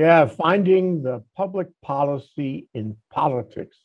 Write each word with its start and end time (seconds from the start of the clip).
Yeah, 0.00 0.24
finding 0.24 1.02
the 1.02 1.22
public 1.36 1.68
policy 1.82 2.68
in 2.72 2.96
politics, 3.12 3.76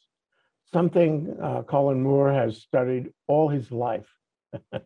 something 0.72 1.36
uh, 1.44 1.64
Colin 1.64 2.02
Moore 2.02 2.32
has 2.32 2.62
studied 2.62 3.12
all 3.28 3.50
his 3.50 3.70
life. 3.70 4.08
He's 4.72 4.80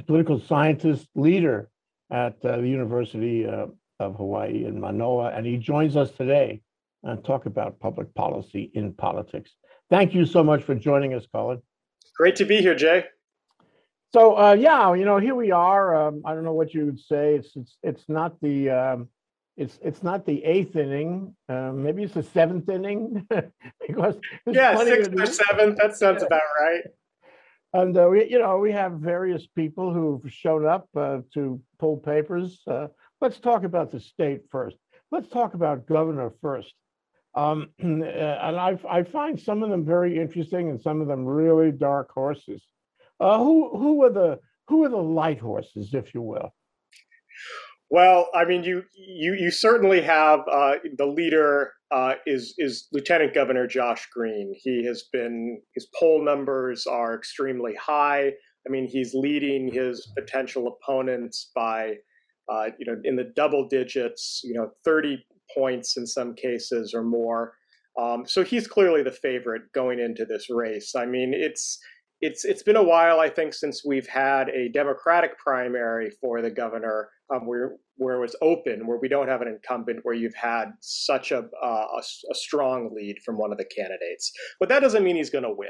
a 0.00 0.02
political 0.04 0.38
scientist, 0.38 1.08
leader 1.14 1.70
at 2.12 2.44
uh, 2.44 2.58
the 2.58 2.68
University 2.68 3.46
uh, 3.46 3.68
of 4.00 4.16
Hawaii 4.16 4.66
in 4.66 4.78
Manoa, 4.78 5.30
and 5.30 5.46
he 5.46 5.56
joins 5.56 5.96
us 5.96 6.10
today 6.10 6.60
and 7.04 7.24
talk 7.24 7.46
about 7.46 7.80
public 7.80 8.14
policy 8.14 8.70
in 8.74 8.92
politics. 8.92 9.52
Thank 9.88 10.12
you 10.12 10.26
so 10.26 10.44
much 10.44 10.62
for 10.62 10.74
joining 10.74 11.14
us, 11.14 11.24
Colin. 11.32 11.62
Great 12.18 12.36
to 12.36 12.44
be 12.44 12.60
here, 12.60 12.74
Jay. 12.74 13.06
So 14.12 14.36
uh, 14.36 14.52
yeah, 14.52 14.92
you 14.92 15.06
know, 15.06 15.16
here 15.16 15.34
we 15.34 15.52
are. 15.52 16.08
Um, 16.08 16.20
I 16.26 16.34
don't 16.34 16.44
know 16.44 16.52
what 16.52 16.74
you 16.74 16.84
would 16.84 17.00
say. 17.00 17.36
It's 17.36 17.56
it's 17.56 17.78
it's 17.82 18.04
not 18.10 18.38
the 18.42 18.68
um, 18.68 19.08
it's 19.60 19.78
it's 19.82 20.02
not 20.02 20.24
the 20.24 20.42
eighth 20.42 20.74
inning. 20.74 21.36
Um, 21.50 21.82
maybe 21.82 22.02
it's 22.02 22.14
the 22.14 22.22
seventh 22.22 22.68
inning 22.70 23.28
because 23.86 24.16
yeah, 24.46 24.76
sixth 24.82 25.12
or 25.12 25.26
seventh. 25.26 25.76
That 25.76 25.94
sounds 25.96 26.22
about 26.22 26.42
right. 26.58 26.82
And 27.74 27.96
uh, 27.96 28.08
we, 28.10 28.28
you 28.28 28.38
know, 28.38 28.56
we 28.58 28.72
have 28.72 28.92
various 28.94 29.46
people 29.46 29.92
who've 29.92 30.32
shown 30.32 30.66
up 30.66 30.88
uh, 30.96 31.18
to 31.34 31.60
pull 31.78 31.98
papers. 31.98 32.62
Uh, 32.66 32.88
let's 33.20 33.38
talk 33.38 33.64
about 33.64 33.92
the 33.92 34.00
state 34.00 34.40
first. 34.50 34.76
Let's 35.12 35.28
talk 35.28 35.52
about 35.52 35.86
governor 35.86 36.32
first. 36.40 36.72
Um, 37.34 37.68
and 37.78 38.02
I, 38.02 38.78
I 38.88 39.02
find 39.02 39.38
some 39.38 39.62
of 39.62 39.68
them 39.68 39.84
very 39.84 40.18
interesting 40.18 40.70
and 40.70 40.80
some 40.80 41.02
of 41.02 41.06
them 41.06 41.26
really 41.26 41.70
dark 41.70 42.10
horses. 42.12 42.64
Uh, 43.20 43.36
who 43.36 43.76
who 43.76 44.02
are 44.04 44.10
the 44.10 44.40
who 44.68 44.84
are 44.84 44.88
the 44.88 44.96
light 44.96 45.38
horses, 45.38 45.92
if 45.92 46.14
you 46.14 46.22
will? 46.22 46.54
Well, 47.90 48.28
I 48.34 48.44
mean, 48.44 48.62
you 48.62 48.84
you 48.94 49.34
you 49.34 49.50
certainly 49.50 50.00
have 50.02 50.40
uh, 50.50 50.74
the 50.96 51.06
leader 51.06 51.72
uh, 51.90 52.14
is 52.24 52.54
is 52.56 52.86
Lieutenant 52.92 53.34
Governor 53.34 53.66
Josh 53.66 54.08
Green. 54.12 54.54
He 54.56 54.84
has 54.84 55.04
been 55.12 55.60
his 55.74 55.88
poll 55.98 56.24
numbers 56.24 56.86
are 56.86 57.16
extremely 57.16 57.74
high. 57.74 58.28
I 58.66 58.70
mean, 58.70 58.86
he's 58.86 59.12
leading 59.14 59.72
his 59.72 60.08
potential 60.16 60.68
opponents 60.68 61.50
by 61.54 61.96
uh, 62.48 62.68
you 62.78 62.86
know 62.86 63.00
in 63.02 63.16
the 63.16 63.32
double 63.34 63.66
digits, 63.68 64.40
you 64.44 64.54
know, 64.54 64.70
thirty 64.84 65.24
points 65.52 65.96
in 65.96 66.06
some 66.06 66.34
cases 66.34 66.94
or 66.94 67.02
more. 67.02 67.54
Um, 68.00 68.24
so 68.24 68.44
he's 68.44 68.68
clearly 68.68 69.02
the 69.02 69.10
favorite 69.10 69.62
going 69.74 69.98
into 69.98 70.24
this 70.24 70.46
race. 70.48 70.94
I 70.94 71.06
mean, 71.06 71.34
it's 71.34 71.78
it's 72.20 72.44
it's 72.44 72.62
been 72.62 72.76
a 72.76 72.82
while, 72.82 73.20
I 73.20 73.28
think, 73.28 73.54
since 73.54 73.84
we've 73.84 74.06
had 74.06 74.48
a 74.50 74.68
Democratic 74.68 75.38
primary 75.38 76.10
for 76.20 76.42
the 76.42 76.50
governor, 76.50 77.08
um, 77.34 77.46
where 77.46 77.76
where 77.96 78.16
it 78.16 78.20
was 78.20 78.36
open, 78.42 78.86
where 78.86 78.98
we 78.98 79.08
don't 79.08 79.28
have 79.28 79.42
an 79.42 79.48
incumbent, 79.48 80.00
where 80.02 80.14
you've 80.14 80.34
had 80.34 80.72
such 80.80 81.32
a 81.32 81.48
uh, 81.62 81.86
a, 81.96 81.98
a, 81.98 82.34
strong 82.34 82.94
lead 82.94 83.16
from 83.24 83.38
one 83.38 83.52
of 83.52 83.58
the 83.58 83.64
candidates. 83.64 84.32
But 84.58 84.68
that 84.68 84.80
doesn't 84.80 85.04
mean 85.04 85.16
he's 85.16 85.30
going 85.30 85.44
to 85.44 85.54
win. 85.54 85.68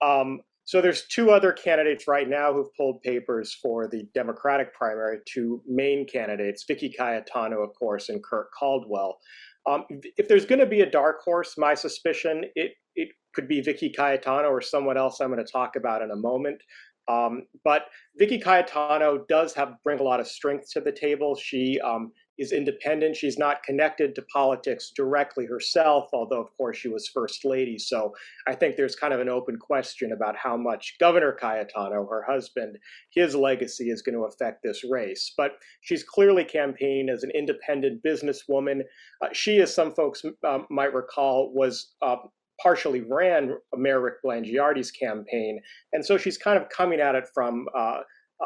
Um, 0.00 0.40
so 0.64 0.80
there's 0.80 1.06
two 1.08 1.30
other 1.30 1.52
candidates 1.52 2.06
right 2.06 2.28
now 2.28 2.52
who've 2.52 2.72
pulled 2.74 3.02
papers 3.02 3.52
for 3.60 3.88
the 3.88 4.04
Democratic 4.14 4.72
primary, 4.74 5.18
two 5.26 5.62
main 5.66 6.06
candidates, 6.06 6.64
Vicky 6.66 6.88
Cayetano, 6.88 7.62
of 7.62 7.74
course, 7.74 8.08
and 8.08 8.22
Kirk 8.22 8.50
Caldwell. 8.56 9.18
Um, 9.66 9.84
if 10.16 10.28
there's 10.28 10.46
going 10.46 10.58
to 10.58 10.66
be 10.66 10.80
a 10.80 10.90
dark 10.90 11.22
horse, 11.22 11.56
my 11.56 11.74
suspicion 11.74 12.44
it 12.54 12.72
it 12.96 13.08
could 13.34 13.48
be 13.48 13.60
Vicky 13.60 13.88
Cayetano 13.88 14.48
or 14.48 14.60
someone 14.60 14.98
else 14.98 15.20
I'm 15.20 15.32
going 15.32 15.44
to 15.44 15.50
talk 15.50 15.76
about 15.76 16.02
in 16.02 16.10
a 16.10 16.16
moment. 16.16 16.60
Um, 17.08 17.42
but 17.64 17.86
Vicky 18.16 18.38
Cayetano 18.38 19.24
does 19.28 19.54
have 19.54 19.74
bring 19.82 19.98
a 19.98 20.02
lot 20.02 20.20
of 20.20 20.28
strength 20.28 20.70
to 20.72 20.80
the 20.80 20.92
table. 20.92 21.34
She 21.34 21.80
um, 21.80 22.12
is 22.42 22.52
independent. 22.52 23.16
She's 23.16 23.38
not 23.38 23.62
connected 23.62 24.14
to 24.14 24.22
politics 24.32 24.92
directly 24.94 25.46
herself, 25.46 26.10
although 26.12 26.40
of 26.40 26.54
course 26.56 26.76
she 26.76 26.88
was 26.88 27.08
first 27.08 27.44
lady. 27.44 27.78
So 27.78 28.12
I 28.46 28.54
think 28.54 28.76
there's 28.76 28.96
kind 28.96 29.14
of 29.14 29.20
an 29.20 29.28
open 29.28 29.56
question 29.56 30.12
about 30.12 30.36
how 30.36 30.56
much 30.56 30.96
Governor 31.00 31.32
Cayetano, 31.32 32.06
her 32.06 32.24
husband, 32.28 32.76
his 33.14 33.34
legacy 33.34 33.90
is 33.90 34.02
going 34.02 34.16
to 34.16 34.24
affect 34.24 34.62
this 34.62 34.84
race. 34.88 35.32
But 35.36 35.52
she's 35.80 36.04
clearly 36.04 36.44
campaigned 36.44 37.08
as 37.08 37.22
an 37.22 37.30
independent 37.34 38.02
businesswoman. 38.02 38.82
Uh, 39.22 39.28
she, 39.32 39.60
as 39.60 39.74
some 39.74 39.94
folks 39.94 40.22
um, 40.46 40.66
might 40.70 40.92
recall, 40.92 41.52
was 41.54 41.94
uh, 42.02 42.16
partially 42.62 43.00
ran 43.00 43.56
Mayor 43.76 44.00
Rick 44.00 44.22
Blangiardi's 44.24 44.90
campaign. 44.90 45.60
And 45.92 46.04
so 46.04 46.16
she's 46.16 46.38
kind 46.38 46.58
of 46.58 46.68
coming 46.68 47.00
at 47.00 47.14
it 47.14 47.24
from 47.34 47.66
uh, 47.76 48.00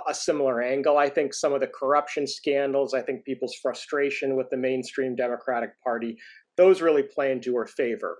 a 0.08 0.14
similar 0.14 0.62
angle. 0.62 0.98
I 0.98 1.08
think 1.08 1.34
some 1.34 1.52
of 1.52 1.60
the 1.60 1.66
corruption 1.66 2.26
scandals, 2.26 2.94
I 2.94 3.02
think 3.02 3.24
people's 3.24 3.56
frustration 3.62 4.36
with 4.36 4.48
the 4.50 4.56
mainstream 4.56 5.16
Democratic 5.16 5.70
Party, 5.82 6.16
those 6.56 6.82
really 6.82 7.02
play 7.02 7.32
into 7.32 7.54
her 7.56 7.66
favor. 7.66 8.18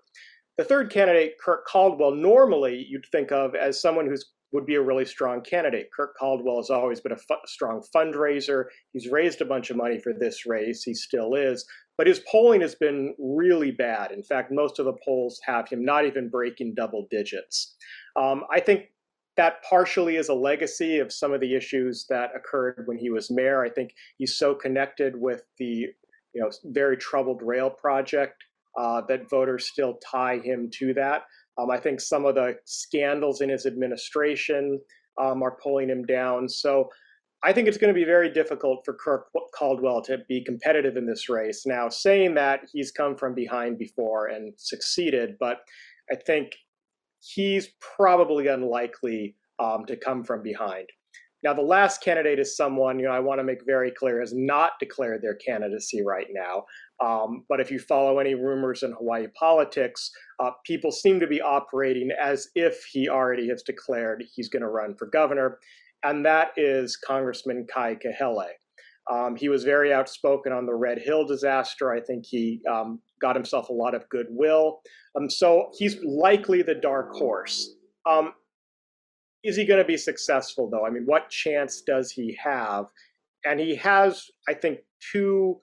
The 0.59 0.65
third 0.65 0.91
candidate, 0.91 1.35
Kirk 1.43 1.67
Caldwell, 1.67 2.15
normally 2.15 2.87
you'd 2.89 3.07
think 3.13 3.31
of 3.31 3.55
as 3.55 3.81
someone 3.81 4.07
who's 4.07 4.25
would 4.53 4.67
be 4.67 4.77
a 4.77 4.83
really 4.83 5.05
strong 5.05 5.43
candidate. 5.43 5.89
Kirk 5.95 6.17
Caldwell 6.19 6.57
has 6.59 6.71
always 6.71 7.01
been 7.01 7.13
a 7.13 7.17
fu- 7.17 7.35
strong 7.47 7.83
fundraiser. 7.95 8.65
He's 8.93 9.11
raised 9.11 9.41
a 9.41 9.45
bunch 9.45 9.71
of 9.71 9.77
money 9.77 9.99
for 9.99 10.13
this 10.19 10.47
race. 10.47 10.83
He 10.83 10.95
still 10.95 11.35
is. 11.35 11.67
But 11.99 12.07
his 12.07 12.21
polling 12.31 12.61
has 12.61 12.75
been 12.75 13.15
really 13.19 13.71
bad. 13.71 14.13
In 14.13 14.23
fact, 14.23 14.53
most 14.53 14.79
of 14.79 14.85
the 14.85 14.97
polls 15.05 15.41
have 15.45 15.69
him 15.69 15.85
not 15.85 16.07
even 16.07 16.29
breaking 16.29 16.75
double 16.75 17.07
digits. 17.11 17.77
Um, 18.17 18.45
I 18.51 18.61
think 18.61 18.85
that 19.37 19.63
partially 19.63 20.17
is 20.17 20.29
a 20.29 20.35
legacy 20.35 20.99
of 20.99 21.13
some 21.13 21.33
of 21.33 21.41
the 21.41 21.55
issues 21.55 22.07
that 22.09 22.31
occurred 22.35 22.85
when 22.87 22.97
he 22.97 23.11
was 23.11 23.31
mayor. 23.31 23.65
I 23.65 23.71
think 23.71 23.95
he's 24.19 24.37
so 24.37 24.55
connected 24.55 25.15
with 25.17 25.43
the 25.59 25.89
you 26.35 26.43
know 26.43 26.51
very 26.65 26.97
troubled 26.97 27.43
rail 27.43 27.71
project 27.71 28.43
uh, 28.79 29.03
that 29.09 29.29
voters 29.29 29.67
still 29.67 29.99
tie 30.05 30.39
him 30.39 30.71
to 30.75 30.95
that. 30.95 31.25
Um, 31.59 31.71
I 31.71 31.79
think 31.79 32.01
some 32.01 32.27
of 32.27 32.35
the 32.35 32.57
scandals 32.65 33.41
in 33.41 33.49
his 33.49 33.65
administration 33.67 34.81
um, 35.19 35.43
are 35.43 35.57
pulling 35.63 35.89
him 35.89 36.05
down. 36.05 36.49
So 36.49 36.91
I 37.43 37.53
think 37.53 37.69
it's 37.69 37.79
going 37.79 37.93
to 37.93 37.99
be 37.99 38.05
very 38.05 38.31
difficult 38.31 38.85
for 38.85 38.95
Kirk 38.95 39.29
Caldwell 39.55 40.03
to 40.03 40.19
be 40.29 40.43
competitive 40.45 40.97
in 40.97 41.07
this 41.07 41.29
race. 41.29 41.65
Now, 41.65 41.89
saying 41.89 42.35
that 42.35 42.61
he's 42.73 42.91
come 42.91 43.17
from 43.17 43.35
behind 43.35 43.79
before 43.79 44.27
and 44.27 44.53
succeeded, 44.57 45.37
but 45.39 45.61
I 46.11 46.17
think 46.17 46.53
he's 47.35 47.69
probably 47.97 48.47
unlikely 48.49 49.35
um, 49.59 49.85
to 49.87 49.97
come 49.97 50.23
from 50.23 50.43
behind. 50.43 50.89
Now, 51.43 51.53
the 51.53 51.63
last 51.63 52.03
candidate 52.03 52.39
is 52.39 52.57
someone, 52.57 52.99
you 52.99 53.05
know, 53.05 53.13
I 53.13 53.21
want 53.21 53.39
to 53.39 53.45
make 53.45 53.65
very 53.65 53.91
clear 53.91 54.21
has 54.21 54.33
not 54.35 54.73
declared 54.81 55.23
their 55.23 55.37
candidacy 55.37 56.03
right 56.03 56.27
now. 56.33 56.65
Um, 57.01 57.45
but 57.49 57.61
if 57.61 57.71
you 57.71 57.79
follow 57.79 58.19
any 58.19 58.35
rumors 58.35 58.83
in 58.83 58.93
Hawaii 58.93 59.27
politics, 59.39 60.11
uh, 60.41 60.51
people 60.65 60.91
seem 60.91 61.21
to 61.21 61.27
be 61.27 61.41
operating 61.41 62.11
as 62.21 62.49
if 62.55 62.85
he 62.91 63.09
already 63.09 63.49
has 63.49 63.63
declared 63.63 64.25
he's 64.35 64.49
going 64.49 64.63
to 64.63 64.69
run 64.69 64.95
for 64.95 65.07
governor 65.07 65.59
and 66.07 66.25
that 66.25 66.53
is 66.57 66.97
Congressman 66.97 67.67
Kai 67.73 67.97
Kahele. 67.97 68.47
Um, 69.11 69.37
he 69.37 69.49
was 69.49 69.63
very 69.63 69.93
outspoken 69.93 70.53
on 70.53 70.67
the 70.67 70.75
Red 70.75 70.99
Hill 70.99 71.25
disaster. 71.27 71.93
I 71.93 72.01
think 72.01 72.27
he 72.27 72.61
um, 72.71 73.01
got 73.21 73.37
himself 73.37 73.69
a 73.69 73.73
lot 73.73 73.95
of 73.95 74.09
goodwill. 74.09 74.81
Um, 75.17 75.31
so 75.31 75.71
he's 75.77 76.03
likely 76.05 76.63
the 76.63 76.75
dark 76.75 77.13
horse. 77.13 77.75
Um, 78.05 78.33
is 79.45 79.57
he 79.57 79.65
going 79.65 79.81
to 79.81 79.87
be 79.87 79.97
successful, 79.97 80.69
though? 80.69 80.85
I 80.85 80.91
mean, 80.91 81.05
what 81.07 81.31
chance 81.31 81.83
does 81.83 82.11
he 82.11 82.37
have? 82.43 82.87
And 83.45 83.61
he 83.61 83.77
has, 83.77 84.29
I 84.49 84.55
think, 84.55 84.81
two. 85.13 85.61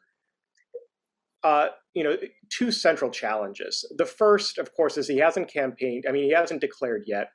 Uh, 1.44 1.68
you 1.94 2.06
know, 2.06 2.16
two 2.50 2.72
central 2.72 3.12
challenges. 3.12 3.86
The 3.98 4.06
first, 4.06 4.58
of 4.58 4.74
course, 4.74 4.98
is 4.98 5.10
he 5.10 5.18
hasn't 5.18 5.52
campaigned. 5.52 6.06
I 6.08 6.14
mean, 6.14 6.24
he 6.24 6.32
hasn't 6.32 6.62
declared 6.62 7.04
yet, 7.06 7.32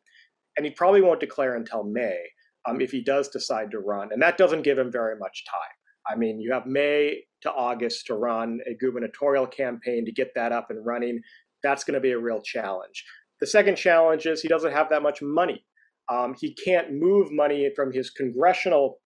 and 0.56 0.64
he 0.64 0.72
probably 0.72 1.02
won't 1.02 1.20
declare 1.20 1.56
until 1.56 1.84
May 1.84 2.18
um, 2.66 2.80
if 2.80 2.90
he 2.90 3.02
does 3.02 3.28
decide 3.28 3.70
to 3.70 3.80
run. 3.80 4.08
And 4.10 4.22
that 4.22 4.38
doesn't 4.38 4.62
give 4.62 4.78
him 4.78 4.90
very 4.90 5.16
much 5.16 5.44
time. 5.44 5.77
I 6.08 6.16
mean, 6.16 6.40
you 6.40 6.52
have 6.52 6.66
May 6.66 7.22
to 7.42 7.52
August 7.52 8.06
to 8.06 8.14
run 8.14 8.60
a 8.66 8.74
gubernatorial 8.74 9.46
campaign 9.46 10.04
to 10.06 10.12
get 10.12 10.32
that 10.34 10.52
up 10.52 10.70
and 10.70 10.84
running. 10.84 11.20
That's 11.62 11.84
going 11.84 11.94
to 11.94 12.00
be 12.00 12.12
a 12.12 12.18
real 12.18 12.40
challenge. 12.40 13.04
The 13.40 13.46
second 13.46 13.76
challenge 13.76 14.26
is 14.26 14.40
he 14.40 14.48
doesn't 14.48 14.72
have 14.72 14.90
that 14.90 15.02
much 15.02 15.22
money. 15.22 15.64
Um, 16.10 16.34
he 16.38 16.54
can't 16.54 16.94
move 16.94 17.28
money 17.30 17.70
from 17.76 17.92
his 17.92 18.10
congressional 18.10 19.00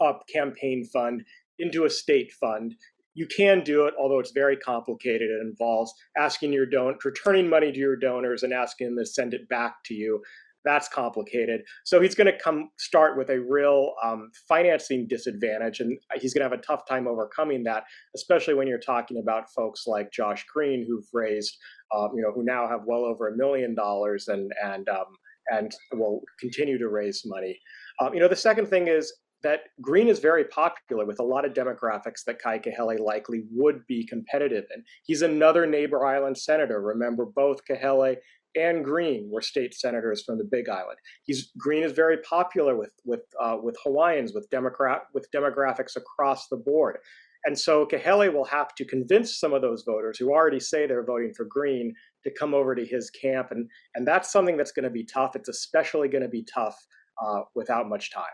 up 0.00 0.22
campaign 0.32 0.84
fund 0.92 1.22
into 1.58 1.84
a 1.84 1.90
state 1.90 2.32
fund. 2.32 2.74
You 3.14 3.26
can 3.26 3.64
do 3.64 3.86
it, 3.86 3.94
although 3.98 4.18
it's 4.18 4.32
very 4.32 4.56
complicated. 4.56 5.30
It 5.30 5.40
involves 5.40 5.92
asking 6.16 6.52
your 6.52 6.66
don, 6.66 6.96
returning 7.02 7.48
money 7.48 7.72
to 7.72 7.78
your 7.78 7.96
donors, 7.96 8.42
and 8.42 8.52
asking 8.52 8.88
them 8.88 8.98
to 8.98 9.06
send 9.06 9.34
it 9.34 9.48
back 9.48 9.76
to 9.86 9.94
you 9.94 10.22
that's 10.66 10.88
complicated. 10.88 11.62
So 11.84 12.00
he's 12.00 12.14
going 12.14 12.30
to 12.30 12.38
come 12.38 12.70
start 12.78 13.16
with 13.16 13.30
a 13.30 13.40
real 13.40 13.94
um, 14.04 14.30
financing 14.48 15.06
disadvantage, 15.08 15.80
and 15.80 15.98
he's 16.16 16.34
going 16.34 16.46
to 16.46 16.50
have 16.50 16.58
a 16.58 16.62
tough 16.62 16.86
time 16.86 17.06
overcoming 17.06 17.62
that, 17.64 17.84
especially 18.14 18.54
when 18.54 18.66
you're 18.66 18.78
talking 18.78 19.22
about 19.22 19.44
folks 19.54 19.86
like 19.86 20.12
Josh 20.12 20.44
Green, 20.52 20.84
who've 20.86 21.06
raised, 21.12 21.56
um, 21.96 22.10
you 22.14 22.22
know, 22.22 22.32
who 22.32 22.44
now 22.44 22.68
have 22.68 22.80
well 22.86 23.04
over 23.04 23.28
a 23.28 23.36
million 23.36 23.74
dollars 23.74 24.28
and 24.28 24.52
and 24.62 24.88
um, 24.88 25.06
and 25.48 25.72
will 25.92 26.20
continue 26.40 26.76
to 26.78 26.88
raise 26.88 27.22
money. 27.24 27.58
Um, 28.00 28.12
you 28.12 28.20
know, 28.20 28.28
the 28.28 28.36
second 28.36 28.66
thing 28.66 28.88
is 28.88 29.12
that 29.42 29.60
Green 29.80 30.08
is 30.08 30.18
very 30.18 30.44
popular 30.44 31.06
with 31.06 31.20
a 31.20 31.22
lot 31.22 31.44
of 31.44 31.52
demographics 31.52 32.24
that 32.26 32.42
Kai 32.42 32.58
Kahele 32.58 32.98
likely 32.98 33.44
would 33.52 33.86
be 33.86 34.04
competitive 34.06 34.64
in. 34.74 34.82
He's 35.04 35.22
another 35.22 35.66
neighbor 35.66 36.04
island 36.04 36.36
senator. 36.36 36.80
Remember, 36.80 37.26
both 37.26 37.60
Kahele 37.70 38.16
and 38.56 38.84
Green 38.84 39.28
were 39.30 39.42
state 39.42 39.74
senators 39.74 40.24
from 40.24 40.38
the 40.38 40.44
Big 40.44 40.68
Island. 40.68 40.98
He's 41.24 41.52
Green 41.58 41.82
is 41.82 41.92
very 41.92 42.18
popular 42.18 42.76
with 42.76 42.92
with 43.04 43.22
uh, 43.40 43.56
with 43.62 43.76
Hawaiians, 43.84 44.32
with 44.34 44.48
Democrat 44.50 45.02
with 45.14 45.28
demographics 45.30 45.96
across 45.96 46.48
the 46.48 46.56
board. 46.56 46.98
And 47.46 47.56
so 47.56 47.86
Kahele 47.86 48.32
will 48.32 48.44
have 48.44 48.74
to 48.74 48.84
convince 48.84 49.38
some 49.38 49.52
of 49.52 49.62
those 49.62 49.84
voters 49.84 50.18
who 50.18 50.32
already 50.32 50.58
say 50.58 50.86
they're 50.86 51.04
voting 51.04 51.32
for 51.32 51.44
Green 51.44 51.94
to 52.24 52.30
come 52.32 52.54
over 52.54 52.74
to 52.74 52.84
his 52.84 53.08
camp. 53.10 53.52
And, 53.52 53.70
and 53.94 54.06
that's 54.06 54.32
something 54.32 54.56
that's 54.56 54.72
going 54.72 54.84
to 54.84 54.90
be 54.90 55.04
tough. 55.04 55.36
It's 55.36 55.48
especially 55.48 56.08
going 56.08 56.24
to 56.24 56.28
be 56.28 56.42
tough 56.42 56.76
uh, 57.24 57.42
without 57.54 57.88
much 57.88 58.10
time. 58.12 58.24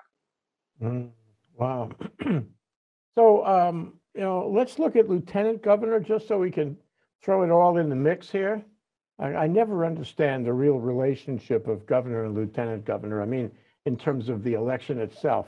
Mm, 0.82 1.10
wow. 1.56 1.90
so, 3.18 3.44
um, 3.44 3.98
you 4.14 4.22
know, 4.22 4.48
let's 4.48 4.78
look 4.78 4.96
at 4.96 5.10
lieutenant 5.10 5.62
governor 5.62 6.00
just 6.00 6.26
so 6.26 6.38
we 6.38 6.50
can 6.50 6.78
throw 7.22 7.42
it 7.42 7.50
all 7.50 7.76
in 7.76 7.90
the 7.90 7.96
mix 7.96 8.30
here. 8.30 8.64
I, 9.18 9.46
never 9.46 9.86
understand 9.86 10.44
the 10.44 10.52
real 10.52 10.78
relationship 10.78 11.68
of 11.68 11.86
governor 11.86 12.24
and 12.24 12.34
lieutenant 12.34 12.84
governor. 12.84 13.22
I 13.22 13.26
mean, 13.26 13.50
in 13.86 13.96
terms 13.96 14.28
of 14.28 14.42
the 14.42 14.54
election 14.54 14.98
itself. 15.00 15.46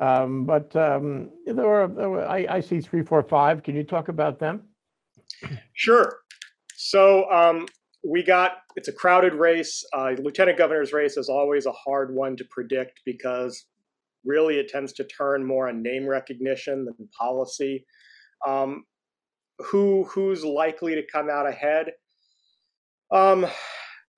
Um, 0.00 0.44
but 0.44 0.74
um, 0.74 1.30
there 1.46 1.66
are, 1.66 1.88
there 1.88 2.10
were- 2.10 2.26
I, 2.26 2.46
I 2.48 2.60
see 2.60 2.80
three, 2.80 3.02
four, 3.02 3.22
five. 3.22 3.62
Can 3.62 3.76
you 3.76 3.84
talk 3.84 4.08
about 4.08 4.38
them? 4.38 4.62
Sure. 5.74 6.18
So 6.74 7.30
um, 7.30 7.66
we 8.04 8.22
got 8.22 8.58
it's 8.76 8.88
a 8.88 8.92
crowded 8.92 9.34
race. 9.34 9.84
Uh, 9.92 10.14
lieutenant 10.18 10.58
governor's 10.58 10.92
race 10.92 11.16
is 11.16 11.28
always 11.28 11.66
a 11.66 11.72
hard 11.72 12.14
one 12.14 12.36
to 12.36 12.44
predict 12.50 13.00
because 13.04 13.66
really 14.24 14.58
it 14.58 14.68
tends 14.68 14.92
to 14.94 15.04
turn 15.04 15.44
more 15.44 15.68
on 15.68 15.82
name 15.82 16.06
recognition 16.06 16.84
than 16.84 17.08
policy. 17.18 17.86
Um, 18.46 18.84
who 19.58 20.04
who's 20.04 20.44
likely 20.44 20.94
to 20.94 21.02
come 21.10 21.30
out 21.30 21.46
ahead? 21.46 21.92
Um, 23.14 23.46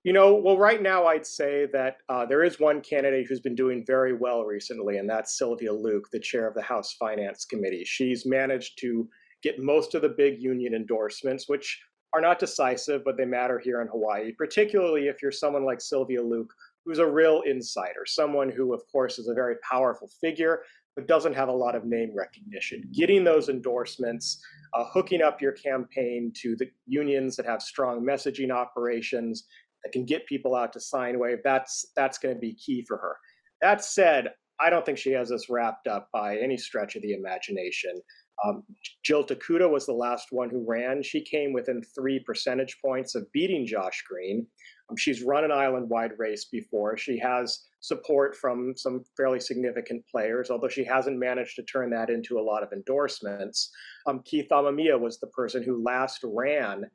you 0.03 0.11
know, 0.11 0.33
well, 0.33 0.57
right 0.57 0.81
now 0.81 1.05
I'd 1.05 1.27
say 1.27 1.67
that 1.71 1.97
uh, 2.09 2.25
there 2.25 2.43
is 2.43 2.59
one 2.59 2.81
candidate 2.81 3.27
who's 3.27 3.39
been 3.39 3.53
doing 3.53 3.85
very 3.85 4.13
well 4.13 4.43
recently, 4.43 4.97
and 4.97 5.07
that's 5.07 5.37
Sylvia 5.37 5.71
Luke, 5.71 6.07
the 6.11 6.19
chair 6.19 6.47
of 6.47 6.55
the 6.55 6.63
House 6.63 6.93
Finance 6.93 7.45
Committee. 7.45 7.83
She's 7.85 8.25
managed 8.25 8.79
to 8.79 9.07
get 9.43 9.59
most 9.59 9.93
of 9.93 10.01
the 10.01 10.09
big 10.09 10.41
union 10.41 10.73
endorsements, 10.73 11.47
which 11.47 11.79
are 12.13 12.21
not 12.21 12.39
decisive, 12.39 13.03
but 13.05 13.17
they 13.17 13.25
matter 13.25 13.59
here 13.59 13.81
in 13.81 13.87
Hawaii, 13.87 14.31
particularly 14.31 15.09
if 15.09 15.21
you're 15.21 15.31
someone 15.31 15.63
like 15.63 15.79
Sylvia 15.79 16.23
Luke, 16.23 16.51
who's 16.83 16.99
a 16.99 17.05
real 17.05 17.41
insider, 17.41 18.03
someone 18.05 18.49
who, 18.49 18.73
of 18.73 18.81
course, 18.91 19.19
is 19.19 19.27
a 19.27 19.33
very 19.33 19.57
powerful 19.69 20.09
figure, 20.19 20.61
but 20.97 21.07
doesn't 21.07 21.35
have 21.35 21.47
a 21.47 21.53
lot 21.53 21.75
of 21.75 21.85
name 21.85 22.11
recognition. 22.15 22.89
Getting 22.91 23.23
those 23.23 23.49
endorsements, 23.49 24.43
uh, 24.73 24.83
hooking 24.91 25.21
up 25.21 25.39
your 25.39 25.51
campaign 25.51 26.33
to 26.41 26.55
the 26.55 26.65
unions 26.87 27.35
that 27.35 27.45
have 27.45 27.61
strong 27.61 28.03
messaging 28.03 28.49
operations 28.49 29.45
that 29.83 29.91
can 29.91 30.05
get 30.05 30.25
people 30.25 30.55
out 30.55 30.73
to 30.73 30.79
sign 30.79 31.19
wave, 31.19 31.37
that's, 31.43 31.91
that's 31.95 32.17
going 32.17 32.33
to 32.33 32.41
be 32.41 32.55
key 32.55 32.83
for 32.87 32.97
her. 32.97 33.15
That 33.61 33.85
said, 33.85 34.29
I 34.59 34.71
don't 34.71 34.83
think 34.83 34.97
she 34.97 35.11
has 35.11 35.29
this 35.29 35.51
wrapped 35.51 35.85
up 35.85 36.09
by 36.11 36.37
any 36.37 36.57
stretch 36.57 36.95
of 36.95 37.03
the 37.03 37.13
imagination. 37.13 38.01
Um, 38.43 38.63
Jill 39.03 39.23
Tokuda 39.23 39.69
was 39.69 39.85
the 39.85 39.93
last 39.93 40.29
one 40.31 40.49
who 40.49 40.65
ran. 40.67 41.03
She 41.03 41.21
came 41.21 41.53
within 41.53 41.83
three 41.95 42.19
percentage 42.19 42.79
points 42.83 43.13
of 43.13 43.31
beating 43.31 43.67
Josh 43.67 44.03
Green. 44.09 44.47
Um, 44.89 44.97
she's 44.97 45.21
run 45.21 45.43
an 45.43 45.51
island 45.51 45.89
wide 45.89 46.13
race 46.17 46.45
before. 46.45 46.97
She 46.97 47.19
has 47.19 47.66
support 47.79 48.35
from 48.35 48.73
some 48.75 49.03
fairly 49.15 49.39
significant 49.39 50.03
players, 50.11 50.49
although 50.49 50.67
she 50.67 50.83
hasn't 50.83 51.19
managed 51.19 51.55
to 51.55 51.63
turn 51.63 51.89
that 51.91 52.09
into 52.09 52.39
a 52.39 52.41
lot 52.41 52.63
of 52.63 52.71
endorsements. 52.73 53.71
Um, 54.07 54.21
Keith 54.25 54.47
Amemiya 54.51 54.99
was 54.99 55.19
the 55.19 55.27
person 55.27 55.63
who 55.63 55.83
last 55.83 56.19
ran 56.23 56.85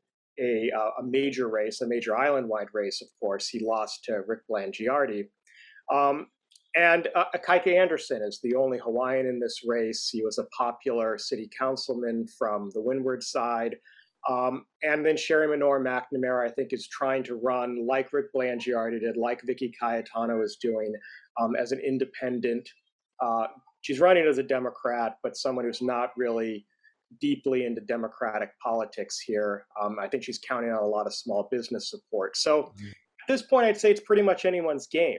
a, 0.41 0.71
uh, 0.77 0.91
a 1.01 1.03
major 1.05 1.49
race, 1.49 1.81
a 1.81 1.87
major 1.87 2.17
island 2.17 2.49
wide 2.49 2.69
race, 2.73 3.03
of 3.03 3.09
course. 3.21 3.49
He 3.49 3.61
lost 3.61 4.05
to 4.05 4.23
Rick 4.27 4.41
Blangiardi. 4.51 5.29
Um, 5.93 6.27
and 6.75 7.09
uh, 7.15 7.25
Ikaika 7.37 7.77
Anderson 7.77 8.23
is 8.23 8.41
the 8.43 8.55
only 8.55 8.79
Hawaiian 8.79 9.27
in 9.27 9.39
this 9.39 9.61
race. 9.67 10.09
He 10.11 10.25
was 10.25 10.39
a 10.39 10.47
popular 10.57 11.19
city 11.19 11.51
councilman 11.57 12.27
from 12.39 12.71
the 12.73 12.81
windward 12.81 13.23
side. 13.23 13.77
Um, 14.29 14.67
and 14.83 15.05
then 15.05 15.17
Sherry 15.17 15.49
Menor 15.49 15.83
McNamara, 15.83 16.49
I 16.49 16.53
think, 16.53 16.73
is 16.73 16.89
trying 16.89 17.25
to 17.25 17.35
run 17.35 17.87
like 17.87 18.13
Rick 18.13 18.27
Blangiardi 18.35 19.01
did, 19.01 19.17
like 19.17 19.43
Vicky 19.43 19.73
Cayetano 19.81 20.43
is 20.43 20.59
doing, 20.61 20.93
um, 21.41 21.57
as 21.57 21.73
an 21.73 21.81
independent. 21.81 22.69
Uh, 23.21 23.47
she's 23.81 24.01
running 24.01 24.27
as 24.27 24.39
a 24.39 24.43
Democrat, 24.43 25.17
but 25.23 25.37
someone 25.37 25.65
who's 25.65 25.83
not 25.83 26.11
really 26.17 26.65
deeply 27.21 27.67
into 27.67 27.81
Democratic 27.81 28.51
politics 28.63 29.19
here. 29.19 29.67
Um, 29.81 29.97
I 30.01 30.09
think 30.09 30.23
she's 30.23 30.39
counting 30.39 30.71
on 30.71 30.83
a 30.83 30.87
lot 30.87 31.07
of 31.07 31.15
small 31.15 31.49
business 31.51 31.91
support. 31.91 32.37
So 32.37 32.63
mm-hmm. 32.63 32.89
at 32.89 33.29
this 33.29 33.43
point, 33.43 33.67
I'd 33.67 33.77
say 33.77 33.91
it's 33.91 34.01
pretty 34.01 34.23
much 34.23 34.45
anyone's 34.45 34.87
game. 34.87 35.19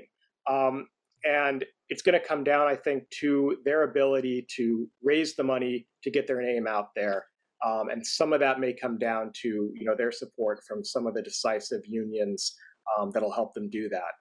Um, 0.49 0.87
and 1.25 1.63
it's 1.89 2.01
going 2.01 2.19
to 2.19 2.25
come 2.25 2.43
down, 2.43 2.67
I 2.67 2.75
think, 2.75 3.09
to 3.21 3.57
their 3.65 3.83
ability 3.83 4.47
to 4.55 4.87
raise 5.03 5.35
the 5.35 5.43
money 5.43 5.87
to 6.03 6.11
get 6.11 6.27
their 6.27 6.41
name 6.41 6.67
out 6.67 6.89
there. 6.95 7.25
Um, 7.65 7.89
and 7.89 8.05
some 8.05 8.33
of 8.33 8.39
that 8.41 8.59
may 8.59 8.73
come 8.73 8.97
down 8.97 9.31
to 9.41 9.47
you 9.47 9.85
know 9.85 9.95
their 9.95 10.11
support 10.11 10.61
from 10.67 10.83
some 10.83 11.07
of 11.07 11.13
the 11.13 11.21
decisive 11.21 11.81
unions 11.87 12.55
um, 12.97 13.11
that'll 13.11 13.31
help 13.31 13.53
them 13.53 13.69
do 13.69 13.89
that. 13.89 14.13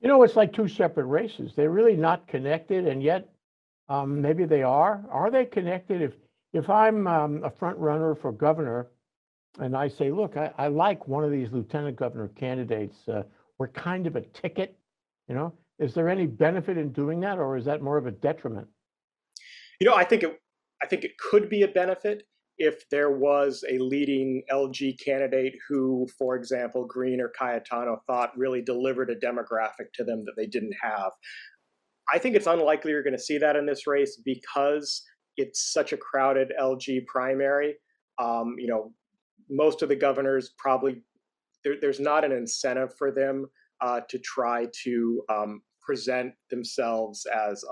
You 0.00 0.08
know, 0.08 0.22
it's 0.22 0.36
like 0.36 0.52
two 0.52 0.68
separate 0.68 1.06
races. 1.06 1.52
They're 1.54 1.70
really 1.70 1.96
not 1.96 2.26
connected, 2.26 2.86
and 2.86 3.02
yet 3.02 3.28
um, 3.88 4.20
maybe 4.20 4.44
they 4.44 4.62
are. 4.62 5.04
Are 5.10 5.30
they 5.30 5.44
connected? 5.44 6.02
If 6.02 6.12
if 6.52 6.68
I'm 6.68 7.06
um, 7.06 7.42
a 7.44 7.50
front 7.50 7.78
runner 7.78 8.14
for 8.14 8.32
governor, 8.32 8.88
and 9.58 9.76
I 9.76 9.88
say, 9.88 10.10
look, 10.10 10.36
I, 10.36 10.52
I 10.58 10.68
like 10.68 11.06
one 11.08 11.24
of 11.24 11.30
these 11.30 11.48
lieutenant 11.52 11.96
governor 11.96 12.28
candidates. 12.28 12.96
Uh, 13.08 13.22
we're 13.58 13.68
kind 13.68 14.06
of 14.06 14.16
a 14.16 14.22
ticket, 14.22 14.78
you 15.28 15.34
know. 15.34 15.52
Is 15.78 15.94
there 15.94 16.08
any 16.10 16.26
benefit 16.26 16.76
in 16.76 16.92
doing 16.92 17.20
that, 17.20 17.38
or 17.38 17.56
is 17.56 17.64
that 17.64 17.82
more 17.82 17.96
of 17.96 18.06
a 18.06 18.10
detriment? 18.10 18.68
You 19.80 19.88
know, 19.88 19.94
I 19.94 20.04
think 20.04 20.22
it. 20.22 20.38
I 20.82 20.86
think 20.86 21.04
it 21.04 21.12
could 21.18 21.50
be 21.50 21.62
a 21.62 21.68
benefit 21.68 22.22
if 22.60 22.86
there 22.90 23.10
was 23.10 23.64
a 23.70 23.78
leading 23.78 24.42
LG 24.52 25.02
candidate 25.02 25.54
who, 25.66 26.06
for 26.18 26.36
example, 26.36 26.84
Green 26.84 27.18
or 27.18 27.30
Cayetano 27.30 28.02
thought 28.06 28.36
really 28.36 28.60
delivered 28.60 29.08
a 29.08 29.16
demographic 29.16 29.92
to 29.94 30.04
them 30.04 30.26
that 30.26 30.34
they 30.36 30.46
didn't 30.46 30.74
have. 30.82 31.10
I 32.12 32.18
think 32.18 32.36
it's 32.36 32.46
unlikely 32.46 32.90
you're 32.90 33.02
going 33.02 33.16
to 33.16 33.22
see 33.22 33.38
that 33.38 33.56
in 33.56 33.64
this 33.64 33.86
race 33.86 34.20
because 34.22 35.02
it's 35.38 35.72
such 35.72 35.94
a 35.94 35.96
crowded 35.96 36.52
LG 36.60 37.06
primary. 37.06 37.76
Um, 38.18 38.56
you 38.58 38.66
know, 38.66 38.92
most 39.48 39.80
of 39.80 39.88
the 39.88 39.96
governors 39.96 40.52
probably 40.58 41.02
there, 41.64 41.76
there's 41.80 41.98
not 41.98 42.26
an 42.26 42.32
incentive 42.32 42.94
for 42.98 43.10
them 43.10 43.46
uh, 43.80 44.02
to 44.10 44.18
try 44.18 44.66
to 44.84 45.22
um, 45.30 45.62
present 45.80 46.34
themselves 46.50 47.26
as 47.34 47.64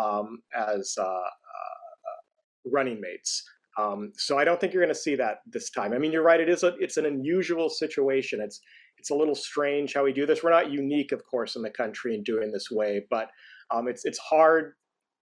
um, 0.00 0.40
as 0.56 0.94
uh, 0.98 1.02
uh, 1.02 2.70
running 2.72 3.02
mates. 3.02 3.44
Um, 3.78 4.12
so 4.16 4.38
I 4.38 4.44
don't 4.44 4.60
think 4.60 4.72
you're 4.72 4.82
going 4.82 4.94
to 4.94 5.00
see 5.00 5.14
that 5.16 5.38
this 5.46 5.70
time. 5.70 5.92
I 5.92 5.98
mean, 5.98 6.12
you're 6.12 6.24
right. 6.24 6.40
It 6.40 6.48
is 6.48 6.62
a 6.62 6.74
it's 6.80 6.96
an 6.96 7.06
unusual 7.06 7.68
situation. 7.68 8.40
It's 8.40 8.60
it's 8.98 9.10
a 9.10 9.14
little 9.14 9.34
strange 9.34 9.94
how 9.94 10.04
we 10.04 10.12
do 10.12 10.26
this. 10.26 10.42
We're 10.42 10.50
not 10.50 10.70
unique, 10.70 11.12
of 11.12 11.22
course, 11.24 11.56
in 11.56 11.62
the 11.62 11.70
country 11.70 12.14
in 12.14 12.22
doing 12.22 12.52
this 12.52 12.70
way, 12.70 13.06
but 13.10 13.30
um, 13.70 13.88
it's 13.88 14.04
it's 14.04 14.18
hard 14.18 14.72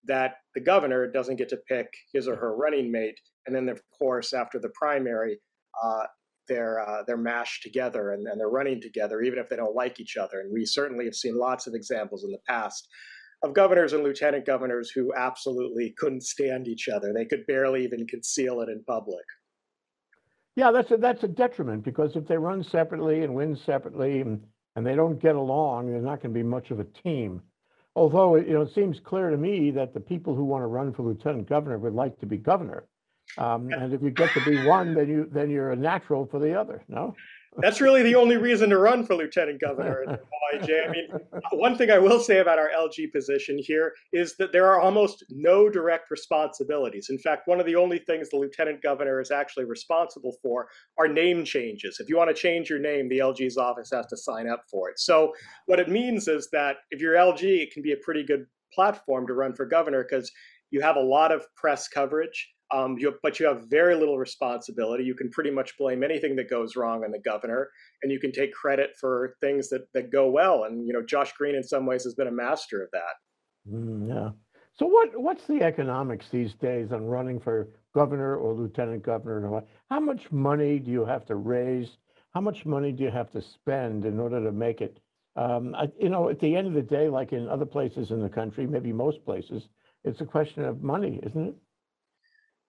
that 0.04 0.36
the 0.54 0.60
governor 0.60 1.10
doesn't 1.10 1.36
get 1.36 1.48
to 1.50 1.58
pick 1.68 1.88
his 2.12 2.26
or 2.26 2.36
her 2.36 2.56
running 2.56 2.90
mate, 2.90 3.20
and 3.46 3.54
then 3.54 3.68
of 3.68 3.80
course 3.98 4.32
after 4.32 4.58
the 4.58 4.70
primary, 4.70 5.38
uh, 5.82 6.04
they're 6.48 6.80
uh, 6.80 7.02
they're 7.06 7.16
mashed 7.16 7.62
together 7.62 8.12
and, 8.12 8.26
and 8.26 8.40
they're 8.40 8.48
running 8.48 8.80
together, 8.80 9.20
even 9.20 9.38
if 9.38 9.48
they 9.48 9.56
don't 9.56 9.76
like 9.76 10.00
each 10.00 10.16
other. 10.16 10.40
And 10.40 10.52
we 10.52 10.64
certainly 10.64 11.04
have 11.04 11.14
seen 11.14 11.38
lots 11.38 11.66
of 11.66 11.74
examples 11.74 12.24
in 12.24 12.30
the 12.30 12.40
past 12.48 12.88
of 13.42 13.54
governors 13.54 13.92
and 13.92 14.02
lieutenant 14.02 14.44
governors 14.44 14.90
who 14.90 15.12
absolutely 15.14 15.94
couldn't 15.98 16.22
stand 16.22 16.66
each 16.66 16.88
other. 16.88 17.12
They 17.12 17.24
could 17.24 17.46
barely 17.46 17.84
even 17.84 18.06
conceal 18.06 18.60
it 18.60 18.68
in 18.68 18.82
public. 18.84 19.24
Yeah, 20.56 20.72
that's 20.72 20.90
a, 20.90 20.96
that's 20.96 21.22
a 21.22 21.28
detriment 21.28 21.84
because 21.84 22.16
if 22.16 22.26
they 22.26 22.36
run 22.36 22.64
separately 22.64 23.22
and 23.22 23.34
win 23.34 23.56
separately 23.64 24.20
and, 24.22 24.42
and 24.74 24.84
they 24.84 24.96
don't 24.96 25.22
get 25.22 25.36
along, 25.36 25.90
they're 25.90 26.00
not 26.00 26.20
going 26.20 26.34
to 26.34 26.38
be 26.38 26.42
much 26.42 26.72
of 26.72 26.80
a 26.80 26.84
team. 26.84 27.40
Although 27.94 28.36
you 28.36 28.54
know, 28.54 28.62
it 28.62 28.74
seems 28.74 28.98
clear 29.00 29.30
to 29.30 29.36
me 29.36 29.70
that 29.72 29.94
the 29.94 30.00
people 30.00 30.34
who 30.34 30.44
want 30.44 30.62
to 30.62 30.66
run 30.66 30.92
for 30.92 31.02
lieutenant 31.02 31.48
governor 31.48 31.78
would 31.78 31.94
like 31.94 32.18
to 32.20 32.26
be 32.26 32.36
governor. 32.36 32.86
Um, 33.36 33.70
and 33.72 33.92
if 33.92 34.02
you 34.02 34.10
get 34.10 34.32
to 34.34 34.44
be 34.44 34.64
one, 34.66 34.94
then 34.94 35.08
you 35.08 35.28
then 35.30 35.50
you're 35.50 35.72
a 35.72 35.76
natural 35.76 36.26
for 36.26 36.38
the 36.38 36.58
other. 36.58 36.82
No. 36.88 37.14
That's 37.56 37.80
really 37.80 38.02
the 38.02 38.14
only 38.14 38.36
reason 38.36 38.70
to 38.70 38.78
run 38.78 39.04
for 39.04 39.14
lieutenant 39.14 39.60
governor 39.60 40.02
in 40.02 40.18
I 40.52 40.90
mean, 40.90 41.08
one 41.52 41.76
thing 41.76 41.90
I 41.90 41.98
will 41.98 42.20
say 42.20 42.38
about 42.38 42.58
our 42.58 42.70
LG 42.70 43.12
position 43.12 43.58
here 43.58 43.92
is 44.12 44.36
that 44.36 44.52
there 44.52 44.66
are 44.66 44.80
almost 44.80 45.24
no 45.30 45.68
direct 45.68 46.10
responsibilities. 46.10 47.08
In 47.10 47.18
fact, 47.18 47.46
one 47.46 47.60
of 47.60 47.66
the 47.66 47.76
only 47.76 47.98
things 47.98 48.30
the 48.30 48.36
lieutenant 48.36 48.82
governor 48.82 49.20
is 49.20 49.30
actually 49.30 49.64
responsible 49.64 50.36
for 50.42 50.68
are 50.98 51.08
name 51.08 51.44
changes. 51.44 52.00
If 52.00 52.08
you 52.08 52.16
want 52.16 52.34
to 52.34 52.34
change 52.34 52.70
your 52.70 52.78
name, 52.78 53.08
the 53.08 53.18
LG's 53.18 53.56
office 53.56 53.90
has 53.92 54.06
to 54.06 54.16
sign 54.16 54.48
up 54.48 54.64
for 54.70 54.88
it. 54.88 54.98
So 54.98 55.32
what 55.66 55.80
it 55.80 55.88
means 55.88 56.28
is 56.28 56.48
that 56.52 56.76
if 56.90 57.00
you're 57.00 57.14
LG, 57.14 57.42
it 57.42 57.72
can 57.72 57.82
be 57.82 57.92
a 57.92 57.98
pretty 57.98 58.24
good 58.24 58.46
platform 58.72 59.26
to 59.26 59.34
run 59.34 59.54
for 59.54 59.66
governor 59.66 60.04
because 60.08 60.30
you 60.70 60.80
have 60.80 60.96
a 60.96 61.00
lot 61.00 61.32
of 61.32 61.46
press 61.56 61.88
coverage, 61.88 62.50
um, 62.70 62.98
you, 62.98 63.14
but 63.22 63.40
you 63.40 63.46
have 63.46 63.62
very 63.68 63.94
little 63.94 64.18
responsibility. 64.18 65.04
You 65.04 65.14
can 65.14 65.30
pretty 65.30 65.50
much 65.50 65.76
blame 65.78 66.02
anything 66.02 66.36
that 66.36 66.50
goes 66.50 66.76
wrong 66.76 67.04
on 67.04 67.10
the 67.10 67.18
governor, 67.18 67.70
and 68.02 68.12
you 68.12 68.20
can 68.20 68.32
take 68.32 68.52
credit 68.52 68.90
for 69.00 69.36
things 69.40 69.68
that, 69.70 69.86
that 69.94 70.12
go 70.12 70.30
well. 70.30 70.64
And 70.64 70.86
you 70.86 70.92
know, 70.92 71.02
Josh 71.02 71.32
Green, 71.32 71.54
in 71.54 71.62
some 71.64 71.86
ways, 71.86 72.04
has 72.04 72.14
been 72.14 72.28
a 72.28 72.32
master 72.32 72.82
of 72.82 72.90
that. 72.92 73.72
Mm, 73.72 74.08
yeah. 74.08 74.30
So 74.78 74.86
what 74.86 75.10
what's 75.18 75.46
the 75.46 75.62
economics 75.62 76.26
these 76.30 76.54
days 76.54 76.92
on 76.92 77.04
running 77.06 77.40
for 77.40 77.68
governor 77.94 78.36
or 78.36 78.54
lieutenant 78.54 79.02
governor? 79.02 79.62
How 79.90 80.00
much 80.00 80.30
money 80.30 80.78
do 80.78 80.90
you 80.90 81.04
have 81.04 81.24
to 81.26 81.36
raise? 81.36 81.96
How 82.32 82.40
much 82.40 82.66
money 82.66 82.92
do 82.92 83.02
you 83.02 83.10
have 83.10 83.30
to 83.32 83.42
spend 83.42 84.04
in 84.04 84.20
order 84.20 84.42
to 84.44 84.52
make 84.52 84.80
it? 84.80 84.98
Um, 85.36 85.74
I, 85.74 85.90
you 85.98 86.08
know, 86.08 86.28
at 86.28 86.40
the 86.40 86.54
end 86.54 86.66
of 86.66 86.74
the 86.74 86.82
day, 86.82 87.08
like 87.08 87.32
in 87.32 87.48
other 87.48 87.64
places 87.64 88.10
in 88.10 88.20
the 88.20 88.28
country, 88.28 88.66
maybe 88.66 88.92
most 88.92 89.24
places, 89.24 89.68
it's 90.04 90.20
a 90.20 90.26
question 90.26 90.64
of 90.64 90.82
money, 90.82 91.20
isn't 91.22 91.48
it? 91.48 91.54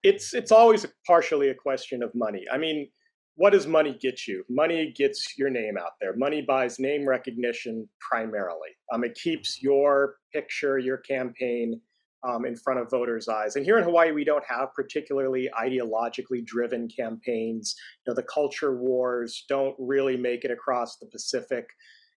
It's 0.02 0.34
it's 0.34 0.52
always 0.52 0.86
partially 1.06 1.50
a 1.50 1.54
question 1.54 2.02
of 2.02 2.14
money. 2.14 2.44
I 2.50 2.58
mean, 2.58 2.88
what 3.36 3.50
does 3.50 3.66
money 3.66 3.96
get 4.00 4.26
you? 4.26 4.44
Money 4.48 4.92
gets 4.96 5.38
your 5.38 5.50
name 5.50 5.76
out 5.78 5.92
there. 6.00 6.14
Money 6.16 6.42
buys 6.42 6.78
name 6.78 7.08
recognition 7.08 7.88
primarily. 8.00 8.70
Um, 8.92 9.04
it 9.04 9.14
keeps 9.14 9.62
your 9.62 10.16
picture, 10.32 10.78
your 10.78 10.98
campaign 10.98 11.80
um, 12.22 12.44
in 12.44 12.56
front 12.56 12.80
of 12.80 12.90
voters' 12.90 13.28
eyes. 13.28 13.56
And 13.56 13.64
here 13.64 13.78
in 13.78 13.84
Hawaii, 13.84 14.12
we 14.12 14.24
don't 14.24 14.44
have 14.46 14.74
particularly 14.74 15.48
ideologically 15.58 16.44
driven 16.44 16.88
campaigns. 16.88 17.74
You 18.06 18.10
know, 18.10 18.14
the 18.14 18.24
culture 18.24 18.76
wars 18.76 19.44
don't 19.48 19.74
really 19.78 20.16
make 20.16 20.44
it 20.44 20.50
across 20.50 20.98
the 20.98 21.06
Pacific. 21.06 21.66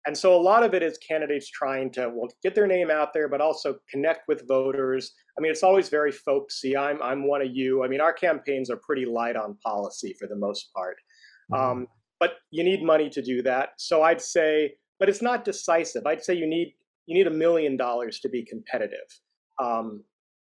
And 0.05 0.17
so 0.17 0.35
a 0.35 0.41
lot 0.41 0.63
of 0.63 0.73
it 0.73 0.83
is 0.83 0.97
candidates 0.97 1.49
trying 1.49 1.89
to 1.91 2.11
well 2.13 2.29
get 2.43 2.55
their 2.55 2.67
name 2.67 2.91
out 2.91 3.13
there, 3.13 3.29
but 3.29 3.39
also 3.39 3.77
connect 3.89 4.27
with 4.27 4.47
voters. 4.47 5.13
I 5.37 5.41
mean, 5.41 5.51
it's 5.51 5.63
always 5.63 5.89
very 5.89 6.11
folksy. 6.11 6.77
I'm 6.77 7.01
I'm 7.01 7.27
one 7.27 7.41
of 7.41 7.55
you. 7.55 7.83
I 7.83 7.87
mean, 7.87 8.01
our 8.01 8.13
campaigns 8.13 8.69
are 8.69 8.77
pretty 8.77 9.05
light 9.05 9.35
on 9.35 9.57
policy 9.65 10.15
for 10.19 10.27
the 10.27 10.35
most 10.35 10.71
part. 10.73 10.97
Mm-hmm. 11.51 11.71
Um, 11.71 11.87
but 12.19 12.35
you 12.51 12.63
need 12.63 12.83
money 12.83 13.09
to 13.09 13.21
do 13.21 13.41
that. 13.41 13.69
So 13.77 14.03
I'd 14.03 14.21
say, 14.21 14.75
but 14.99 15.09
it's 15.09 15.21
not 15.21 15.43
decisive. 15.43 16.05
I'd 16.05 16.23
say 16.23 16.33
you 16.35 16.47
need 16.47 16.73
you 17.05 17.15
need 17.15 17.27
a 17.27 17.31
million 17.31 17.75
dollars 17.77 18.19
to 18.19 18.29
be 18.29 18.43
competitive. 18.43 19.07
Um, 19.61 20.03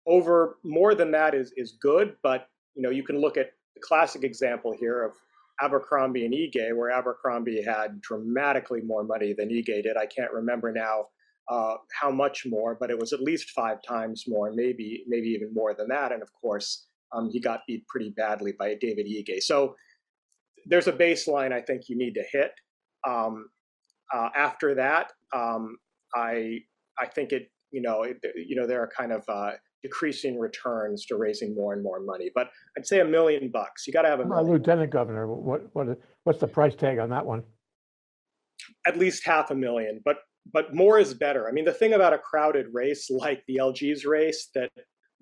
over 0.07 0.59
more 0.63 0.95
than 0.95 1.11
that 1.13 1.35
is 1.35 1.53
is 1.57 1.79
good, 1.81 2.17
but 2.23 2.49
you 2.75 2.83
know 2.83 2.91
you 2.91 3.03
can 3.03 3.19
look 3.19 3.37
at 3.37 3.51
the 3.75 3.81
classic 3.81 4.25
example 4.25 4.75
here 4.79 5.03
of 5.03 5.13
Abercrombie 5.63 6.27
and 6.27 6.35
Ige, 6.35 6.77
where 6.77 6.91
Abercrombie 6.91 7.63
had 7.63 8.01
dramatically 8.03 8.83
more 8.83 9.05
money 9.05 9.33
than 9.33 9.49
Ige 9.49 9.83
did. 9.83 9.97
I 9.97 10.07
can't 10.07 10.33
remember 10.33 10.71
now 10.71 11.07
uh, 11.49 11.75
how 12.01 12.11
much 12.11 12.45
more, 12.47 12.77
but 12.79 12.91
it 12.91 12.99
was 12.99 13.13
at 13.13 13.21
least 13.21 13.51
five 13.51 13.79
times 13.87 14.25
more, 14.27 14.53
maybe 14.53 15.05
maybe 15.07 15.29
even 15.29 15.53
more 15.55 15.75
than 15.75 15.89
that. 15.89 16.13
And 16.13 16.23
of 16.23 16.29
course, 16.41 16.87
um, 17.13 17.31
he 17.31 17.41
got 17.41 17.61
beat 17.67 17.87
pretty 17.89 18.11
badly 18.17 18.53
by 18.59 18.75
David 18.81 19.07
Ige. 19.07 19.41
So 19.43 19.75
there's 20.67 20.89
a 20.89 20.93
baseline 20.93 21.53
I 21.53 21.61
think 21.61 21.83
you 21.89 21.97
need 21.97 22.15
to 22.15 22.25
hit. 22.33 22.53
Um, 23.07 23.49
uh, 24.15 24.31
after 24.37 24.75
that, 24.75 25.13
um, 25.35 25.77
I 26.15 26.59
I 26.99 27.07
think 27.07 27.33
it 27.33 27.51
you 27.77 27.83
know, 27.83 28.05
it, 28.05 28.17
you 28.35 28.57
know, 28.57 28.67
there 28.67 28.81
are 28.81 28.89
kind 28.89 29.13
of 29.13 29.23
uh, 29.29 29.51
decreasing 29.83 30.39
returns 30.39 31.05
to 31.07 31.17
raising 31.17 31.55
more 31.55 31.73
and 31.73 31.83
more 31.83 32.01
money. 32.01 32.31
But 32.35 32.49
I'd 32.77 32.87
say 32.87 33.01
a 33.01 33.05
million 33.05 33.51
bucks. 33.51 33.87
You 33.87 33.93
got 33.93 34.03
to 34.03 34.09
have 34.09 34.21
a 34.21 34.25
million. 34.25 34.51
Lieutenant 34.51 34.91
Governor, 34.91 35.27
what 35.27 35.63
what 35.75 35.99
what's 36.25 36.41
the 36.41 36.47
price 36.47 36.75
tag 36.75 36.99
on 36.99 37.11
that 37.11 37.27
one? 37.27 37.43
At 38.87 38.97
least 38.99 39.27
half 39.27 39.51
a 39.51 39.55
million, 39.55 40.01
but 40.05 40.17
but 40.53 40.75
more 40.75 40.99
is 40.99 41.15
better. 41.15 41.49
I 41.49 41.53
mean, 41.53 41.65
the 41.65 41.73
thing 41.73 41.95
about 41.95 42.13
a 42.13 42.19
crowded 42.19 42.67
race 42.73 43.09
like 43.11 43.43
the 43.47 43.57
LG's 43.57 44.05
race 44.05 44.51
that 44.55 44.71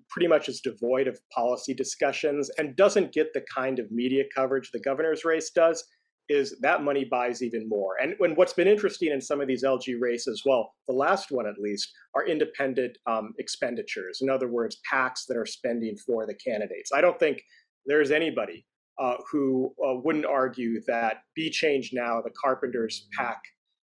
pretty 0.09 0.27
much 0.27 0.47
is 0.49 0.61
devoid 0.61 1.07
of 1.07 1.19
policy 1.33 1.73
discussions 1.73 2.49
and 2.57 2.75
doesn't 2.75 3.11
get 3.11 3.33
the 3.33 3.43
kind 3.53 3.79
of 3.79 3.91
media 3.91 4.23
coverage 4.33 4.69
the 4.71 4.79
governor's 4.79 5.25
race 5.25 5.49
does 5.49 5.83
is 6.29 6.57
that 6.61 6.83
money 6.83 7.05
buys 7.05 7.43
even 7.43 7.69
more. 7.69 7.95
And 8.01 8.15
when 8.17 8.33
what's 8.35 8.53
been 8.53 8.67
interesting 8.67 9.11
in 9.11 9.21
some 9.21 9.41
of 9.41 9.47
these 9.47 9.63
LG 9.63 9.99
races, 9.99 10.41
well, 10.45 10.73
the 10.87 10.93
last 10.93 11.31
one 11.31 11.45
at 11.45 11.59
least, 11.59 11.91
are 12.15 12.25
independent 12.25 12.97
um, 13.05 13.33
expenditures. 13.37 14.19
In 14.21 14.29
other 14.29 14.47
words, 14.47 14.77
PACs 14.91 15.25
that 15.27 15.37
are 15.37 15.45
spending 15.45 15.95
for 15.97 16.25
the 16.25 16.33
candidates. 16.33 16.91
I 16.93 17.01
don't 17.01 17.19
think 17.19 17.43
there's 17.85 18.09
anybody 18.09 18.65
uh, 18.99 19.17
who 19.31 19.73
uh, 19.85 19.95
wouldn't 20.03 20.25
argue 20.25 20.81
that 20.87 21.17
Be 21.35 21.49
Change 21.49 21.91
Now, 21.93 22.21
the 22.21 22.31
Carpenters 22.41 23.07
PAC, 23.17 23.39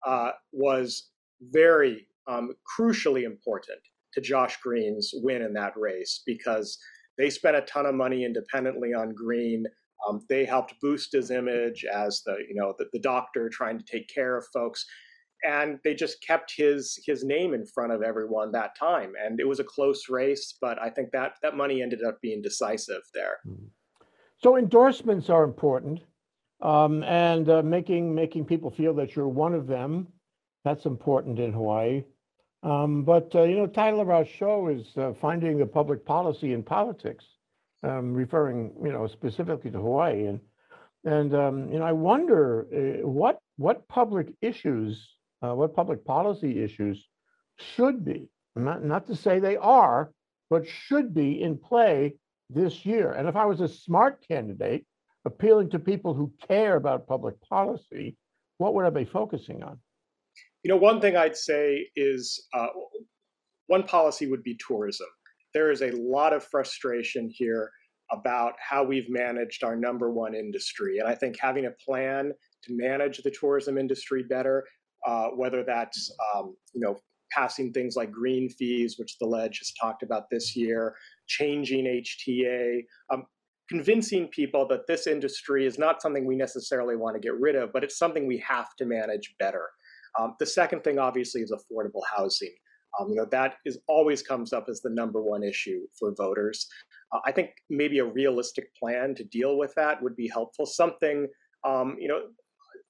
uh, 0.05 0.31
was 0.53 1.10
very 1.41 2.07
um, 2.27 2.53
crucially 2.77 3.23
important 3.23 3.79
to 4.13 4.21
Josh 4.21 4.57
Green's 4.61 5.11
win 5.15 5.41
in 5.41 5.53
that 5.53 5.73
race 5.75 6.21
because 6.25 6.77
they 7.17 7.29
spent 7.29 7.55
a 7.55 7.61
ton 7.61 7.85
of 7.85 7.95
money 7.95 8.25
independently 8.25 8.93
on 8.93 9.13
Green. 9.13 9.65
Um, 10.07 10.21
they 10.29 10.45
helped 10.45 10.75
boost 10.81 11.13
his 11.13 11.31
image 11.31 11.85
as 11.85 12.21
the 12.25 12.37
you 12.47 12.55
know 12.55 12.73
the, 12.77 12.85
the 12.93 12.99
doctor 12.99 13.49
trying 13.49 13.77
to 13.77 13.85
take 13.85 14.09
care 14.09 14.37
of 14.37 14.45
folks, 14.53 14.85
and 15.43 15.79
they 15.83 15.93
just 15.93 16.25
kept 16.25 16.53
his 16.55 16.99
his 17.05 17.23
name 17.23 17.53
in 17.53 17.65
front 17.65 17.91
of 17.91 18.01
everyone 18.01 18.51
that 18.51 18.77
time. 18.77 19.13
And 19.23 19.39
it 19.39 19.47
was 19.47 19.59
a 19.59 19.63
close 19.63 20.09
race, 20.09 20.57
but 20.59 20.81
I 20.81 20.89
think 20.89 21.11
that 21.11 21.33
that 21.43 21.55
money 21.55 21.81
ended 21.81 22.03
up 22.03 22.19
being 22.21 22.41
decisive 22.41 23.03
there. 23.13 23.37
Hmm. 23.45 23.67
So 24.37 24.57
endorsements 24.57 25.29
are 25.29 25.43
important, 25.43 25.99
um, 26.61 27.03
and 27.03 27.47
uh, 27.47 27.61
making 27.61 28.15
making 28.15 28.45
people 28.45 28.71
feel 28.71 28.95
that 28.95 29.15
you're 29.15 29.27
one 29.27 29.53
of 29.53 29.67
them. 29.67 30.07
That's 30.63 30.85
important 30.85 31.39
in 31.39 31.53
Hawaii. 31.53 32.03
Um, 32.63 33.03
but 33.03 33.33
uh, 33.33 33.43
you 33.43 33.57
know, 33.57 33.67
title 33.67 34.01
of 34.01 34.09
our 34.09 34.25
show 34.25 34.67
is 34.67 34.85
uh, 34.97 35.13
finding 35.19 35.57
the 35.57 35.65
public 35.65 36.05
policy 36.05 36.53
in 36.53 36.61
politics 36.61 37.25
um, 37.83 38.13
referring, 38.13 38.71
you 38.83 38.91
know, 38.91 39.07
specifically 39.07 39.71
to 39.71 39.79
Hawaii. 39.79 40.27
And, 40.27 40.39
and 41.03 41.33
um, 41.33 41.71
you 41.71 41.79
know, 41.79 41.85
I 41.85 41.93
wonder 41.93 42.67
uh, 42.71 43.07
what, 43.07 43.39
what 43.57 43.87
public 43.87 44.33
issues, 44.41 45.09
uh, 45.41 45.55
what 45.55 45.75
public 45.75 46.05
policy 46.05 46.63
issues 46.63 47.07
should 47.57 48.05
be, 48.05 48.29
not, 48.55 48.83
not 48.83 49.07
to 49.07 49.15
say 49.15 49.39
they 49.39 49.57
are, 49.57 50.11
but 50.49 50.67
should 50.67 51.13
be 51.13 51.41
in 51.41 51.57
play 51.57 52.15
this 52.49 52.85
year. 52.85 53.11
And 53.11 53.27
if 53.27 53.35
I 53.35 53.45
was 53.45 53.61
a 53.61 53.67
smart 53.67 54.23
candidate 54.27 54.85
appealing 55.25 55.69
to 55.71 55.79
people 55.79 56.13
who 56.13 56.31
care 56.47 56.75
about 56.75 57.07
public 57.07 57.41
policy, 57.41 58.17
what 58.57 58.75
would 58.75 58.85
I 58.85 58.89
be 58.91 59.05
focusing 59.05 59.63
on? 59.63 59.79
You 60.63 60.69
know, 60.69 60.77
one 60.77 61.01
thing 61.01 61.15
I'd 61.17 61.37
say 61.37 61.87
is 61.95 62.47
uh, 62.53 62.67
one 63.67 63.83
policy 63.83 64.27
would 64.27 64.43
be 64.43 64.57
tourism 64.65 65.07
there 65.53 65.71
is 65.71 65.81
a 65.81 65.91
lot 65.91 66.33
of 66.33 66.43
frustration 66.43 67.29
here 67.31 67.71
about 68.11 68.53
how 68.59 68.83
we've 68.83 69.09
managed 69.09 69.63
our 69.63 69.75
number 69.75 70.11
one 70.11 70.35
industry. 70.35 70.99
And 70.99 71.07
I 71.07 71.15
think 71.15 71.37
having 71.39 71.65
a 71.65 71.71
plan 71.85 72.31
to 72.63 72.75
manage 72.75 73.19
the 73.19 73.31
tourism 73.31 73.77
industry 73.77 74.23
better, 74.23 74.65
uh, 75.07 75.27
whether 75.29 75.63
that's 75.63 76.13
um, 76.35 76.55
you 76.73 76.81
know 76.81 76.97
passing 77.31 77.71
things 77.71 77.95
like 77.95 78.11
green 78.11 78.49
fees, 78.49 78.95
which 78.97 79.17
the 79.19 79.25
ledge 79.25 79.59
has 79.59 79.71
talked 79.79 80.03
about 80.03 80.29
this 80.29 80.55
year, 80.55 80.93
changing 81.27 81.85
HTA, 81.85 82.81
um, 83.11 83.23
convincing 83.69 84.27
people 84.27 84.67
that 84.67 84.85
this 84.87 85.07
industry 85.07 85.65
is 85.65 85.79
not 85.79 86.01
something 86.01 86.25
we 86.25 86.35
necessarily 86.35 86.97
want 86.97 87.15
to 87.15 87.21
get 87.21 87.39
rid 87.39 87.55
of, 87.55 87.71
but 87.71 87.85
it's 87.85 87.97
something 87.97 88.27
we 88.27 88.37
have 88.39 88.75
to 88.75 88.85
manage 88.85 89.33
better. 89.39 89.69
Um, 90.19 90.35
the 90.39 90.45
second 90.45 90.83
thing, 90.83 90.99
obviously, 90.99 91.41
is 91.41 91.51
affordable 91.51 92.01
housing. 92.15 92.53
Um, 92.99 93.09
you 93.09 93.15
know 93.15 93.27
that 93.31 93.55
is 93.65 93.79
always 93.87 94.21
comes 94.21 94.51
up 94.51 94.65
as 94.69 94.81
the 94.81 94.89
number 94.89 95.21
one 95.21 95.43
issue 95.43 95.81
for 95.97 96.13
voters. 96.17 96.67
Uh, 97.13 97.19
I 97.25 97.31
think 97.31 97.51
maybe 97.69 97.99
a 97.99 98.05
realistic 98.05 98.75
plan 98.75 99.15
to 99.15 99.23
deal 99.23 99.57
with 99.57 99.73
that 99.75 100.01
would 100.01 100.15
be 100.15 100.27
helpful. 100.27 100.65
Something, 100.65 101.27
um, 101.65 101.95
you 101.99 102.07
know, 102.07 102.21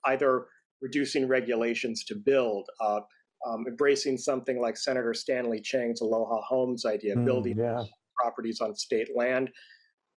either 0.05 0.47
reducing 0.81 1.27
regulations 1.27 2.03
to 2.05 2.15
build, 2.15 2.67
uh, 2.79 3.01
um, 3.47 3.65
embracing 3.67 4.17
something 4.17 4.59
like 4.59 4.77
Senator 4.77 5.13
Stanley 5.13 5.61
Chang's 5.61 6.01
Aloha 6.01 6.41
Homes 6.41 6.85
idea, 6.85 7.15
mm, 7.15 7.25
building 7.25 7.57
yeah. 7.57 7.83
properties 8.17 8.59
on 8.59 8.75
state 8.75 9.09
land. 9.15 9.51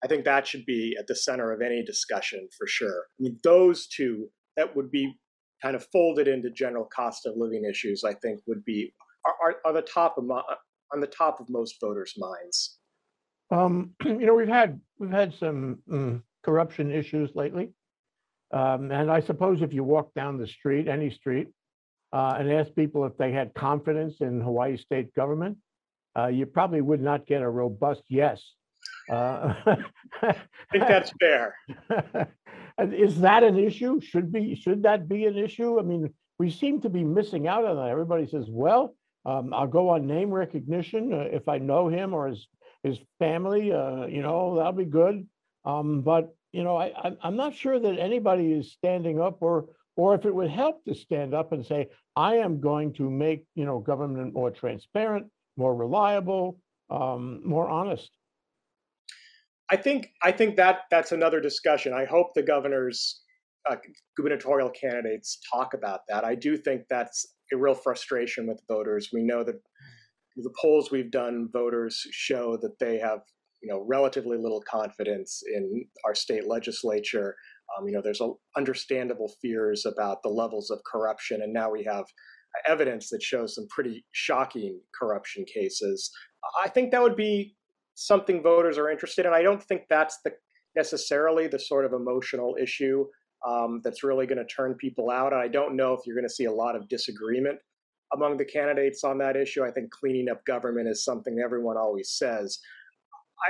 I 0.04 0.08
think 0.08 0.26
that 0.26 0.46
should 0.46 0.66
be 0.66 0.96
at 1.00 1.08
the 1.08 1.16
center 1.16 1.52
of 1.52 1.62
any 1.62 1.84
discussion 1.84 2.48
for 2.58 2.68
sure. 2.68 3.06
I 3.20 3.24
mean, 3.24 3.40
those 3.44 3.88
two 3.88 4.30
that 4.58 4.76
would 4.76 4.92
be 4.92 5.14
kind 5.64 5.76
of 5.76 5.88
folded 5.92 6.28
into 6.28 6.50
general 6.50 6.88
cost 6.94 7.26
of 7.26 7.38
living 7.38 7.64
issues. 7.64 8.04
I 8.04 8.14
think 8.16 8.42
would 8.46 8.66
be 8.66 8.94
are, 9.26 9.56
are, 9.66 9.74
the 9.74 9.82
top 9.82 10.18
of 10.18 10.30
on 10.30 11.00
the 11.00 11.08
top 11.08 11.40
of 11.40 11.50
most 11.50 11.80
voters' 11.80 12.14
minds? 12.18 12.78
Um, 13.50 13.92
you 14.06 14.26
know, 14.26 14.36
we've 14.36 14.48
had 14.48 14.80
we've 15.00 15.10
had 15.10 15.34
some 15.34 15.80
um, 15.92 16.24
corruption 16.44 16.92
issues 16.92 17.32
lately, 17.34 17.72
um, 18.52 18.92
and 18.92 19.10
I 19.10 19.22
suppose 19.22 19.62
if 19.62 19.74
you 19.74 19.84
walk 19.84 20.14
down 20.14 20.38
the 20.38 20.48
street, 20.48 20.88
any 20.90 21.10
street, 21.10 21.48
uh, 22.12 22.36
and 22.38 22.52
ask 22.52 22.76
people 22.76 23.06
if 23.06 23.18
they 23.18 23.32
had 23.32 23.54
confidence 23.54 24.16
in 24.20 24.42
Hawaii 24.42 24.78
state 24.78 25.14
government, 25.16 25.58
uh, 26.18 26.28
you 26.28 26.46
probably 26.46 26.82
would 26.82 27.02
not 27.02 27.26
get 27.26 27.42
a 27.42 27.50
robust 27.50 28.04
yes. 28.10 28.44
Uh, 29.10 29.54
I 30.22 30.36
think 30.72 30.88
that's 30.88 31.12
fair. 31.20 31.56
Is 32.80 33.22
that 33.22 33.44
an 33.44 33.58
issue? 33.60 34.00
Should 34.02 34.32
be 34.32 34.56
should 34.56 34.84
that 34.84 35.08
be 35.08 35.26
an 35.26 35.38
issue? 35.38 35.80
I 35.80 35.84
mean, 35.84 36.14
we 36.40 36.50
seem 36.50 36.82
to 36.82 36.90
be 36.90 37.04
missing 37.04 37.48
out 37.48 37.66
on 37.66 37.76
that. 37.78 37.90
Everybody 37.90 38.26
says, 38.28 38.48
well, 38.50 38.96
Um, 39.26 39.54
I'll 39.54 39.68
go 39.80 39.90
on 39.90 40.06
name 40.06 40.32
recognition 40.32 41.14
uh, 41.14 41.28
if 41.32 41.48
I 41.48 41.58
know 41.58 41.88
him 41.88 42.14
or 42.14 42.28
his 42.28 42.48
his 42.84 43.00
family. 43.20 43.72
Uh, 43.72 44.06
you 44.16 44.22
know, 44.22 44.56
that'll 44.56 44.74
be 44.86 44.86
good. 45.02 45.26
Um, 45.64 46.02
but 46.02 46.36
you 46.52 46.64
know, 46.64 46.76
I, 46.78 47.16
I'm 47.26 47.38
not 47.38 47.56
sure 47.56 47.80
that 47.80 48.00
anybody 48.10 48.52
is 48.52 48.74
standing 48.74 49.22
up 49.22 49.38
or 49.42 49.56
or 49.96 50.16
if 50.16 50.26
it 50.26 50.36
would 50.36 50.50
help 50.50 50.84
to 50.86 50.94
stand 50.94 51.34
up 51.34 51.52
and 51.54 51.66
say, 51.66 51.88
I 52.16 52.36
am 52.46 52.60
going 52.60 52.94
to 52.94 53.10
make 53.10 53.46
you 53.56 53.66
know 53.66 53.80
government 53.80 54.34
more 54.34 54.52
transparent, 54.52 55.28
more 55.56 55.74
reliable, 55.76 56.46
um, 56.90 57.42
more 57.46 57.68
honest. 57.70 58.12
I 59.72 59.76
think 59.78 60.10
I 60.22 60.32
think 60.32 60.56
that 60.58 60.82
that's 60.92 61.12
another 61.12 61.40
discussion. 61.40 61.94
I 61.94 62.06
hope 62.06 62.34
the 62.34 62.44
governors, 62.44 63.22
uh, 63.70 63.78
gubernatorial 64.18 64.70
candidates 64.70 65.40
talk 65.52 65.74
about 65.74 66.02
that. 66.10 66.24
I 66.24 66.36
do 66.36 66.58
think 66.58 66.84
that's 66.90 67.36
a 67.52 67.58
real 67.58 67.74
frustration 67.74 68.48
with 68.48 68.62
voters. 68.68 69.10
We 69.14 69.24
know 69.24 69.44
that 69.44 69.56
the 70.36 70.54
polls 70.62 70.92
we've 70.92 71.12
done, 71.12 71.50
voters 71.54 72.06
show 72.12 72.58
that 72.62 72.78
they 72.80 72.98
have 73.00 73.20
you 73.62 73.70
know 73.70 73.86
relatively 73.88 74.38
little 74.38 74.62
confidence 74.70 75.42
in 75.54 75.86
our 76.06 76.14
state 76.14 76.48
legislature. 76.48 77.36
Um, 77.78 77.88
you 77.88 77.94
know, 77.94 78.02
there's 78.04 78.22
a, 78.22 78.32
understandable 78.58 79.34
fears 79.42 79.86
about 79.86 80.22
the 80.22 80.30
levels 80.30 80.70
of 80.70 80.80
corruption, 80.92 81.42
and 81.42 81.54
now 81.54 81.72
we 81.72 81.84
have 81.86 82.06
evidence 82.68 83.10
that 83.10 83.24
shows 83.24 83.56
some 83.56 83.68
pretty 83.70 84.06
shocking 84.12 84.80
corruption 85.00 85.46
cases. 85.46 86.12
I 86.64 86.70
think 86.70 86.92
that 86.92 87.02
would 87.02 87.16
be 87.16 87.56
something 87.96 88.42
voters 88.42 88.78
are 88.78 88.90
interested 88.90 89.26
in. 89.26 89.34
I 89.34 89.42
don't 89.42 89.62
think 89.64 89.84
that's 89.90 90.20
the 90.24 90.32
necessarily 90.76 91.48
the 91.48 91.60
sort 91.60 91.86
of 91.86 91.94
emotional 91.94 92.56
issue 92.60 93.06
um, 93.48 93.82
that's 93.84 94.04
really 94.04 94.26
going 94.26 94.40
to 94.40 94.46
turn 94.46 94.74
people 94.76 95.10
out. 95.12 95.34
I 95.34 95.48
don't 95.48 95.76
know 95.76 95.94
if 95.94 96.02
you're 96.06 96.16
going 96.16 96.28
to 96.28 96.34
see 96.34 96.46
a 96.46 96.52
lot 96.52 96.76
of 96.76 96.88
disagreement 96.88 97.60
among 98.14 98.38
the 98.38 98.46
candidates 98.46 99.04
on 99.04 99.18
that 99.20 99.36
issue. 99.36 99.64
I 99.64 99.72
think 99.72 99.92
cleaning 99.92 100.30
up 100.30 100.46
government 100.46 100.88
is 100.88 101.04
something 101.04 101.40
everyone 101.40 101.78
always 101.78 102.12
says. 102.12 102.60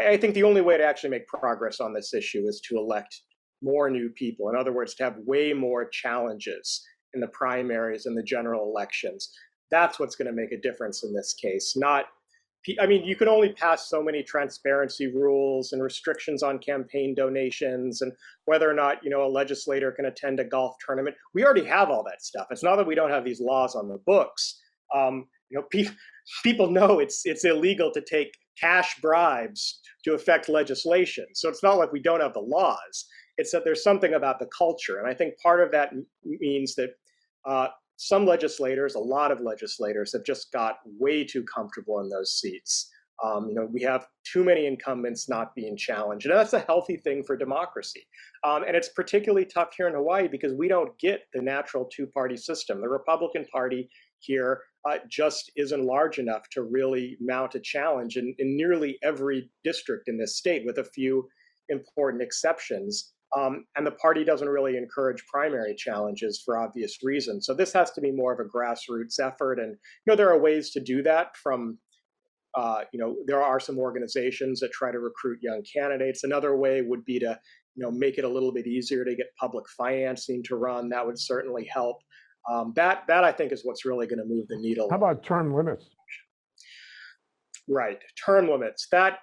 I, 0.01 0.11
I 0.11 0.17
think 0.17 0.33
the 0.33 0.43
only 0.43 0.61
way 0.61 0.77
to 0.77 0.83
actually 0.83 1.11
make 1.11 1.27
progress 1.27 1.79
on 1.79 1.93
this 1.93 2.13
issue 2.13 2.45
is 2.47 2.61
to 2.69 2.77
elect 2.77 3.21
more 3.61 3.89
new 3.89 4.09
people. 4.09 4.49
In 4.49 4.55
other 4.55 4.73
words, 4.73 4.95
to 4.95 5.03
have 5.03 5.17
way 5.25 5.53
more 5.53 5.87
challenges 5.87 6.85
in 7.13 7.21
the 7.21 7.27
primaries 7.27 8.05
and 8.05 8.17
the 8.17 8.23
general 8.23 8.69
elections. 8.69 9.31
That's 9.71 9.99
what's 9.99 10.15
going 10.15 10.27
to 10.27 10.33
make 10.33 10.51
a 10.51 10.61
difference 10.61 11.03
in 11.03 11.13
this 11.13 11.33
case, 11.33 11.75
not 11.77 12.05
I 12.79 12.85
mean, 12.85 13.03
you 13.03 13.15
can 13.15 13.27
only 13.27 13.51
pass 13.53 13.89
so 13.89 14.01
many 14.01 14.23
transparency 14.23 15.07
rules 15.07 15.73
and 15.73 15.83
restrictions 15.83 16.43
on 16.43 16.59
campaign 16.59 17.13
donations 17.13 18.01
and 18.01 18.13
whether 18.45 18.69
or 18.69 18.73
not, 18.73 19.03
you 19.03 19.09
know, 19.09 19.25
a 19.25 19.27
legislator 19.27 19.91
can 19.91 20.05
attend 20.05 20.39
a 20.39 20.45
golf 20.45 20.75
tournament. 20.85 21.15
We 21.33 21.43
already 21.43 21.65
have 21.65 21.89
all 21.89 22.03
that 22.05 22.23
stuff. 22.23 22.47
It's 22.51 22.63
not 22.63 22.77
that 22.77 22.87
we 22.87 22.95
don't 22.95 23.09
have 23.09 23.25
these 23.25 23.41
laws 23.41 23.75
on 23.75 23.89
the 23.89 23.99
books. 24.05 24.61
Um, 24.95 25.27
you 25.49 25.57
know, 25.57 25.65
pe- 25.71 25.93
people 26.43 26.69
know 26.69 26.99
it's 26.99 27.25
it's 27.25 27.43
illegal 27.43 27.91
to 27.91 28.01
take 28.01 28.33
cash 28.59 28.99
bribes 29.01 29.81
to 30.05 30.13
affect 30.13 30.47
legislation. 30.47 31.25
So 31.33 31.49
it's 31.49 31.63
not 31.63 31.77
like 31.77 31.91
we 31.91 32.01
don't 32.01 32.21
have 32.21 32.33
the 32.33 32.39
laws. 32.39 33.05
It's 33.37 33.51
that 33.51 33.65
there's 33.65 33.83
something 33.83 34.13
about 34.13 34.39
the 34.39 34.47
culture, 34.57 34.99
and 34.99 35.07
I 35.07 35.13
think 35.13 35.33
part 35.41 35.61
of 35.61 35.71
that 35.71 35.91
means 36.23 36.75
that 36.75 36.91
uh, 37.45 37.67
some 37.97 38.25
legislators, 38.25 38.95
a 38.95 38.99
lot 38.99 39.31
of 39.31 39.41
legislators, 39.41 40.13
have 40.13 40.23
just 40.23 40.51
got 40.51 40.77
way 40.99 41.23
too 41.23 41.43
comfortable 41.43 41.99
in 41.99 42.09
those 42.09 42.39
seats. 42.39 42.89
Um, 43.23 43.47
you 43.47 43.55
know, 43.55 43.69
we 43.71 43.81
have 43.83 44.07
too 44.25 44.43
many 44.43 44.65
incumbents 44.65 45.29
not 45.29 45.53
being 45.55 45.77
challenged, 45.77 46.25
and 46.25 46.35
that's 46.35 46.53
a 46.53 46.59
healthy 46.59 46.97
thing 46.97 47.23
for 47.23 47.37
democracy. 47.37 48.01
Um, 48.43 48.63
and 48.63 48.75
it's 48.75 48.89
particularly 48.89 49.45
tough 49.45 49.69
here 49.77 49.87
in 49.87 49.93
Hawaii 49.93 50.27
because 50.27 50.53
we 50.53 50.67
don't 50.67 50.97
get 50.99 51.21
the 51.31 51.41
natural 51.41 51.85
two-party 51.85 52.35
system. 52.35 52.81
The 52.81 52.89
Republican 52.89 53.45
Party 53.45 53.87
here 54.19 54.61
uh, 54.89 54.97
just 55.09 55.51
isn't 55.55 55.85
large 55.85 56.17
enough 56.17 56.49
to 56.53 56.63
really 56.63 57.15
mount 57.21 57.55
a 57.55 57.59
challenge 57.59 58.17
in, 58.17 58.33
in 58.39 58.57
nearly 58.57 58.97
every 59.03 59.49
district 59.63 60.09
in 60.09 60.17
this 60.17 60.37
state, 60.37 60.63
with 60.65 60.79
a 60.79 60.83
few 60.83 61.29
important 61.69 62.21
exceptions. 62.21 63.12
Um, 63.35 63.65
and 63.75 63.85
the 63.85 63.91
party 63.91 64.23
doesn't 64.23 64.47
really 64.47 64.77
encourage 64.77 65.23
primary 65.25 65.73
challenges 65.75 66.41
for 66.45 66.57
obvious 66.57 66.97
reasons. 67.01 67.45
So 67.47 67.55
this 67.55 67.73
has 67.73 67.91
to 67.91 68.01
be 68.01 68.11
more 68.11 68.31
of 68.31 68.39
a 68.39 68.47
grassroots 68.47 69.19
effort. 69.19 69.59
And, 69.59 69.71
you 69.71 70.07
know, 70.07 70.15
there 70.15 70.29
are 70.29 70.39
ways 70.39 70.69
to 70.71 70.79
do 70.79 71.01
that 71.03 71.35
from, 71.35 71.79
uh, 72.55 72.81
you 72.91 72.99
know, 72.99 73.15
there 73.25 73.41
are 73.41 73.59
some 73.59 73.79
organizations 73.79 74.59
that 74.59 74.71
try 74.71 74.91
to 74.91 74.99
recruit 74.99 75.39
young 75.41 75.63
candidates. 75.75 76.23
Another 76.23 76.55
way 76.55 76.83
would 76.83 77.03
be 77.05 77.17
to, 77.19 77.39
you 77.75 77.83
know, 77.83 77.89
make 77.89 78.19
it 78.19 78.23
a 78.23 78.29
little 78.29 78.53
bit 78.53 78.67
easier 78.67 79.03
to 79.03 79.15
get 79.15 79.27
public 79.39 79.65
financing 79.75 80.43
to 80.43 80.55
run. 80.55 80.89
That 80.89 81.03
would 81.03 81.17
certainly 81.17 81.65
help. 81.65 81.97
Um, 82.51 82.73
that, 82.75 83.05
that 83.07 83.23
I 83.23 83.31
think 83.31 83.51
is 83.51 83.61
what's 83.63 83.83
really 83.83 84.05
going 84.05 84.19
to 84.19 84.25
move 84.25 84.47
the 84.47 84.57
needle. 84.57 84.89
How 84.91 84.97
about 84.97 85.23
term 85.23 85.55
limits? 85.55 85.89
Right. 87.67 87.99
Term 88.23 88.47
limits. 88.47 88.87
That 88.91 89.19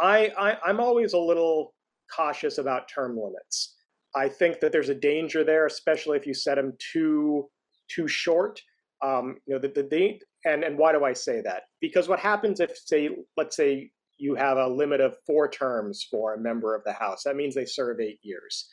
I, 0.00 0.32
I 0.38 0.56
I'm 0.64 0.80
always 0.80 1.12
a 1.12 1.18
little 1.18 1.74
cautious 2.14 2.58
about 2.58 2.88
term 2.88 3.16
limits. 3.16 3.76
I 4.14 4.28
think 4.28 4.60
that 4.60 4.72
there's 4.72 4.88
a 4.88 4.94
danger 4.94 5.44
there, 5.44 5.66
especially 5.66 6.16
if 6.16 6.26
you 6.26 6.34
set 6.34 6.56
them 6.56 6.72
too 6.92 7.48
too 7.88 8.08
short. 8.08 8.60
Um, 9.02 9.38
you 9.46 9.54
know, 9.54 9.60
the, 9.60 9.68
the 9.68 9.82
date, 9.82 10.24
and 10.44 10.64
and 10.64 10.76
why 10.76 10.92
do 10.92 11.04
I 11.04 11.12
say 11.12 11.40
that? 11.42 11.64
Because 11.80 12.08
what 12.08 12.18
happens 12.18 12.60
if, 12.60 12.76
say, 12.76 13.10
let's 13.36 13.56
say 13.56 13.90
you 14.18 14.34
have 14.34 14.58
a 14.58 14.68
limit 14.68 15.00
of 15.00 15.16
four 15.26 15.48
terms 15.48 16.06
for 16.10 16.34
a 16.34 16.40
member 16.40 16.74
of 16.74 16.84
the 16.84 16.92
House, 16.92 17.22
that 17.24 17.36
means 17.36 17.54
they 17.54 17.64
serve 17.64 18.00
eight 18.00 18.18
years. 18.22 18.68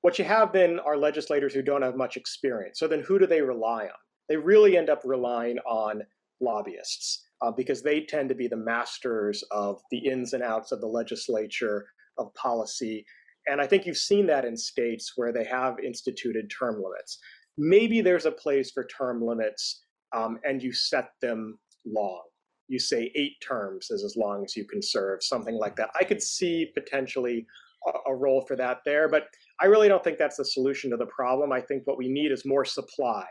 What 0.00 0.18
you 0.18 0.24
have 0.24 0.52
then 0.52 0.78
are 0.80 0.96
legislators 0.96 1.54
who 1.54 1.62
don't 1.62 1.82
have 1.82 1.96
much 1.96 2.16
experience. 2.16 2.78
So 2.78 2.88
then, 2.88 3.00
who 3.00 3.18
do 3.18 3.26
they 3.26 3.42
rely 3.42 3.84
on? 3.84 4.00
They 4.28 4.36
really 4.36 4.76
end 4.76 4.90
up 4.90 5.02
relying 5.04 5.58
on 5.60 6.02
lobbyists 6.40 7.24
uh, 7.42 7.50
because 7.50 7.82
they 7.82 8.00
tend 8.02 8.28
to 8.28 8.34
be 8.34 8.48
the 8.48 8.56
masters 8.56 9.42
of 9.50 9.80
the 9.90 9.98
ins 9.98 10.32
and 10.32 10.42
outs 10.42 10.72
of 10.72 10.80
the 10.80 10.86
legislature 10.86 11.86
of 12.18 12.34
policy. 12.34 13.04
And 13.46 13.60
I 13.60 13.66
think 13.66 13.86
you've 13.86 13.96
seen 13.96 14.26
that 14.26 14.44
in 14.44 14.56
states 14.56 15.12
where 15.16 15.32
they 15.32 15.44
have 15.44 15.78
instituted 15.78 16.50
term 16.50 16.82
limits. 16.82 17.18
Maybe 17.56 18.00
there's 18.00 18.26
a 18.26 18.32
place 18.32 18.70
for 18.70 18.84
term 18.84 19.24
limits 19.24 19.84
um, 20.14 20.38
and 20.44 20.62
you 20.62 20.72
set 20.72 21.10
them 21.20 21.58
long. 21.86 22.22
You 22.68 22.78
say 22.78 23.10
eight 23.14 23.40
terms 23.40 23.90
is 23.90 24.04
as 24.04 24.16
long 24.16 24.44
as 24.44 24.56
you 24.56 24.64
can 24.64 24.82
serve, 24.82 25.22
something 25.22 25.54
like 25.54 25.76
that. 25.76 25.90
I 25.98 26.04
could 26.04 26.22
see 26.22 26.70
potentially 26.74 27.46
a, 27.86 28.10
a 28.10 28.14
role 28.14 28.42
for 28.46 28.56
that 28.56 28.80
there, 28.84 29.08
but 29.08 29.24
I 29.60 29.66
really 29.66 29.88
don't 29.88 30.04
think 30.04 30.18
that's 30.18 30.36
the 30.36 30.44
solution 30.44 30.90
to 30.90 30.96
the 30.96 31.06
problem. 31.06 31.52
I 31.52 31.60
think 31.60 31.86
what 31.86 31.98
we 31.98 32.08
need 32.08 32.30
is 32.30 32.44
more 32.44 32.64
supply. 32.64 33.24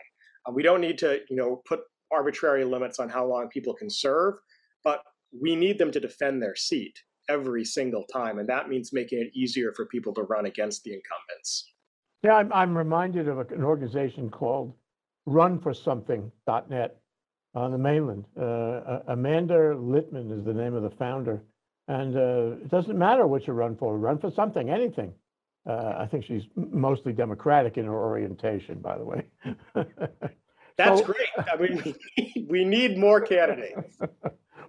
Uh, 0.48 0.52
we 0.52 0.64
don't 0.64 0.82
need 0.82 0.98
to, 1.00 1.20
you 1.30 1.36
know, 1.36 1.62
put 1.68 1.82
arbitrary 2.12 2.66
limits 2.66 3.00
on 3.00 3.10
how 3.10 3.26
long 3.26 3.50
people 3.50 3.74
can 3.74 3.90
serve, 3.90 4.36
but 4.84 5.02
we 5.40 5.56
need 5.56 5.78
them 5.78 5.92
to 5.92 6.00
defend 6.00 6.42
their 6.42 6.56
seat 6.56 6.98
every 7.30 7.66
single 7.66 8.04
time. 8.04 8.40
And 8.40 8.48
that 8.50 8.70
means 8.70 8.94
making 8.94 9.20
it 9.20 9.32
easier 9.34 9.74
for 9.74 9.86
people 9.86 10.14
to 10.16 10.24
run 10.24 10.46
against 10.46 10.84
the 10.84 10.92
incumbents. 10.94 11.74
Yeah, 12.24 12.36
I'm, 12.36 12.52
I'm 12.52 12.78
reminded 12.78 13.28
of 13.28 13.40
an 13.52 13.64
organization 13.64 14.30
called 14.30 14.74
runforsomething.net 15.28 16.98
on 17.54 17.72
the 17.72 17.78
mainland. 17.78 18.26
Uh, 18.40 19.00
Amanda 19.08 19.76
Litman 19.76 20.38
is 20.38 20.46
the 20.46 20.54
name 20.54 20.74
of 20.74 20.84
the 20.84 20.92
founder. 20.92 21.42
And 21.88 22.18
uh, 22.18 22.64
it 22.64 22.70
doesn't 22.70 22.98
matter 22.98 23.28
what 23.28 23.48
you 23.48 23.54
run 23.54 23.76
for, 23.78 23.98
run 23.98 24.20
for 24.20 24.32
something, 24.32 24.70
anything. 24.70 25.14
Uh, 25.68 25.96
I 25.98 26.08
think 26.10 26.26
she's 26.26 26.44
mostly 26.56 27.14
Democratic 27.14 27.78
in 27.78 27.86
her 27.86 27.96
orientation, 27.96 28.80
by 28.80 28.98
the 28.98 29.04
way. 29.04 29.26
That's 30.78 31.00
so, 31.00 31.06
great. 31.06 31.30
I 31.38 31.56
mean, 31.58 31.96
we 32.50 32.64
need 32.64 32.98
more 32.98 33.22
candidates. 33.22 33.98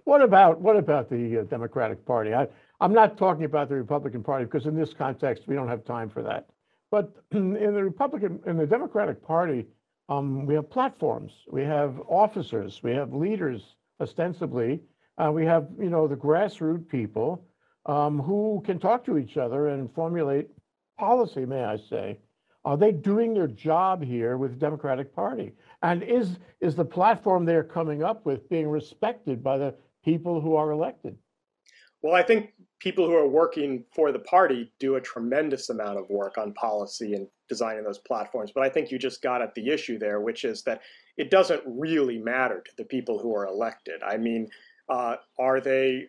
What 0.05 0.23
about 0.23 0.59
what 0.59 0.75
about 0.75 1.07
the 1.07 1.41
uh, 1.41 1.43
Democratic 1.43 2.03
Party? 2.03 2.33
I, 2.33 2.47
I'm 2.79 2.93
not 2.93 3.15
talking 3.15 3.43
about 3.43 3.69
the 3.69 3.75
Republican 3.75 4.23
Party 4.23 4.45
because 4.45 4.65
in 4.65 4.75
this 4.75 4.91
context 4.91 5.43
we 5.45 5.53
don't 5.53 5.67
have 5.67 5.85
time 5.85 6.09
for 6.09 6.23
that. 6.23 6.47
But 6.89 7.15
in 7.31 7.53
the 7.53 7.83
Republican, 7.83 8.39
in 8.47 8.57
the 8.57 8.65
Democratic 8.65 9.21
Party, 9.21 9.67
um, 10.07 10.47
we 10.47 10.55
have 10.55 10.67
platforms, 10.67 11.31
we 11.51 11.61
have 11.61 12.01
officers, 12.07 12.81
we 12.81 12.91
have 12.93 13.13
leaders, 13.13 13.75
ostensibly. 14.01 14.81
Uh, 15.19 15.31
we 15.31 15.45
have, 15.45 15.67
you 15.77 15.89
know, 15.89 16.07
the 16.07 16.15
grassroots 16.15 16.87
people 16.87 17.45
um, 17.85 18.19
who 18.19 18.63
can 18.65 18.79
talk 18.79 19.05
to 19.05 19.17
each 19.19 19.37
other 19.37 19.67
and 19.67 19.93
formulate 19.93 20.47
policy. 20.97 21.45
May 21.45 21.63
I 21.63 21.77
say? 21.77 22.17
Are 22.65 22.77
they 22.77 22.91
doing 22.91 23.33
their 23.33 23.47
job 23.47 24.03
here 24.03 24.37
with 24.37 24.51
the 24.51 24.57
Democratic 24.57 25.15
Party? 25.15 25.53
And 25.81 26.03
is 26.03 26.37
is 26.59 26.75
the 26.75 26.85
platform 26.85 27.45
they're 27.45 27.63
coming 27.63 28.03
up 28.03 28.25
with 28.25 28.49
being 28.49 28.67
respected 28.67 29.43
by 29.43 29.57
the 29.57 29.75
people 30.03 30.41
who 30.41 30.55
are 30.55 30.71
elected? 30.71 31.17
Well, 32.01 32.15
I 32.15 32.23
think 32.23 32.53
people 32.79 33.07
who 33.07 33.15
are 33.15 33.27
working 33.27 33.83
for 33.93 34.11
the 34.11 34.19
party 34.19 34.71
do 34.79 34.95
a 34.95 35.01
tremendous 35.01 35.69
amount 35.69 35.99
of 35.99 36.09
work 36.09 36.37
on 36.37 36.53
policy 36.53 37.13
and 37.13 37.27
designing 37.49 37.83
those 37.83 37.97
platforms. 37.97 38.51
But 38.53 38.63
I 38.63 38.69
think 38.69 38.89
you 38.89 38.97
just 38.97 39.21
got 39.21 39.41
at 39.41 39.53
the 39.53 39.69
issue 39.69 39.99
there, 39.99 40.21
which 40.21 40.45
is 40.45 40.63
that 40.63 40.81
it 41.17 41.29
doesn't 41.29 41.61
really 41.65 42.17
matter 42.17 42.61
to 42.61 42.71
the 42.77 42.85
people 42.85 43.19
who 43.19 43.35
are 43.35 43.47
elected. 43.47 44.01
I 44.01 44.15
mean, 44.15 44.49
uh, 44.87 45.17
are 45.37 45.59
they, 45.59 46.05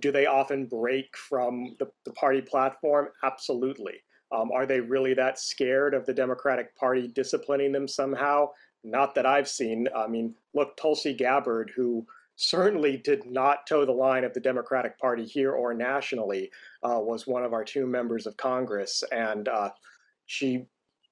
do 0.00 0.10
they 0.10 0.26
often 0.26 0.66
break 0.66 1.16
from 1.16 1.76
the, 1.78 1.88
the 2.04 2.12
party 2.12 2.40
platform? 2.40 3.08
Absolutely. 3.22 3.94
Um, 4.32 4.50
are 4.52 4.66
they 4.66 4.80
really 4.80 5.14
that 5.14 5.38
scared 5.38 5.94
of 5.94 6.06
the 6.06 6.14
Democratic 6.14 6.74
Party 6.76 7.06
disciplining 7.06 7.70
them 7.70 7.86
somehow? 7.86 8.48
Not 8.84 9.14
that 9.14 9.26
I've 9.26 9.48
seen. 9.48 9.88
I 9.96 10.06
mean, 10.06 10.34
look, 10.54 10.76
Tulsi 10.76 11.14
Gabbard, 11.14 11.72
who 11.74 12.06
certainly 12.36 12.96
did 12.96 13.24
not 13.26 13.66
toe 13.66 13.84
the 13.84 13.92
line 13.92 14.24
of 14.24 14.34
the 14.34 14.40
Democratic 14.40 14.98
Party 14.98 15.24
here 15.24 15.52
or 15.52 15.72
nationally, 15.72 16.50
uh, 16.82 16.98
was 16.98 17.26
one 17.26 17.44
of 17.44 17.52
our 17.52 17.64
two 17.64 17.86
members 17.86 18.26
of 18.26 18.36
Congress. 18.36 19.02
And 19.12 19.48
uh, 19.48 19.70
she, 20.26 20.66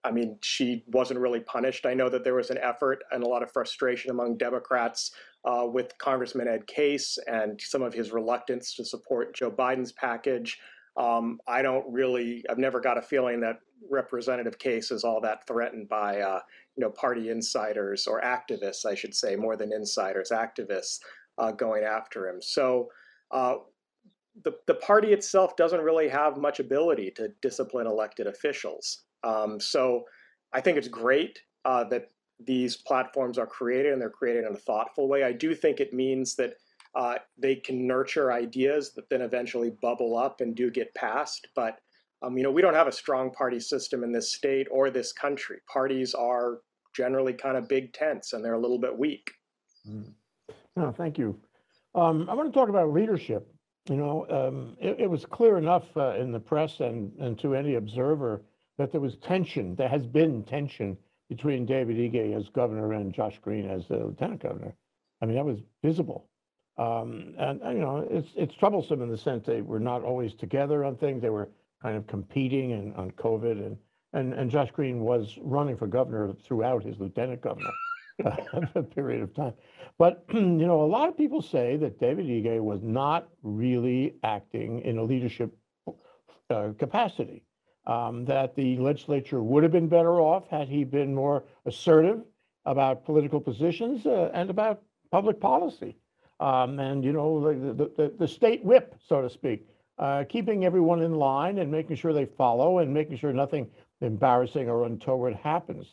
I 0.04 0.10
mean, 0.10 0.38
she 0.42 0.84
wasn't 0.88 1.20
really 1.20 1.40
punished. 1.40 1.86
I 1.86 1.94
know 1.94 2.08
that 2.08 2.24
there 2.24 2.34
was 2.34 2.50
an 2.50 2.58
effort 2.58 3.04
and 3.12 3.22
a 3.22 3.28
lot 3.28 3.42
of 3.42 3.52
frustration 3.52 4.10
among 4.10 4.36
Democrats 4.36 5.12
uh, 5.44 5.66
with 5.66 5.96
Congressman 5.98 6.48
Ed 6.48 6.66
Case 6.66 7.18
and 7.26 7.60
some 7.60 7.82
of 7.82 7.94
his 7.94 8.12
reluctance 8.12 8.74
to 8.74 8.84
support 8.84 9.34
Joe 9.34 9.50
Biden's 9.50 9.92
package. 9.92 10.58
Um, 10.96 11.40
I 11.46 11.62
don't 11.62 11.90
really, 11.90 12.44
I've 12.50 12.58
never 12.58 12.80
got 12.80 12.98
a 12.98 13.02
feeling 13.02 13.40
that 13.40 13.60
Representative 13.90 14.58
Case 14.58 14.90
is 14.90 15.04
all 15.04 15.20
that 15.22 15.46
threatened 15.46 15.88
by 15.88 16.20
uh, 16.20 16.40
you 16.76 16.80
know, 16.82 16.90
party 16.90 17.30
insiders 17.30 18.06
or 18.06 18.20
activists, 18.22 18.86
I 18.86 18.94
should 18.94 19.14
say, 19.14 19.36
more 19.36 19.56
than 19.56 19.72
insiders, 19.72 20.30
activists 20.30 20.98
uh, 21.38 21.52
going 21.52 21.84
after 21.84 22.28
him. 22.28 22.40
So 22.40 22.88
uh, 23.30 23.56
the, 24.44 24.52
the 24.66 24.74
party 24.74 25.12
itself 25.12 25.56
doesn't 25.56 25.80
really 25.80 26.08
have 26.08 26.36
much 26.36 26.60
ability 26.60 27.10
to 27.12 27.28
discipline 27.42 27.86
elected 27.86 28.26
officials. 28.26 29.02
Um, 29.24 29.60
so 29.60 30.04
I 30.52 30.60
think 30.60 30.78
it's 30.78 30.88
great 30.88 31.38
uh, 31.64 31.84
that 31.84 32.08
these 32.44 32.76
platforms 32.76 33.38
are 33.38 33.46
created 33.46 33.92
and 33.92 34.00
they're 34.00 34.10
created 34.10 34.44
in 34.44 34.52
a 34.52 34.58
thoughtful 34.58 35.08
way. 35.08 35.22
I 35.22 35.32
do 35.32 35.54
think 35.54 35.80
it 35.80 35.92
means 35.92 36.34
that 36.36 36.54
uh, 36.94 37.16
they 37.38 37.56
can 37.56 37.86
nurture 37.86 38.32
ideas 38.32 38.92
that 38.94 39.08
then 39.08 39.22
eventually 39.22 39.70
bubble 39.70 40.16
up 40.16 40.40
and 40.40 40.54
do 40.54 40.70
get 40.70 40.94
passed. 40.94 41.48
But 41.54 41.78
um, 42.22 42.36
you 42.36 42.44
know, 42.44 42.50
we 42.50 42.62
don't 42.62 42.74
have 42.74 42.86
a 42.86 42.92
strong 42.92 43.30
party 43.30 43.60
system 43.60 44.04
in 44.04 44.12
this 44.12 44.32
state 44.32 44.68
or 44.70 44.90
this 44.90 45.12
country. 45.12 45.58
Parties 45.72 46.14
are 46.14 46.60
generally 46.94 47.32
kind 47.32 47.56
of 47.56 47.68
big 47.68 47.92
tents 47.92 48.32
and 48.32 48.44
they're 48.44 48.54
a 48.54 48.60
little 48.60 48.78
bit 48.78 48.96
weak. 48.96 49.30
Mm. 49.88 50.12
No, 50.76 50.92
thank 50.92 51.18
you. 51.18 51.38
Um, 51.94 52.28
I 52.30 52.34
want 52.34 52.52
to 52.52 52.58
talk 52.58 52.68
about 52.68 52.92
leadership. 52.92 53.48
You 53.88 53.96
know, 53.96 54.26
um, 54.30 54.76
it, 54.80 55.00
it, 55.00 55.10
was 55.10 55.26
clear 55.26 55.58
enough 55.58 55.84
uh, 55.96 56.14
in 56.14 56.30
the 56.30 56.38
press 56.38 56.78
and, 56.78 57.12
and 57.18 57.36
to 57.40 57.56
any 57.56 57.74
observer 57.74 58.42
that 58.78 58.92
there 58.92 59.00
was 59.00 59.16
tension. 59.16 59.74
There 59.74 59.88
has 59.88 60.06
been 60.06 60.44
tension 60.44 60.96
between 61.28 61.66
David 61.66 61.96
Ige 61.96 62.36
as 62.36 62.48
governor 62.50 62.92
and 62.92 63.12
Josh 63.12 63.40
Green 63.42 63.68
as 63.68 63.88
the 63.88 63.96
lieutenant 63.96 64.40
governor. 64.40 64.72
I 65.20 65.26
mean, 65.26 65.34
that 65.34 65.44
was 65.44 65.58
visible. 65.82 66.28
Um, 66.78 67.34
and, 67.38 67.60
and, 67.60 67.78
you 67.78 67.84
know, 67.84 68.06
it's 68.10 68.30
it's 68.36 68.54
troublesome 68.54 69.02
in 69.02 69.10
the 69.10 69.18
sense 69.18 69.44
they 69.44 69.60
were 69.60 69.80
not 69.80 70.02
always 70.02 70.34
together 70.34 70.84
on 70.84 70.96
things. 70.96 71.20
They 71.20 71.30
were 71.30 71.48
kind 71.82 71.96
of 71.96 72.06
competing 72.06 72.72
and 72.72 72.94
on 72.96 73.10
COVID 73.12 73.64
and 73.66 73.76
and 74.14 74.34
and 74.34 74.50
Josh 74.50 74.70
Green 74.70 75.00
was 75.00 75.38
running 75.42 75.76
for 75.76 75.86
governor 75.86 76.32
throughout 76.44 76.84
his 76.84 76.98
lieutenant 76.98 77.40
governor 77.40 77.70
uh, 78.24 78.82
period 78.94 79.22
of 79.22 79.34
time. 79.34 79.54
But 79.98 80.24
you 80.32 80.40
know, 80.40 80.82
a 80.82 80.86
lot 80.86 81.08
of 81.08 81.16
people 81.16 81.42
say 81.42 81.76
that 81.76 81.98
David 81.98 82.26
Ige 82.26 82.60
was 82.60 82.82
not 82.82 83.28
really 83.42 84.16
acting 84.22 84.80
in 84.82 84.98
a 84.98 85.02
leadership 85.02 85.54
uh, 86.50 86.70
capacity. 86.78 87.42
Um, 87.84 88.24
that 88.26 88.54
the 88.54 88.76
legislature 88.76 89.42
would 89.42 89.64
have 89.64 89.72
been 89.72 89.88
better 89.88 90.20
off 90.20 90.46
had 90.46 90.68
he 90.68 90.84
been 90.84 91.12
more 91.12 91.42
assertive 91.66 92.20
about 92.64 93.04
political 93.04 93.40
positions 93.40 94.06
uh, 94.06 94.30
and 94.32 94.50
about 94.50 94.82
public 95.10 95.40
policy. 95.40 95.96
Um, 96.38 96.78
and 96.78 97.04
you 97.04 97.12
know, 97.12 97.52
the, 97.74 97.90
the, 97.96 98.12
the, 98.18 98.28
state 98.28 98.64
whip, 98.64 98.94
so 99.06 99.22
to 99.22 99.30
speak, 99.30 99.66
uh, 100.02 100.24
keeping 100.24 100.64
everyone 100.64 101.00
in 101.00 101.14
line 101.14 101.58
and 101.58 101.70
making 101.70 101.94
sure 101.94 102.12
they 102.12 102.26
follow 102.26 102.80
and 102.80 102.92
making 102.92 103.16
sure 103.16 103.32
nothing 103.32 103.68
embarrassing 104.00 104.68
or 104.68 104.84
untoward 104.84 105.32
happens. 105.36 105.86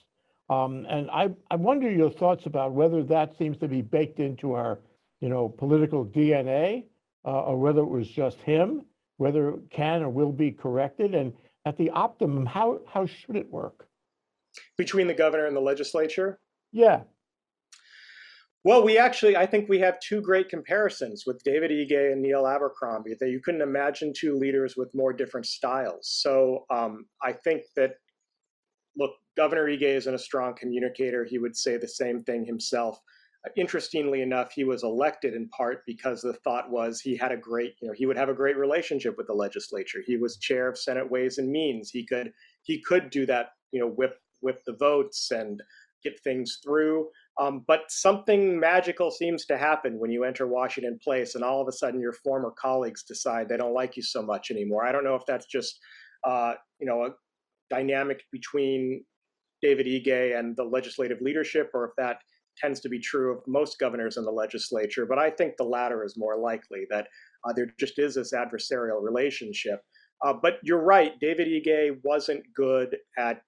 Um, 0.49 0.87
and 0.89 1.11
I, 1.11 1.29
I 1.51 1.55
wonder 1.57 1.91
your 1.91 2.09
thoughts 2.09 2.47
about 2.47 2.71
whether 2.71 3.03
that 3.03 3.37
seems 3.37 3.57
to 3.59 3.67
be 3.67 3.83
baked 3.83 4.19
into 4.19 4.53
our, 4.53 4.79
you 5.21 5.29
know, 5.29 5.47
political 5.47 6.03
DNA, 6.03 6.85
uh, 7.23 7.41
or 7.43 7.59
whether 7.59 7.81
it 7.81 7.89
was 7.89 8.07
just 8.07 8.41
him, 8.41 8.81
whether 9.17 9.49
it 9.49 9.69
can 9.69 10.01
or 10.01 10.09
will 10.09 10.31
be 10.31 10.49
corrected, 10.49 11.13
and 11.13 11.31
at 11.65 11.77
the 11.77 11.91
optimum, 11.91 12.47
how 12.47 12.79
how 12.91 13.05
should 13.05 13.35
it 13.35 13.51
work? 13.51 13.87
Between 14.75 15.05
the 15.05 15.13
governor 15.13 15.45
and 15.45 15.55
the 15.55 15.61
legislature? 15.61 16.39
Yeah. 16.71 17.01
Well, 18.65 18.83
we 18.83 18.97
actually, 18.97 19.37
I 19.37 19.45
think 19.45 19.69
we 19.69 19.79
have 19.79 20.01
two 20.01 20.21
great 20.21 20.49
comparisons 20.49 21.23
with 21.25 21.41
David 21.43 21.71
Ige 21.71 22.11
and 22.11 22.21
Neil 22.21 22.45
Abercrombie. 22.45 23.15
That 23.19 23.29
you 23.29 23.39
couldn't 23.39 23.61
imagine 23.61 24.11
two 24.13 24.35
leaders 24.35 24.75
with 24.75 24.93
more 24.93 25.13
different 25.13 25.45
styles. 25.45 26.09
So 26.21 26.65
um, 26.69 27.05
I 27.23 27.31
think 27.31 27.63
that, 27.77 27.91
look, 28.97 29.11
Governor 29.37 29.67
Ige 29.67 29.83
isn't 29.83 30.13
a 30.13 30.19
strong 30.19 30.55
communicator. 30.55 31.23
He 31.23 31.37
would 31.37 31.55
say 31.55 31.77
the 31.77 31.87
same 31.87 32.21
thing 32.23 32.45
himself. 32.45 32.99
Interestingly 33.55 34.21
enough, 34.21 34.51
he 34.51 34.65
was 34.65 34.83
elected 34.83 35.33
in 35.33 35.47
part 35.49 35.83
because 35.87 36.21
the 36.21 36.33
thought 36.33 36.69
was 36.69 36.99
he 36.99 37.15
had 37.15 37.31
a 37.31 37.37
great, 37.37 37.75
you 37.81 37.87
know, 37.87 37.93
he 37.95 38.05
would 38.05 38.17
have 38.17 38.27
a 38.27 38.33
great 38.33 38.57
relationship 38.57 39.15
with 39.17 39.27
the 39.27 39.33
legislature. 39.33 39.99
He 40.05 40.17
was 40.17 40.37
chair 40.37 40.67
of 40.67 40.77
Senate 40.77 41.09
Ways 41.09 41.37
and 41.37 41.49
Means. 41.49 41.89
He 41.89 42.05
could 42.05 42.33
he 42.63 42.81
could 42.81 43.09
do 43.09 43.25
that, 43.27 43.51
you 43.71 43.79
know, 43.79 43.87
whip 43.87 44.17
whip 44.41 44.61
the 44.65 44.75
votes 44.75 45.31
and 45.31 45.63
get 46.03 46.19
things 46.21 46.59
through. 46.61 47.07
Um, 47.39 47.63
but 47.67 47.81
something 47.87 48.59
magical 48.59 49.11
seems 49.11 49.45
to 49.45 49.57
happen 49.57 49.97
when 49.97 50.11
you 50.11 50.25
enter 50.25 50.45
Washington 50.45 50.99
Place, 51.01 51.35
and 51.35 51.43
all 51.43 51.61
of 51.61 51.67
a 51.69 51.71
sudden 51.71 52.01
your 52.01 52.11
former 52.11 52.51
colleagues 52.59 53.03
decide 53.03 53.47
they 53.47 53.55
don't 53.55 53.73
like 53.73 53.95
you 53.95 54.03
so 54.03 54.21
much 54.21 54.51
anymore. 54.51 54.85
I 54.85 54.91
don't 54.91 55.05
know 55.05 55.15
if 55.15 55.25
that's 55.25 55.45
just, 55.45 55.79
uh, 56.25 56.53
you 56.79 56.85
know, 56.85 57.05
a 57.05 57.09
dynamic 57.69 58.23
between 58.31 59.05
David 59.61 59.85
Ige 59.85 60.37
and 60.37 60.55
the 60.57 60.65
legislative 60.65 61.21
leadership, 61.21 61.71
or 61.73 61.85
if 61.85 61.91
that 61.97 62.17
tends 62.57 62.81
to 62.81 62.89
be 62.89 62.99
true 62.99 63.37
of 63.37 63.43
most 63.47 63.79
governors 63.79 64.17
in 64.17 64.25
the 64.25 64.31
legislature. 64.31 65.05
But 65.05 65.17
I 65.17 65.29
think 65.29 65.55
the 65.55 65.63
latter 65.63 66.03
is 66.03 66.15
more 66.17 66.37
likely 66.37 66.85
that 66.89 67.07
uh, 67.47 67.53
there 67.53 67.67
just 67.79 67.99
is 67.99 68.15
this 68.15 68.33
adversarial 68.33 69.01
relationship. 69.01 69.81
Uh, 70.25 70.33
but 70.33 70.55
you're 70.63 70.83
right, 70.83 71.13
David 71.21 71.47
Ige 71.47 71.99
wasn't 72.03 72.43
good 72.53 72.97
at 73.17 73.41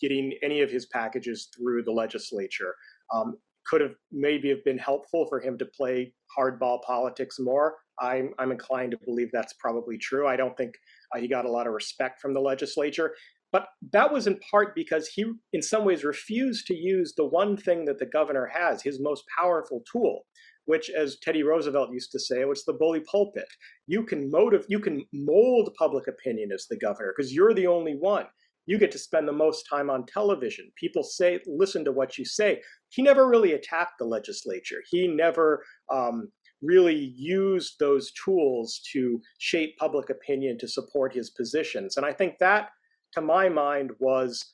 getting 0.00 0.32
any 0.42 0.62
of 0.62 0.70
his 0.70 0.86
packages 0.86 1.48
through 1.54 1.82
the 1.82 1.92
legislature 1.92 2.74
um, 3.12 3.36
could 3.66 3.80
have 3.80 3.94
maybe 4.10 4.48
have 4.48 4.64
been 4.64 4.78
helpful 4.78 5.26
for 5.28 5.40
him 5.40 5.58
to 5.58 5.66
play 5.66 6.12
hardball 6.36 6.82
politics 6.82 7.36
more. 7.38 7.76
I'm, 8.00 8.32
I'm 8.38 8.50
inclined 8.50 8.92
to 8.92 8.98
believe 9.04 9.28
that's 9.32 9.54
probably 9.54 9.98
true. 9.98 10.26
I 10.26 10.36
don't 10.36 10.56
think 10.56 10.74
uh, 11.14 11.20
he 11.20 11.28
got 11.28 11.44
a 11.44 11.50
lot 11.50 11.66
of 11.66 11.74
respect 11.74 12.20
from 12.20 12.34
the 12.34 12.40
legislature. 12.40 13.14
But 13.52 13.66
that 13.92 14.12
was 14.12 14.26
in 14.26 14.38
part 14.50 14.74
because 14.74 15.08
he, 15.08 15.24
in 15.52 15.60
some 15.60 15.84
ways, 15.84 16.04
refused 16.04 16.66
to 16.68 16.74
use 16.74 17.14
the 17.16 17.26
one 17.26 17.56
thing 17.56 17.84
that 17.86 17.98
the 17.98 18.06
governor 18.06 18.48
has, 18.52 18.82
his 18.82 19.00
most 19.00 19.24
powerful 19.36 19.82
tool, 19.90 20.20
which, 20.66 20.88
as 20.88 21.18
Teddy 21.20 21.42
Roosevelt 21.42 21.92
used 21.92 22.12
to 22.12 22.20
say, 22.20 22.44
was 22.44 22.64
the 22.64 22.72
bully 22.72 23.00
pulpit. 23.00 23.48
You 23.88 24.04
can 24.04 24.30
motive, 24.30 24.66
you 24.68 24.78
can 24.78 25.04
mold 25.12 25.74
public 25.76 26.06
opinion 26.06 26.52
as 26.52 26.66
the 26.70 26.78
governor 26.78 27.12
because 27.14 27.34
you're 27.34 27.54
the 27.54 27.66
only 27.66 27.96
one 27.96 28.26
you 28.70 28.78
get 28.78 28.92
to 28.92 28.98
spend 28.98 29.26
the 29.26 29.32
most 29.32 29.66
time 29.68 29.90
on 29.90 30.06
television. 30.06 30.70
People 30.76 31.02
say, 31.02 31.40
listen 31.46 31.84
to 31.84 31.90
what 31.90 32.16
you 32.16 32.24
say. 32.24 32.62
He 32.90 33.02
never 33.02 33.28
really 33.28 33.54
attacked 33.54 33.98
the 33.98 34.04
legislature. 34.04 34.82
He 34.90 35.08
never 35.08 35.64
um, 35.92 36.28
really 36.62 37.14
used 37.16 37.76
those 37.78 38.12
tools 38.12 38.80
to 38.92 39.20
shape 39.38 39.76
public 39.78 40.10
opinion 40.10 40.58
to 40.58 40.68
support 40.68 41.14
his 41.14 41.30
positions. 41.30 41.96
And 41.96 42.04
I 42.04 42.12
think 42.12 42.38
that, 42.38 42.70
to 43.14 43.20
my 43.20 43.48
mind, 43.48 43.90
was 43.98 44.44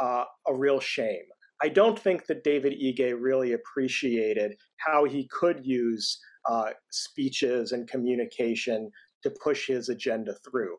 uh, 0.00 0.24
a 0.46 0.54
real 0.54 0.80
shame. 0.80 1.24
I 1.60 1.68
don't 1.68 1.98
think 1.98 2.26
that 2.26 2.44
David 2.44 2.74
Ige 2.80 3.14
really 3.18 3.54
appreciated 3.54 4.54
how 4.76 5.04
he 5.04 5.28
could 5.28 5.66
use 5.66 6.18
uh, 6.48 6.70
speeches 6.90 7.72
and 7.72 7.88
communication 7.88 8.90
to 9.24 9.30
push 9.42 9.66
his 9.66 9.88
agenda 9.88 10.34
through. 10.48 10.76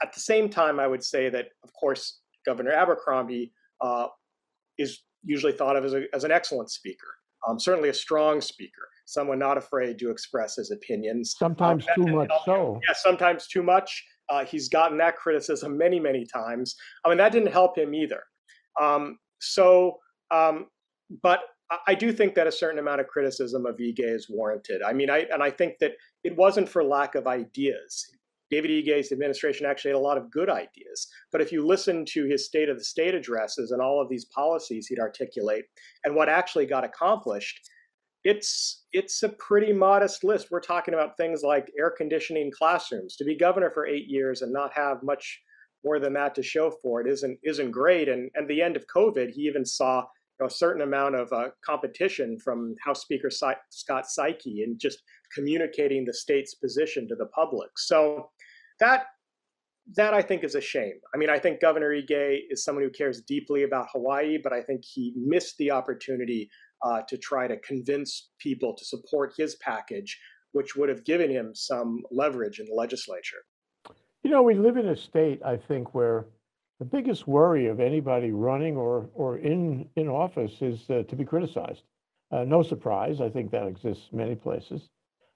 At 0.00 0.12
the 0.12 0.20
same 0.20 0.48
time, 0.48 0.78
I 0.78 0.86
would 0.86 1.02
say 1.02 1.28
that, 1.30 1.46
of 1.64 1.72
course, 1.72 2.20
Governor 2.46 2.70
Abercrombie 2.70 3.52
uh, 3.80 4.06
is 4.78 5.00
usually 5.24 5.52
thought 5.52 5.76
of 5.76 5.84
as, 5.84 5.94
a, 5.94 6.04
as 6.14 6.24
an 6.24 6.30
excellent 6.30 6.70
speaker, 6.70 7.08
um, 7.46 7.58
certainly 7.58 7.88
a 7.88 7.94
strong 7.94 8.40
speaker, 8.40 8.88
someone 9.06 9.38
not 9.38 9.56
afraid 9.56 9.98
to 9.98 10.10
express 10.10 10.56
his 10.56 10.70
opinions. 10.70 11.34
Sometimes 11.38 11.86
um, 11.96 12.06
too 12.06 12.12
much 12.14 12.30
so. 12.44 12.80
Yeah, 12.86 12.94
sometimes 12.94 13.46
too 13.46 13.62
much. 13.62 14.04
Uh, 14.30 14.44
he's 14.44 14.68
gotten 14.68 14.98
that 14.98 15.16
criticism 15.16 15.78
many, 15.78 15.98
many 15.98 16.26
times. 16.26 16.76
I 17.04 17.08
mean, 17.08 17.18
that 17.18 17.32
didn't 17.32 17.52
help 17.52 17.78
him 17.78 17.94
either. 17.94 18.22
Um, 18.80 19.18
so, 19.40 19.98
um, 20.30 20.66
but 21.22 21.40
I 21.86 21.94
do 21.94 22.12
think 22.12 22.34
that 22.34 22.46
a 22.46 22.52
certain 22.52 22.78
amount 22.78 23.00
of 23.00 23.08
criticism 23.08 23.66
of 23.66 23.76
Ige 23.76 24.00
is 24.00 24.28
warranted. 24.30 24.82
I 24.82 24.92
mean, 24.92 25.10
I 25.10 25.26
and 25.32 25.42
I 25.42 25.50
think 25.50 25.74
that 25.80 25.92
it 26.24 26.34
wasn't 26.36 26.68
for 26.68 26.82
lack 26.82 27.14
of 27.14 27.26
ideas. 27.26 28.06
David 28.50 28.70
Ige's 28.70 29.12
administration 29.12 29.66
actually 29.66 29.90
had 29.90 29.98
a 29.98 30.00
lot 30.00 30.18
of 30.18 30.30
good 30.30 30.48
ideas. 30.48 31.08
But 31.32 31.40
if 31.40 31.52
you 31.52 31.66
listen 31.66 32.04
to 32.10 32.24
his 32.24 32.46
State 32.46 32.68
of 32.68 32.78
the 32.78 32.84
State 32.84 33.14
addresses 33.14 33.70
and 33.72 33.82
all 33.82 34.00
of 34.00 34.08
these 34.08 34.26
policies 34.26 34.86
he'd 34.86 34.98
articulate 34.98 35.64
and 36.04 36.14
what 36.14 36.28
actually 36.28 36.66
got 36.66 36.84
accomplished, 36.84 37.60
it's 38.24 38.84
it's 38.92 39.22
a 39.22 39.28
pretty 39.30 39.72
modest 39.72 40.24
list. 40.24 40.48
We're 40.50 40.60
talking 40.60 40.94
about 40.94 41.16
things 41.16 41.42
like 41.42 41.70
air 41.78 41.90
conditioning 41.96 42.50
classrooms. 42.50 43.16
To 43.16 43.24
be 43.24 43.36
governor 43.36 43.70
for 43.70 43.86
eight 43.86 44.06
years 44.08 44.42
and 44.42 44.52
not 44.52 44.72
have 44.74 45.02
much 45.02 45.40
more 45.84 46.00
than 46.00 46.12
that 46.14 46.34
to 46.34 46.42
show 46.42 46.72
for 46.82 47.00
it 47.00 47.06
isn't 47.06 47.38
isn't 47.44 47.70
great. 47.70 48.08
And 48.08 48.30
at 48.36 48.48
the 48.48 48.60
end 48.60 48.76
of 48.76 48.84
COVID, 48.94 49.30
he 49.30 49.42
even 49.42 49.64
saw 49.64 50.04
know, 50.40 50.46
a 50.46 50.50
certain 50.50 50.82
amount 50.82 51.14
of 51.14 51.32
uh, 51.32 51.48
competition 51.64 52.38
from 52.38 52.74
House 52.84 53.02
Speaker 53.02 53.30
si- 53.30 53.52
Scott 53.70 54.04
Saiki 54.06 54.64
in 54.64 54.76
just 54.78 55.02
communicating 55.34 56.04
the 56.04 56.14
state's 56.14 56.54
position 56.54 57.08
to 57.08 57.14
the 57.14 57.26
public. 57.26 57.70
So 57.76 58.30
that 58.80 59.06
that 59.96 60.12
I 60.12 60.20
think 60.20 60.44
is 60.44 60.54
a 60.54 60.60
shame. 60.60 60.94
I 61.14 61.16
mean, 61.16 61.30
I 61.30 61.38
think 61.38 61.60
Governor 61.60 61.94
Ige 61.94 62.40
is 62.50 62.62
someone 62.62 62.84
who 62.84 62.90
cares 62.90 63.22
deeply 63.22 63.62
about 63.62 63.88
Hawaii, 63.92 64.38
but 64.42 64.52
I 64.52 64.60
think 64.60 64.82
he 64.84 65.14
missed 65.16 65.56
the 65.56 65.70
opportunity 65.70 66.50
uh, 66.82 67.00
to 67.08 67.16
try 67.16 67.48
to 67.48 67.56
convince 67.60 68.30
people 68.38 68.74
to 68.76 68.84
support 68.84 69.32
his 69.36 69.56
package, 69.56 70.18
which 70.52 70.76
would 70.76 70.90
have 70.90 71.04
given 71.04 71.30
him 71.30 71.54
some 71.54 72.02
leverage 72.10 72.60
in 72.60 72.66
the 72.66 72.74
legislature. 72.74 73.38
You 74.22 74.30
know, 74.30 74.42
we 74.42 74.54
live 74.54 74.76
in 74.76 74.88
a 74.88 74.96
state, 74.96 75.40
I 75.44 75.56
think, 75.56 75.94
where 75.94 76.26
the 76.78 76.84
biggest 76.84 77.26
worry 77.26 77.66
of 77.66 77.80
anybody 77.80 78.30
running 78.30 78.76
or 78.76 79.08
or 79.14 79.38
in 79.38 79.88
in 79.96 80.08
office 80.08 80.60
is 80.60 80.88
uh, 80.90 81.02
to 81.08 81.16
be 81.16 81.24
criticized. 81.24 81.82
Uh, 82.30 82.44
no 82.44 82.62
surprise, 82.62 83.22
I 83.22 83.30
think 83.30 83.50
that 83.52 83.66
exists 83.66 84.10
many 84.12 84.34
places. 84.34 84.90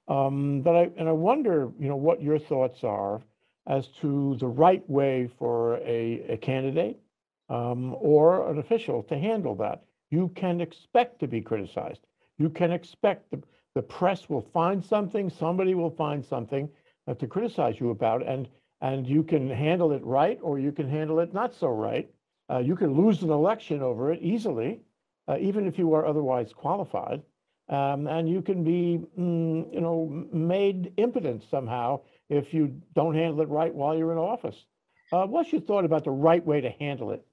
Um, 0.08 0.60
but 0.62 0.76
I 0.76 0.90
and 0.98 1.08
I 1.08 1.12
wonder, 1.12 1.70
you 1.78 1.88
know, 1.88 1.96
what 1.96 2.22
your 2.22 2.38
thoughts 2.38 2.84
are 2.84 3.22
as 3.66 3.88
to 3.88 4.36
the 4.38 4.46
right 4.46 4.88
way 4.88 5.28
for 5.38 5.76
a, 5.78 6.24
a 6.28 6.36
candidate 6.38 7.00
um, 7.48 7.94
or 8.00 8.50
an 8.50 8.58
official 8.58 9.02
to 9.04 9.18
handle 9.18 9.54
that. 9.56 9.84
You 10.10 10.28
can 10.34 10.60
expect 10.60 11.20
to 11.20 11.28
be 11.28 11.40
criticized. 11.40 12.00
You 12.38 12.50
can 12.50 12.72
expect 12.72 13.30
the, 13.30 13.42
the 13.74 13.82
press 13.82 14.28
will 14.28 14.46
find 14.52 14.84
something, 14.84 15.30
somebody 15.30 15.74
will 15.74 15.90
find 15.90 16.24
something 16.24 16.68
uh, 17.06 17.14
to 17.14 17.26
criticize 17.26 17.80
you 17.80 17.90
about, 17.90 18.26
and 18.26 18.48
and 18.80 19.06
you 19.06 19.22
can 19.22 19.48
handle 19.48 19.92
it 19.92 20.04
right 20.04 20.38
or 20.42 20.58
you 20.58 20.72
can 20.72 20.88
handle 20.88 21.20
it 21.20 21.32
not 21.32 21.54
so 21.54 21.68
right. 21.68 22.10
Uh, 22.50 22.58
you 22.58 22.74
can 22.74 22.92
lose 22.94 23.22
an 23.22 23.30
election 23.30 23.80
over 23.80 24.12
it 24.12 24.20
easily, 24.20 24.80
uh, 25.28 25.36
even 25.38 25.68
if 25.68 25.78
you 25.78 25.94
are 25.94 26.04
otherwise 26.04 26.52
qualified. 26.52 27.22
Um, 27.68 28.08
and 28.08 28.28
you 28.28 28.42
can 28.42 28.64
be, 28.64 29.00
mm, 29.18 29.72
you 29.72 29.80
know, 29.80 30.26
made 30.32 30.92
impotent 30.96 31.44
somehow 31.48 32.00
if 32.28 32.54
you 32.54 32.80
don't 32.94 33.14
handle 33.14 33.40
it 33.40 33.48
right 33.48 33.74
while 33.74 33.96
you're 33.96 34.12
in 34.12 34.18
office. 34.18 34.64
Uh, 35.12 35.26
what's 35.26 35.52
your 35.52 35.60
thought 35.60 35.84
about 35.84 36.04
the 36.04 36.10
right 36.10 36.44
way 36.44 36.60
to 36.60 36.70
handle 36.70 37.10
it? 37.10 37.24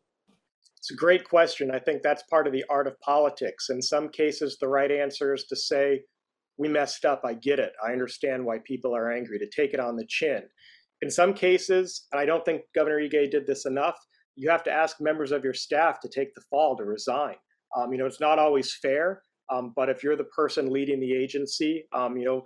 It's 0.77 0.91
a 0.91 0.95
great 0.95 1.23
question. 1.23 1.71
I 1.71 1.79
think 1.79 2.01
that's 2.01 2.23
part 2.23 2.47
of 2.47 2.53
the 2.53 2.65
art 2.69 2.87
of 2.87 2.99
politics. 3.01 3.69
In 3.69 3.81
some 3.81 4.09
cases, 4.09 4.57
the 4.59 4.67
right 4.67 4.91
answer 4.91 5.33
is 5.33 5.45
to 5.45 5.55
say, 5.55 6.01
we 6.57 6.67
messed 6.67 7.05
up. 7.05 7.21
I 7.23 7.33
get 7.33 7.59
it. 7.59 7.73
I 7.85 7.91
understand 7.91 8.45
why 8.45 8.59
people 8.65 8.95
are 8.95 9.11
angry, 9.11 9.39
to 9.39 9.49
take 9.49 9.73
it 9.73 9.79
on 9.79 9.95
the 9.95 10.05
chin. 10.07 10.43
In 11.01 11.09
some 11.09 11.33
cases, 11.33 12.07
and 12.11 12.19
I 12.19 12.25
don't 12.25 12.43
think 12.43 12.63
Governor 12.75 12.99
Ige 12.99 13.31
did 13.31 13.47
this 13.47 13.65
enough, 13.65 13.97
you 14.35 14.49
have 14.49 14.63
to 14.63 14.71
ask 14.71 14.99
members 14.99 15.31
of 15.31 15.43
your 15.43 15.53
staff 15.53 15.99
to 16.01 16.09
take 16.09 16.33
the 16.35 16.41
fall, 16.49 16.75
to 16.77 16.83
resign. 16.83 17.35
Um, 17.75 17.91
you 17.91 17.97
know, 17.97 18.05
it's 18.05 18.19
not 18.19 18.39
always 18.39 18.75
fair, 18.81 19.21
um, 19.49 19.73
but 19.75 19.89
if 19.89 20.03
you're 20.03 20.15
the 20.15 20.25
person 20.25 20.69
leading 20.71 20.99
the 20.99 21.13
agency, 21.13 21.85
um, 21.93 22.17
you 22.17 22.25
know, 22.25 22.43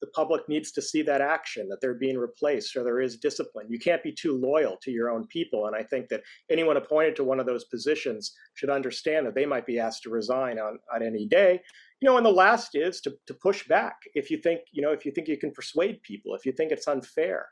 the 0.00 0.06
public 0.08 0.48
needs 0.48 0.72
to 0.72 0.82
see 0.82 1.02
that 1.02 1.20
action, 1.20 1.68
that 1.68 1.80
they're 1.80 1.94
being 1.94 2.18
replaced 2.18 2.76
or 2.76 2.84
there 2.84 3.00
is 3.00 3.16
discipline. 3.16 3.66
You 3.68 3.78
can't 3.78 4.02
be 4.02 4.12
too 4.12 4.38
loyal 4.38 4.76
to 4.82 4.90
your 4.90 5.10
own 5.10 5.26
people. 5.28 5.66
And 5.66 5.74
I 5.74 5.82
think 5.82 6.08
that 6.08 6.22
anyone 6.50 6.76
appointed 6.76 7.16
to 7.16 7.24
one 7.24 7.40
of 7.40 7.46
those 7.46 7.64
positions 7.64 8.32
should 8.54 8.70
understand 8.70 9.26
that 9.26 9.34
they 9.34 9.46
might 9.46 9.66
be 9.66 9.78
asked 9.78 10.02
to 10.02 10.10
resign 10.10 10.58
on, 10.58 10.78
on 10.94 11.02
any 11.02 11.26
day. 11.26 11.60
You 12.00 12.10
know, 12.10 12.16
and 12.16 12.26
the 12.26 12.30
last 12.30 12.70
is 12.74 13.00
to, 13.02 13.14
to 13.26 13.34
push 13.34 13.66
back 13.66 13.96
if 14.14 14.30
you 14.30 14.38
think, 14.38 14.60
you 14.72 14.82
know, 14.82 14.92
if 14.92 15.06
you 15.06 15.12
think 15.12 15.28
you 15.28 15.38
can 15.38 15.52
persuade 15.52 16.02
people, 16.02 16.34
if 16.34 16.44
you 16.44 16.52
think 16.52 16.70
it's 16.70 16.88
unfair 16.88 17.46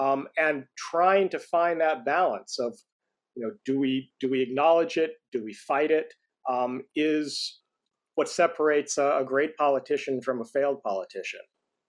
um, 0.00 0.26
and 0.38 0.64
trying 0.76 1.28
to 1.30 1.38
find 1.38 1.80
that 1.80 2.04
balance 2.04 2.58
of 2.58 2.76
you 3.34 3.42
know 3.42 3.52
do 3.64 3.78
we 3.78 4.10
do 4.20 4.30
we 4.30 4.40
acknowledge 4.40 4.96
it 4.96 5.12
do 5.32 5.42
we 5.42 5.52
fight 5.52 5.90
it 5.90 6.12
um, 6.48 6.82
is 6.96 7.60
what 8.14 8.28
separates 8.28 8.98
a, 8.98 9.18
a 9.18 9.24
great 9.24 9.56
politician 9.56 10.20
from 10.20 10.40
a 10.40 10.44
failed 10.44 10.82
politician 10.82 11.40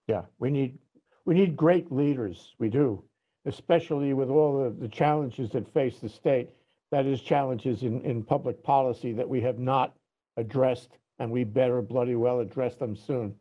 yeah 0.06 0.22
we 0.38 0.50
need 0.50 0.78
we 1.24 1.34
need 1.34 1.56
great 1.56 1.90
leaders 1.92 2.54
we 2.58 2.68
do 2.68 3.02
especially 3.46 4.14
with 4.14 4.30
all 4.30 4.64
the, 4.64 4.70
the 4.80 4.88
challenges 4.88 5.50
that 5.50 5.72
face 5.72 5.98
the 5.98 6.08
state 6.08 6.50
that 6.90 7.06
is 7.06 7.20
challenges 7.20 7.82
in, 7.82 8.00
in 8.02 8.22
public 8.22 8.62
policy 8.62 9.12
that 9.12 9.28
we 9.28 9.40
have 9.40 9.58
not 9.58 9.94
addressed 10.36 10.98
and 11.18 11.30
we 11.30 11.44
better 11.44 11.82
bloody 11.82 12.14
well 12.14 12.40
address 12.40 12.76
them 12.76 12.96
soon 12.96 13.34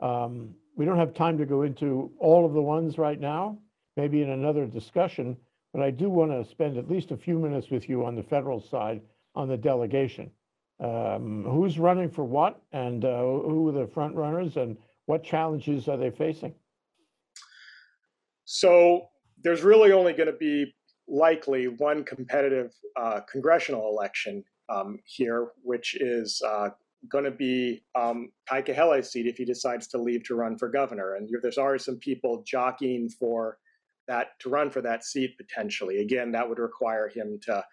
um, 0.00 0.54
we 0.76 0.84
don't 0.84 0.98
have 0.98 1.12
time 1.12 1.36
to 1.38 1.44
go 1.44 1.62
into 1.62 2.10
all 2.18 2.46
of 2.46 2.52
the 2.52 2.62
ones 2.62 2.98
right 2.98 3.20
now 3.20 3.58
maybe 3.98 4.22
in 4.22 4.30
another 4.30 4.64
discussion, 4.64 5.36
but 5.72 5.82
I 5.82 5.90
do 5.90 6.08
want 6.08 6.30
to 6.30 6.48
spend 6.48 6.78
at 6.78 6.88
least 6.88 7.10
a 7.10 7.16
few 7.16 7.36
minutes 7.36 7.68
with 7.68 7.88
you 7.88 8.06
on 8.06 8.14
the 8.14 8.22
federal 8.22 8.60
side 8.60 9.02
on 9.34 9.48
the 9.48 9.56
delegation. 9.56 10.30
Um, 10.80 11.44
who's 11.44 11.80
running 11.80 12.08
for 12.08 12.22
what 12.22 12.62
and 12.70 13.04
uh, 13.04 13.18
who 13.18 13.68
are 13.68 13.72
the 13.72 13.88
front 13.88 14.14
runners 14.14 14.56
and 14.56 14.76
what 15.08 15.24
challenges 15.24 15.88
are 15.88 15.96
they 15.96 16.10
facing? 16.10 16.54
So 18.44 19.08
there's 19.42 19.62
really 19.62 19.90
only 19.90 20.12
going 20.12 20.30
to 20.30 20.36
be 20.38 20.74
likely 21.08 21.66
one 21.66 22.04
competitive 22.04 22.72
uh, 22.94 23.20
congressional 23.20 23.88
election 23.88 24.44
um, 24.68 24.98
here, 25.06 25.48
which 25.62 25.94
is 25.94 26.42
uh, 26.46 26.68
going 27.10 27.24
to 27.24 27.30
be 27.30 27.82
um, 27.94 28.28
Kai 28.46 28.60
Kahele's 28.60 29.10
seat 29.10 29.26
if 29.26 29.38
he 29.38 29.46
decides 29.46 29.86
to 29.88 29.98
leave 29.98 30.24
to 30.24 30.34
run 30.34 30.58
for 30.58 30.68
governor. 30.68 31.14
And 31.14 31.26
there's 31.40 31.56
already 31.56 31.82
some 31.82 31.96
people 31.96 32.44
jockeying 32.46 33.08
for 33.08 33.56
that 34.08 34.38
to 34.40 34.50
run 34.50 34.68
for 34.68 34.82
that 34.82 35.04
seat 35.04 35.38
potentially. 35.38 36.02
Again, 36.02 36.32
that 36.32 36.46
would 36.46 36.58
require 36.58 37.08
him 37.08 37.38
to 37.44 37.64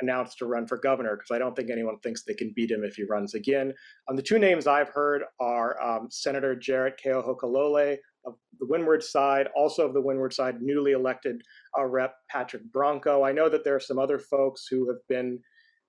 announce 0.00 0.34
to 0.36 0.46
run 0.46 0.66
for 0.66 0.78
governor 0.78 1.16
because 1.16 1.34
I 1.34 1.38
don't 1.38 1.54
think 1.54 1.70
anyone 1.70 1.98
thinks 2.00 2.22
they 2.22 2.34
can 2.34 2.52
beat 2.54 2.70
him 2.70 2.84
if 2.84 2.96
he 2.96 3.04
runs 3.04 3.34
again. 3.34 3.72
Um, 4.08 4.16
the 4.16 4.22
two 4.22 4.38
names 4.38 4.66
I've 4.66 4.88
heard 4.88 5.22
are 5.40 5.80
um, 5.82 6.08
Senator 6.10 6.54
Jarrett 6.54 7.00
Keohokalole 7.04 7.96
of 8.24 8.34
the 8.58 8.66
Windward 8.66 9.02
side, 9.02 9.48
also 9.56 9.86
of 9.86 9.94
the 9.94 10.00
Windward 10.00 10.32
side, 10.32 10.60
newly 10.60 10.92
elected 10.92 11.42
uh, 11.78 11.84
Rep 11.84 12.14
Patrick 12.28 12.62
Branco. 12.72 13.24
I 13.24 13.32
know 13.32 13.48
that 13.48 13.64
there 13.64 13.74
are 13.74 13.80
some 13.80 13.98
other 13.98 14.18
folks 14.18 14.66
who 14.66 14.88
have 14.88 15.00
been 15.08 15.38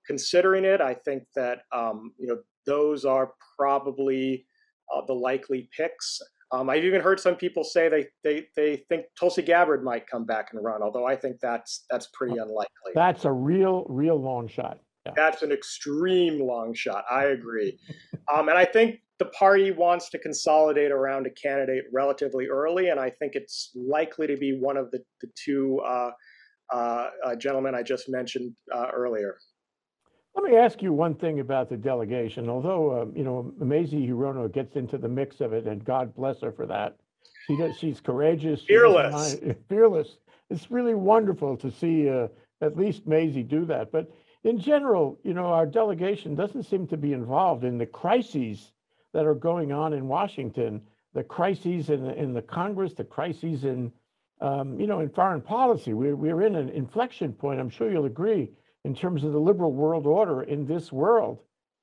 considering 0.06 0.64
it. 0.64 0.80
I 0.80 0.94
think 0.94 1.24
that 1.34 1.62
um, 1.72 2.12
you 2.18 2.26
know 2.26 2.38
those 2.66 3.04
are 3.04 3.32
probably 3.58 4.46
uh, 4.94 5.02
the 5.06 5.12
likely 5.12 5.68
picks. 5.76 6.20
Um, 6.52 6.68
I've 6.68 6.84
even 6.84 7.00
heard 7.00 7.18
some 7.18 7.34
people 7.34 7.64
say 7.64 7.88
they, 7.88 8.06
they, 8.22 8.46
they 8.56 8.84
think 8.88 9.06
Tulsi 9.18 9.40
Gabbard 9.40 9.82
might 9.82 10.06
come 10.06 10.26
back 10.26 10.50
and 10.52 10.62
run, 10.62 10.82
although 10.82 11.06
I 11.06 11.16
think 11.16 11.36
that's 11.40 11.86
that's 11.90 12.08
pretty 12.12 12.36
unlikely. 12.36 12.92
That's 12.94 13.24
a 13.24 13.32
real, 13.32 13.86
real 13.88 14.20
long 14.20 14.48
shot. 14.48 14.78
Yeah. 15.06 15.12
That's 15.16 15.42
an 15.42 15.50
extreme 15.50 16.38
long 16.38 16.74
shot. 16.74 17.04
I 17.10 17.26
agree. 17.26 17.78
um, 18.32 18.48
and 18.50 18.58
I 18.58 18.66
think 18.66 19.00
the 19.18 19.24
party 19.26 19.70
wants 19.70 20.10
to 20.10 20.18
consolidate 20.18 20.92
around 20.92 21.26
a 21.26 21.30
candidate 21.30 21.84
relatively 21.92 22.48
early, 22.48 22.88
and 22.88 23.00
I 23.00 23.10
think 23.10 23.34
it's 23.34 23.70
likely 23.74 24.26
to 24.26 24.36
be 24.36 24.58
one 24.58 24.76
of 24.76 24.90
the, 24.90 25.00
the 25.20 25.28
two 25.42 25.80
uh, 25.86 26.10
uh, 26.72 27.08
uh, 27.24 27.34
gentlemen 27.36 27.74
I 27.74 27.82
just 27.82 28.08
mentioned 28.08 28.52
uh, 28.74 28.88
earlier. 28.92 29.36
Let 30.34 30.44
me 30.44 30.56
ask 30.56 30.82
you 30.82 30.92
one 30.92 31.14
thing 31.14 31.40
about 31.40 31.68
the 31.68 31.76
delegation. 31.76 32.48
Although, 32.48 32.90
uh, 32.90 33.06
you 33.14 33.22
know, 33.22 33.52
Mazie 33.58 34.06
Hirono 34.06 34.50
gets 34.50 34.76
into 34.76 34.96
the 34.96 35.08
mix 35.08 35.40
of 35.40 35.52
it, 35.52 35.66
and 35.66 35.84
God 35.84 36.14
bless 36.14 36.40
her 36.40 36.52
for 36.52 36.66
that. 36.66 36.96
She 37.46 37.56
does, 37.56 37.76
she's 37.76 38.00
courageous. 38.00 38.62
Fearless. 38.62 39.36
fearless. 39.68 40.16
It's 40.48 40.70
really 40.70 40.94
wonderful 40.94 41.56
to 41.58 41.70
see 41.70 42.08
uh, 42.08 42.28
at 42.62 42.76
least 42.76 43.06
Mazie 43.06 43.42
do 43.42 43.66
that. 43.66 43.92
But 43.92 44.10
in 44.44 44.58
general, 44.58 45.18
you 45.22 45.34
know, 45.34 45.46
our 45.46 45.66
delegation 45.66 46.34
doesn't 46.34 46.64
seem 46.64 46.86
to 46.88 46.96
be 46.96 47.12
involved 47.12 47.64
in 47.64 47.76
the 47.76 47.86
crises 47.86 48.72
that 49.12 49.26
are 49.26 49.34
going 49.34 49.70
on 49.70 49.92
in 49.92 50.08
Washington, 50.08 50.80
the 51.12 51.22
crises 51.22 51.90
in 51.90 52.04
the, 52.04 52.14
in 52.14 52.32
the 52.32 52.42
Congress, 52.42 52.94
the 52.94 53.04
crises 53.04 53.64
in, 53.64 53.92
um, 54.40 54.80
you 54.80 54.86
know, 54.86 55.00
in 55.00 55.10
foreign 55.10 55.42
policy. 55.42 55.92
We're, 55.92 56.16
we're 56.16 56.42
in 56.42 56.56
an 56.56 56.70
inflection 56.70 57.34
point. 57.34 57.60
I'm 57.60 57.70
sure 57.70 57.90
you'll 57.90 58.06
agree 58.06 58.50
in 58.84 58.94
terms 58.94 59.24
of 59.24 59.32
the 59.32 59.38
liberal 59.38 59.72
world 59.72 60.06
order 60.06 60.42
in 60.42 60.66
this 60.66 60.92
world. 60.92 61.40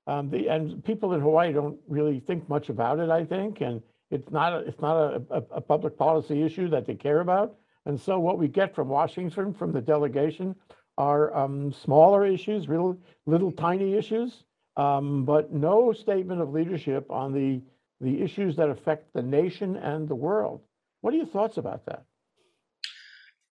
Um, 0.08 0.30
the, 0.30 0.50
and 0.50 0.84
people 0.84 1.14
in 1.14 1.22
Hawaii 1.22 1.54
don't 1.54 1.78
really 1.88 2.20
think 2.20 2.50
much 2.50 2.70
about 2.70 3.00
it, 3.00 3.10
I 3.10 3.24
think, 3.24 3.62
and 3.62 3.82
it's 4.12 4.32
not 4.32 4.54
a, 4.54 4.58
it's 4.60 4.82
not 4.82 4.98
a, 4.98 5.22
a, 5.30 5.44
a, 5.58 5.62
public 5.62 5.98
policy 5.98 6.42
issue 6.42 6.68
that 6.70 6.86
they 6.88 6.96
care 6.96 7.20
about. 7.20 7.56
And 7.86 8.00
so 8.00 8.20
what 8.20 8.40
we 8.40 8.48
get 8.48 8.74
from 8.74 8.90
Washington, 8.90 9.54
from 9.54 9.72
the 9.72 9.82
delegation, 9.82 10.56
are 10.98 11.36
um, 11.36 11.72
smaller 11.72 12.26
issues, 12.26 12.68
little 12.68 12.98
little 13.26 13.52
tiny 13.52 13.94
issues, 13.94 14.44
um, 14.78 15.26
but 15.26 15.54
no 15.54 15.94
statement 15.94 16.42
of 16.42 16.52
leadership 16.52 17.10
on 17.12 17.32
the 17.32 17.62
the 18.02 18.22
issues 18.22 18.56
that 18.56 18.70
affect 18.70 19.14
the 19.14 19.22
nation 19.22 19.76
and 19.78 20.08
the 20.08 20.16
world. 20.16 20.62
What 21.02 21.14
are 21.14 21.18
your 21.18 21.26
thoughts 21.28 21.58
about 21.58 21.86
that? 21.86 22.04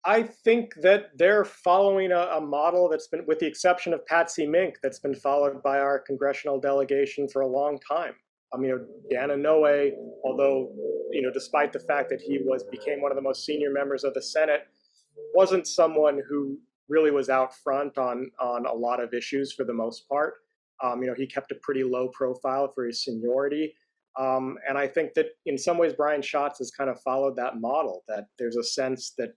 I 0.05 0.23
think 0.23 0.75
that 0.81 1.11
they're 1.17 1.45
following 1.45 2.13
a, 2.13 2.21
a, 2.21 2.41
model 2.41 2.89
that's 2.89 3.09
been, 3.09 3.27
with 3.27 3.39
the 3.39 3.47
exception 3.47 3.93
of 3.93 4.05
Patsy 4.07 4.47
Mink, 4.47 4.77
that's 4.83 4.99
been 4.99 5.15
followed 5.15 5.63
by 5.63 5.79
our 5.79 5.99
congressional 5.99 6.59
delegation 6.59 7.29
for 7.29 7.43
a 7.43 7.47
long 7.47 7.79
time. 7.87 8.15
I 8.53 8.57
mean, 8.57 8.87
Dan 9.11 9.29
Inouye, 9.29 9.93
although, 10.25 10.73
you 11.11 11.23
know, 11.23 11.31
despite 11.31 11.73
the 11.73 11.81
fact 11.81 12.09
that 12.11 12.21
he 12.21 12.39
was 12.43 12.65
became 12.65 13.03
one 13.03 13.13
of 13.13 13.17
the 13.17 13.23
most 13.23 13.45
senior 13.45 13.71
members 13.71 14.03
of 14.03 14.15
the 14.15 14.23
Senate, 14.23 14.67
wasn't 15.35 15.67
someone 15.67 16.21
who 16.29 16.59
really 16.89 17.11
was 17.11 17.29
out 17.29 17.55
front 17.55 17.97
on 17.97 18.31
on 18.41 18.67
a 18.67 18.73
lot 18.73 19.01
of 19.01 19.15
issues 19.15 19.53
for 19.53 19.65
the 19.65 19.73
most 19.73 20.09
part. 20.09 20.35
Um, 20.83 21.03
you 21.03 21.09
know, 21.09 21.15
he 21.15 21.27
kept 21.27 21.53
a 21.53 21.57
pretty 21.57 21.85
low 21.85 22.09
profile 22.09 22.73
for 22.75 22.87
his 22.87 23.05
seniority. 23.05 23.75
Um, 24.19 24.59
and 24.69 24.77
I 24.77 24.89
think 24.89 25.15
that 25.15 25.27
in 25.47 25.57
some 25.57 25.79
ways, 25.79 25.93
Brian 25.97 26.23
Schatz 26.23 26.59
has 26.59 26.71
kind 26.71 26.91
of 26.91 27.01
followed 27.03 27.37
that 27.37 27.61
model. 27.61 28.03
That 28.09 28.27
there's 28.39 28.57
a 28.57 28.65
sense 28.65 29.13
that 29.19 29.35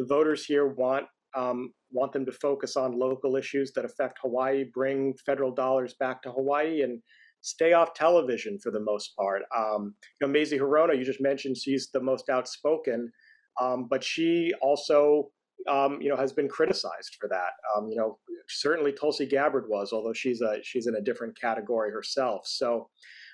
the 0.00 0.06
voters 0.06 0.46
here 0.46 0.66
want 0.66 1.04
um, 1.36 1.72
want 1.92 2.12
them 2.12 2.26
to 2.26 2.32
focus 2.32 2.76
on 2.76 2.98
local 2.98 3.36
issues 3.36 3.70
that 3.72 3.84
affect 3.84 4.18
Hawaii, 4.22 4.64
bring 4.64 5.14
federal 5.24 5.52
dollars 5.54 5.94
back 6.00 6.22
to 6.22 6.32
Hawaii, 6.32 6.82
and 6.82 7.00
stay 7.42 7.72
off 7.72 7.94
television 7.94 8.58
for 8.58 8.72
the 8.72 8.80
most 8.80 9.14
part. 9.16 9.42
Um, 9.56 9.94
you 10.20 10.26
know, 10.26 10.32
Mazie 10.32 10.58
Hirono, 10.58 10.96
you 10.96 11.04
just 11.04 11.20
mentioned 11.20 11.56
she's 11.56 11.90
the 11.92 12.00
most 12.00 12.28
outspoken, 12.30 13.12
um, 13.60 13.86
but 13.88 14.02
she 14.02 14.52
also, 14.60 15.30
um, 15.68 16.00
you 16.00 16.08
know, 16.08 16.16
has 16.16 16.32
been 16.32 16.48
criticized 16.48 17.16
for 17.20 17.28
that. 17.28 17.52
Um, 17.76 17.88
you 17.88 17.96
know, 17.96 18.18
certainly 18.48 18.92
Tulsi 18.92 19.26
Gabbard 19.26 19.66
was, 19.68 19.92
although 19.92 20.14
she's 20.14 20.40
a 20.40 20.56
she's 20.62 20.86
in 20.86 20.96
a 20.96 21.02
different 21.02 21.38
category 21.38 21.92
herself. 21.92 22.46
So, 22.46 22.88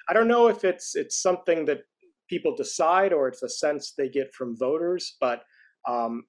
I 0.09 0.13
don't 0.13 0.29
know 0.29 0.49
if 0.49 0.65
it's 0.65 0.97
it's 0.97 1.23
something 1.23 1.65
that 1.67 1.83
people 2.29 2.57
decide 2.57 3.13
or 3.13 3.29
it's 3.29 3.43
a 3.45 3.49
sense 3.49 3.95
they 3.97 4.09
get 4.09 4.35
from 4.35 4.59
voters, 4.59 5.17
but 5.21 5.45
um, 5.89 6.25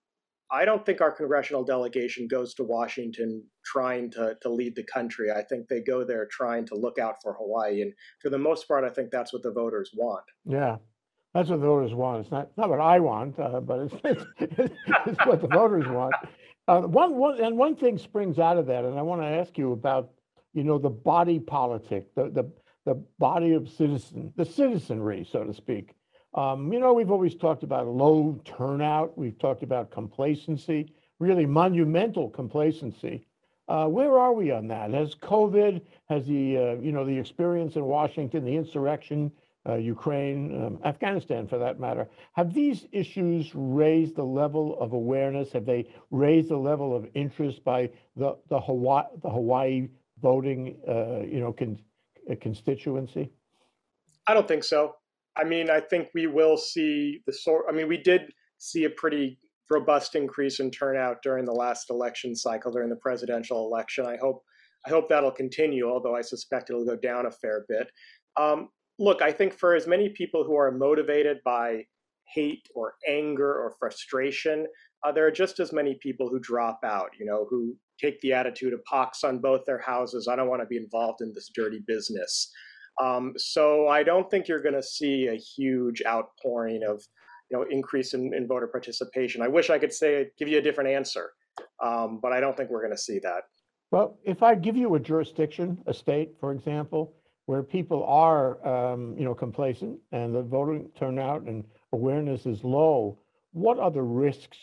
I 0.50 0.64
don't 0.64 0.86
think 0.86 1.02
our 1.02 1.12
congressional 1.12 1.64
delegation 1.64 2.28
goes 2.28 2.54
to 2.56 2.64
Washington 2.64 3.44
trying 3.66 4.10
to, 4.12 4.38
to 4.42 4.50
lead 4.50 4.76
the 4.76 4.84
country. 4.84 5.30
I 5.32 5.42
think 5.44 5.68
they 5.68 5.82
go 5.82 6.06
there 6.06 6.26
trying 6.32 6.66
to 6.68 6.76
look 6.76 7.00
out 7.00 7.16
for 7.22 7.34
Hawaii. 7.34 7.82
And 7.82 7.94
for 8.22 8.30
the 8.30 8.38
most 8.38 8.68
part, 8.68 8.86
I 8.86 8.90
think 8.90 9.12
that's 9.12 9.34
what 9.34 9.44
the 9.44 9.52
voters 9.52 9.92
want. 9.94 10.24
Yeah, 10.46 10.78
that's 11.34 11.50
what 11.50 11.60
the 11.60 11.68
voters 11.68 11.94
want. 11.94 12.22
It's 12.22 12.32
not, 12.32 12.50
not 12.56 12.70
what 12.70 12.80
I 12.80 13.00
want, 13.00 13.38
uh, 13.38 13.60
but 13.60 13.80
it's, 13.80 13.96
it's, 14.06 14.24
it's, 15.06 15.26
what 15.26 15.42
the 15.42 15.48
voters 15.48 15.88
want. 15.88 16.14
Uh, 16.68 16.82
one, 16.82 17.16
one, 17.16 17.42
and 17.42 17.58
one 17.58 17.76
thing 17.76 17.98
springs 17.98 18.40
out 18.40 18.58
of 18.58 18.68
that, 18.68 18.86
and 18.86 18.98
I 18.98 19.02
want 19.02 19.22
to 19.22 19.28
ask 19.28 19.58
you 19.58 19.74
about, 19.74 20.12
you 20.54 20.64
know, 20.64 20.78
the 20.78 20.90
body 20.90 21.40
politic, 21.40 22.14
the, 22.16 22.30
the, 22.30 22.52
the 22.86 22.96
body 23.20 23.54
of 23.54 23.70
citizen, 23.70 24.34
the 24.38 24.46
citizenry, 24.46 25.28
so 25.30 25.44
to 25.44 25.54
speak. 25.54 25.94
Um, 26.38 26.72
you 26.72 26.80
know, 26.80 26.94
we've 26.94 27.10
always 27.10 27.34
talked 27.34 27.64
about 27.64 27.88
low 27.88 28.40
turnout. 28.46 29.18
We've 29.18 29.38
talked 29.40 29.64
about 29.64 29.90
complacency, 29.90 30.94
really 31.18 31.48
monumental 31.48 32.30
complacency. 32.30 33.26
Uh, 33.68 33.88
where 33.88 34.20
are 34.20 34.34
we 34.34 34.52
on 34.52 34.68
that? 34.68 34.94
Has 34.94 35.16
COVID, 35.16 35.82
has 36.08 36.28
the, 36.28 36.58
uh, 36.58 36.76
you 36.80 36.92
know, 36.92 37.04
the 37.04 37.18
experience 37.18 37.76
in 37.76 37.86
Washington, 37.86 38.46
the 38.46 38.56
insurrection, 38.56 39.32
uh, 39.68 39.76
Ukraine, 39.76 40.64
um, 40.64 40.80
Afghanistan 40.86 41.48
for 41.48 41.58
that 41.58 41.80
matter, 41.80 42.08
have 42.34 42.54
these 42.54 42.86
issues 42.92 43.52
raised 43.56 44.16
the 44.16 44.24
level 44.24 44.80
of 44.80 44.94
awareness? 44.94 45.52
Have 45.54 45.66
they 45.66 45.90
raised 46.12 46.50
the 46.50 46.58
level 46.58 46.96
of 46.96 47.08
interest 47.16 47.64
by 47.64 47.90
the, 48.16 48.38
the, 48.48 48.62
Hawaii, 48.62 49.06
the 49.24 49.30
Hawaii 49.30 49.90
voting, 50.22 50.78
uh, 50.88 51.26
you 51.26 51.40
know, 51.40 51.52
con- 51.52 51.80
uh, 52.30 52.36
constituency? 52.40 53.32
I 54.28 54.36
don't 54.36 54.48
think 54.48 54.64
so. 54.64 54.98
I 55.38 55.44
mean, 55.44 55.70
I 55.70 55.80
think 55.80 56.10
we 56.14 56.28
will 56.28 56.58
see 56.58 57.22
the 57.26 57.34
sort. 57.34 57.66
I 57.70 57.72
mean, 57.72 57.88
we 57.88 57.98
did 57.98 58.32
see 58.58 58.86
a 58.86 58.90
pretty 58.90 59.40
robust 59.70 60.16
increase 60.16 60.60
in 60.60 60.72
turnout 60.72 61.22
during 61.22 61.46
the 61.46 61.54
last 61.54 61.90
election 61.90 62.36
cycle, 62.36 62.72
during 62.72 62.90
the 62.90 62.96
presidential 62.96 63.66
election. 63.66 64.06
I 64.06 64.18
hope 64.18 64.44
I 64.86 64.90
hope 64.90 65.10
that'll 65.10 65.32
continue, 65.32 65.90
although 65.90 66.16
I 66.16 66.22
suspect 66.22 66.70
it'll 66.70 66.86
go 66.86 66.96
down 66.96 67.26
a 67.26 67.32
fair 67.32 67.66
bit. 67.68 67.90
Um, 68.38 68.70
look, 69.00 69.22
I 69.22 69.32
think 69.32 69.54
for 69.54 69.76
as 69.76 69.88
many 69.88 70.10
people 70.10 70.44
who 70.44 70.56
are 70.56 70.72
motivated 70.72 71.38
by 71.44 71.84
hate 72.34 72.68
or 72.76 72.94
anger 73.08 73.52
or 73.52 73.76
frustration, 73.80 74.66
uh, 75.06 75.12
there 75.12 75.26
are 75.26 75.32
just 75.32 75.60
as 75.60 75.74
many 75.74 75.96
people 76.02 76.30
who 76.30 76.40
drop 76.40 76.80
out. 76.84 77.10
You 77.20 77.26
know, 77.26 77.46
who 77.50 77.76
take 78.00 78.20
the 78.22 78.34
attitude 78.34 78.74
of 78.74 78.84
pox 78.86 79.24
on 79.24 79.40
both 79.40 79.66
their 79.66 79.80
houses. 79.80 80.28
I 80.28 80.36
don't 80.36 80.50
want 80.50 80.62
to 80.62 80.68
be 80.68 80.78
involved 80.78 81.22
in 81.22 81.34
this 81.34 81.50
dirty 81.54 81.82
business. 81.86 82.52
Um, 83.02 83.34
so 83.38 83.88
I 83.88 84.04
don't 84.04 84.30
think 84.30 84.48
you're 84.48 84.62
going 84.62 84.76
to 84.76 84.84
see 84.84 85.28
a 85.28 85.36
huge 85.36 86.02
outpouring 86.06 86.84
of, 86.84 87.04
you 87.50 87.58
know, 87.58 87.66
increase 87.70 88.14
in, 88.14 88.34
in 88.34 88.48
voter 88.48 88.68
participation. 88.68 89.42
I 89.42 89.48
wish 89.48 89.70
I 89.70 89.78
could 89.78 89.94
say 89.94 90.30
give 90.38 90.48
you 90.48 90.58
a 90.58 90.62
different 90.62 90.90
answer, 90.90 91.32
um, 91.84 92.20
but 92.22 92.34
I 92.34 92.40
don't 92.40 92.58
think 92.58 92.70
we're 92.70 92.82
going 92.82 92.96
to 92.96 92.98
see 92.98 93.20
that. 93.20 93.44
Well, 93.92 94.18
if 94.24 94.44
I 94.44 94.56
give 94.56 94.76
you 94.76 94.96
a 94.96 95.00
jurisdiction, 95.00 95.82
a 95.86 95.94
state, 95.94 96.32
for 96.40 96.52
example, 96.52 97.14
where 97.46 97.64
people 97.64 98.04
are, 98.04 98.66
um, 98.68 99.16
you 99.18 99.24
know, 99.24 99.34
complacent 99.34 99.98
and 100.12 100.36
the 100.36 100.42
voting 100.42 100.90
turnout 100.98 101.44
and 101.44 101.64
awareness 101.94 102.46
is 102.46 102.64
low, 102.64 103.18
what 103.54 103.80
are 103.80 103.92
the 103.92 104.02
risks 104.02 104.58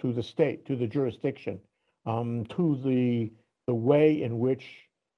to 0.00 0.12
the 0.12 0.22
state, 0.22 0.64
to 0.66 0.76
the 0.76 0.86
jurisdiction, 0.86 1.58
um, 2.06 2.44
to 2.46 2.80
the 2.84 3.32
the 3.66 3.74
way 3.74 4.22
in 4.22 4.38
which 4.38 4.64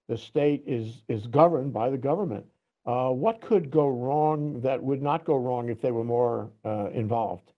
the 0.09 0.17
state 0.17 0.65
is 0.67 1.03
is 1.09 1.27
governed 1.27 1.73
by 1.73 1.91
the 1.91 1.99
government? 1.99 2.47
Uh, 2.87 3.11
what 3.11 3.41
could 3.41 3.71
go 3.71 3.89
wrong 3.89 4.61
that 4.63 4.83
would 4.83 5.03
not 5.03 5.25
go 5.25 5.37
wrong 5.37 5.69
if 5.69 5.81
they 5.81 5.91
were 5.91 6.05
more 6.05 6.51
uh, 6.65 6.89
involved? 6.91 7.53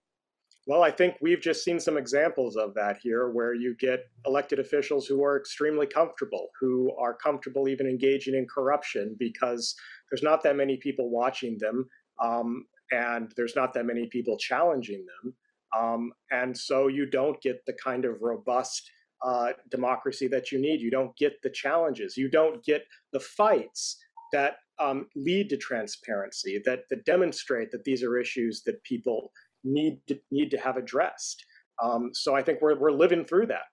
Well, 0.67 0.83
I 0.83 0.93
think 0.93 1.17
we've 1.21 1.41
just 1.41 1.65
seen 1.65 1.81
some 1.81 1.97
examples 1.97 2.57
of 2.57 2.73
that 2.75 2.99
here 3.03 3.31
where 3.31 3.53
you 3.53 3.75
get 3.81 4.05
elected 4.27 4.61
officials 4.61 5.07
who 5.07 5.25
are 5.25 5.37
extremely 5.37 5.87
comfortable, 5.87 6.49
who 6.61 6.95
are 6.97 7.15
comfortable 7.15 7.69
even 7.69 7.87
engaging 7.87 8.35
in 8.35 8.47
corruption 8.47 9.17
because 9.19 9.75
there's 10.11 10.23
not 10.23 10.43
that 10.45 10.55
many 10.55 10.77
people 10.77 11.11
watching 11.11 11.59
them 11.59 11.89
um, 12.23 12.65
and 12.93 13.33
there's 13.37 13.57
not 13.57 13.75
that 13.75 13.87
many 13.87 14.07
people 14.07 14.37
challenging 14.39 15.05
them. 15.23 15.35
Um, 15.77 16.13
and 16.31 16.57
so 16.57 16.87
you 16.87 17.07
don't 17.07 17.41
get 17.43 17.65
the 17.67 17.73
kind 17.73 18.05
of 18.05 18.21
robust 18.21 18.89
uh, 19.25 19.53
democracy 19.71 20.29
that 20.29 20.53
you 20.53 20.61
need. 20.61 20.81
You 20.81 20.91
don't 20.91 21.17
get 21.17 21.43
the 21.43 21.51
challenges. 21.51 22.17
You 22.17 22.29
don't 22.29 22.63
get 22.65 22.85
the 23.13 23.21
fights 23.21 23.99
that 24.33 24.57
um, 24.83 25.07
lead 25.15 25.49
to 25.51 25.57
transparency, 25.57 26.61
that, 26.65 26.81
that 26.91 27.05
demonstrate 27.05 27.71
that 27.73 27.85
these 27.85 28.03
are 28.03 28.19
issues 28.19 28.63
that 28.67 28.83
people 28.83 29.33
need 29.65 30.01
to, 30.09 30.19
need 30.31 30.51
to 30.51 30.59
have 30.59 30.77
addressed. 30.77 31.45
Um, 31.83 32.11
so 32.13 32.35
I 32.35 32.43
think 32.43 32.61
we're, 32.61 32.79
we're 32.79 32.91
living 33.05 33.25
through 33.25 33.47
that. 33.47 33.67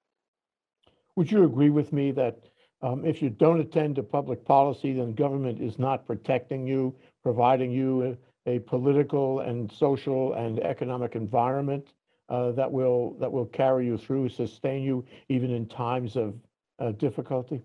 Would 1.15 1.31
you 1.31 1.43
agree 1.43 1.69
with 1.69 1.91
me 1.91 2.11
that 2.11 2.39
um, 2.81 3.05
if 3.05 3.21
you 3.21 3.29
don't 3.29 3.59
attend 3.59 3.95
to 3.95 4.03
public 4.03 4.45
policy, 4.45 4.93
then 4.93 5.13
government 5.13 5.61
is 5.61 5.77
not 5.77 6.07
protecting 6.07 6.65
you, 6.65 6.95
providing 7.23 7.71
you 7.71 8.17
a, 8.47 8.55
a 8.55 8.59
political 8.59 9.41
and 9.41 9.71
social 9.71 10.33
and 10.33 10.59
economic 10.59 11.15
environment 11.15 11.85
uh, 12.29 12.51
that 12.51 12.71
will 12.71 13.17
that 13.19 13.31
will 13.31 13.47
carry 13.47 13.85
you 13.85 13.97
through, 13.97 14.29
sustain 14.29 14.83
you 14.83 15.03
even 15.29 15.51
in 15.51 15.67
times 15.67 16.15
of 16.15 16.35
uh, 16.79 16.91
difficulty? 16.93 17.61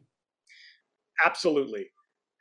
Absolutely. 1.24 1.86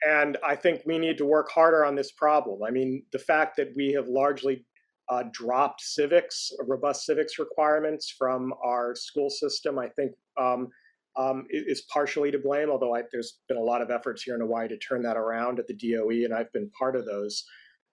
And 0.07 0.37
I 0.45 0.55
think 0.55 0.81
we 0.85 0.97
need 0.97 1.17
to 1.17 1.25
work 1.25 1.49
harder 1.49 1.85
on 1.85 1.95
this 1.95 2.11
problem. 2.11 2.61
I 2.63 2.71
mean, 2.71 3.03
the 3.11 3.19
fact 3.19 3.55
that 3.57 3.69
we 3.75 3.93
have 3.93 4.07
largely 4.07 4.65
uh, 5.09 5.23
dropped 5.31 5.81
civics, 5.81 6.51
robust 6.67 7.05
civics 7.05 7.39
requirements 7.39 8.13
from 8.17 8.53
our 8.63 8.95
school 8.95 9.29
system, 9.29 9.79
I 9.79 9.87
think 9.89 10.11
um, 10.39 10.69
um, 11.15 11.45
is 11.49 11.83
partially 11.93 12.31
to 12.31 12.39
blame, 12.39 12.69
although 12.69 12.95
I, 12.95 13.03
there's 13.11 13.39
been 13.47 13.57
a 13.57 13.63
lot 13.63 13.81
of 13.81 13.91
efforts 13.91 14.23
here 14.23 14.35
in 14.35 14.41
Hawaii 14.41 14.67
to 14.67 14.77
turn 14.77 15.03
that 15.03 15.17
around 15.17 15.59
at 15.59 15.67
the 15.67 15.75
DOE, 15.75 16.25
and 16.25 16.33
I've 16.33 16.51
been 16.53 16.71
part 16.77 16.95
of 16.95 17.05
those. 17.05 17.45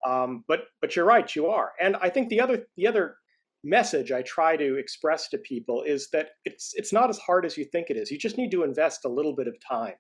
Um, 0.06 0.44
but 0.48 0.64
but 0.80 0.96
you're 0.96 1.04
right, 1.04 1.34
you 1.36 1.48
are. 1.48 1.72
And 1.80 1.96
I 1.96 2.08
think 2.08 2.30
the 2.30 2.40
other 2.40 2.66
the 2.76 2.86
other 2.86 3.16
message 3.62 4.10
I 4.10 4.22
try 4.22 4.56
to 4.56 4.78
express 4.78 5.28
to 5.28 5.38
people 5.38 5.82
is 5.82 6.08
that 6.12 6.30
it's 6.46 6.72
it's 6.74 6.92
not 6.92 7.10
as 7.10 7.18
hard 7.18 7.44
as 7.44 7.58
you 7.58 7.66
think 7.66 7.90
it 7.90 7.98
is. 7.98 8.10
You 8.10 8.18
just 8.18 8.38
need 8.38 8.50
to 8.52 8.62
invest 8.62 9.04
a 9.04 9.08
little 9.08 9.36
bit 9.36 9.46
of 9.46 9.54
time 9.68 9.94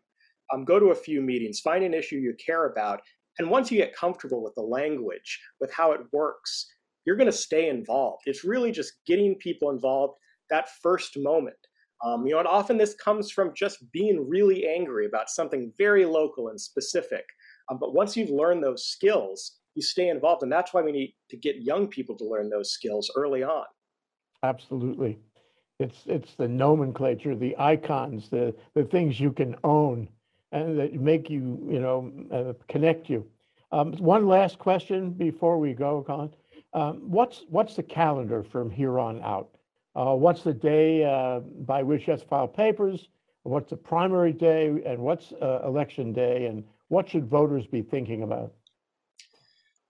um, 0.52 0.64
go 0.64 0.78
to 0.78 0.86
a 0.86 0.94
few 0.94 1.20
meetings, 1.20 1.60
find 1.60 1.84
an 1.84 1.94
issue 1.94 2.16
you 2.16 2.34
care 2.44 2.66
about. 2.66 3.00
And 3.38 3.50
once 3.50 3.70
you 3.70 3.78
get 3.78 3.96
comfortable 3.96 4.42
with 4.42 4.54
the 4.54 4.62
language, 4.62 5.40
with 5.60 5.72
how 5.72 5.92
it 5.92 6.00
works, 6.12 6.66
you're 7.06 7.16
going 7.16 7.26
to 7.30 7.32
stay 7.32 7.68
involved. 7.68 8.22
It's 8.26 8.44
really 8.44 8.72
just 8.72 8.92
getting 9.06 9.34
people 9.36 9.70
involved 9.70 10.18
that 10.50 10.68
first 10.82 11.18
moment. 11.18 11.56
Um, 12.04 12.26
you 12.26 12.32
know, 12.32 12.38
and 12.38 12.48
often 12.48 12.78
this 12.78 12.94
comes 12.94 13.30
from 13.30 13.52
just 13.54 13.90
being 13.92 14.28
really 14.28 14.66
angry 14.66 15.06
about 15.06 15.28
something 15.28 15.72
very 15.78 16.04
local 16.04 16.48
and 16.48 16.60
specific. 16.60 17.24
Um, 17.70 17.78
but 17.78 17.94
once 17.94 18.16
you've 18.16 18.30
learned 18.30 18.62
those 18.62 18.86
skills, 18.86 19.58
you 19.74 19.82
stay 19.82 20.08
involved. 20.08 20.42
And 20.42 20.50
that's 20.50 20.72
why 20.72 20.82
we 20.82 20.92
need 20.92 21.14
to 21.30 21.36
get 21.36 21.62
young 21.62 21.86
people 21.88 22.16
to 22.16 22.24
learn 22.24 22.48
those 22.50 22.72
skills 22.72 23.10
early 23.16 23.42
on. 23.42 23.64
Absolutely. 24.42 25.18
It's, 25.78 26.02
it's 26.06 26.34
the 26.34 26.48
nomenclature, 26.48 27.34
the 27.34 27.54
icons, 27.58 28.28
the, 28.28 28.54
the 28.74 28.84
things 28.84 29.20
you 29.20 29.32
can 29.32 29.54
own 29.64 30.08
and 30.52 30.78
that 30.78 30.94
make 30.94 31.30
you, 31.30 31.58
you 31.70 31.80
know, 31.80 32.12
uh, 32.32 32.52
connect 32.68 33.08
you. 33.08 33.26
Um, 33.72 33.92
one 33.94 34.26
last 34.26 34.58
question 34.58 35.10
before 35.10 35.58
we 35.58 35.74
go, 35.74 36.04
Colin. 36.06 36.30
Um, 36.72 37.10
what's 37.10 37.44
what's 37.48 37.74
the 37.74 37.82
calendar 37.82 38.42
from 38.42 38.70
here 38.70 38.98
on 38.98 39.22
out? 39.22 39.50
Uh, 39.96 40.14
what's 40.14 40.42
the 40.42 40.54
day 40.54 41.04
uh, 41.04 41.40
by 41.40 41.82
which 41.82 42.06
you 42.06 42.12
have 42.12 42.22
to 42.22 42.28
file 42.28 42.48
papers? 42.48 43.08
What's 43.42 43.70
the 43.70 43.76
primary 43.76 44.32
day, 44.32 44.66
and 44.86 44.98
what's 44.98 45.32
uh, 45.40 45.60
election 45.64 46.12
day, 46.12 46.46
and 46.46 46.64
what 46.88 47.08
should 47.08 47.26
voters 47.26 47.66
be 47.66 47.82
thinking 47.82 48.22
about? 48.22 48.52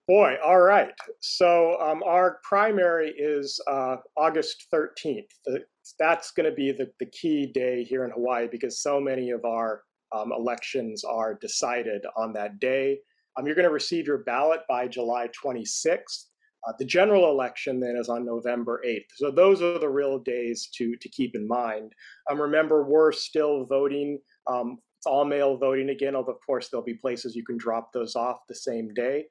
Boy, 0.06 0.36
all 0.44 0.61
right. 0.61 0.90
So 1.20 1.80
um, 1.80 2.02
our 2.04 2.40
primary 2.42 3.11
is 3.11 3.61
uh, 3.70 3.96
August 4.16 4.66
13th. 4.72 5.28
The, 5.46 5.64
that's 5.98 6.32
going 6.32 6.48
to 6.48 6.54
be 6.54 6.72
the, 6.72 6.90
the 6.98 7.06
key 7.06 7.46
day 7.46 7.84
here 7.84 8.04
in 8.04 8.11
Hawaii 8.11 8.48
because 8.50 8.82
so 8.82 9.00
many 9.00 9.30
of 9.30 9.44
our 9.44 9.82
um, 10.12 10.32
elections 10.32 11.04
are 11.04 11.34
decided 11.34 12.04
on 12.16 12.32
that 12.32 12.58
day. 12.58 12.98
Um, 13.36 13.46
you're 13.46 13.54
going 13.54 13.68
to 13.68 13.72
receive 13.72 14.06
your 14.06 14.18
ballot 14.18 14.61
by 14.68 14.88
July 14.88 15.28
26th. 15.28 16.24
Uh, 16.66 16.72
the 16.78 16.84
general 16.84 17.30
election 17.30 17.80
then 17.80 17.96
is 17.96 18.08
on 18.08 18.24
November 18.24 18.82
8th. 18.86 19.06
So 19.16 19.30
those 19.30 19.62
are 19.62 19.78
the 19.78 19.88
real 19.88 20.18
days 20.18 20.68
to, 20.74 20.94
to 20.96 21.08
keep 21.08 21.34
in 21.34 21.48
mind. 21.48 21.92
Um, 22.30 22.40
remember, 22.40 22.84
we're 22.84 23.12
still 23.12 23.64
voting. 23.64 24.18
Um, 24.46 24.78
it's 24.98 25.06
all 25.06 25.24
mail 25.24 25.56
voting 25.56 25.88
again, 25.88 26.14
although, 26.14 26.32
of 26.32 26.40
course, 26.44 26.68
there'll 26.68 26.84
be 26.84 26.94
places 26.94 27.34
you 27.34 27.44
can 27.44 27.56
drop 27.56 27.92
those 27.92 28.14
off 28.14 28.40
the 28.48 28.54
same 28.54 28.92
day. 28.92 29.24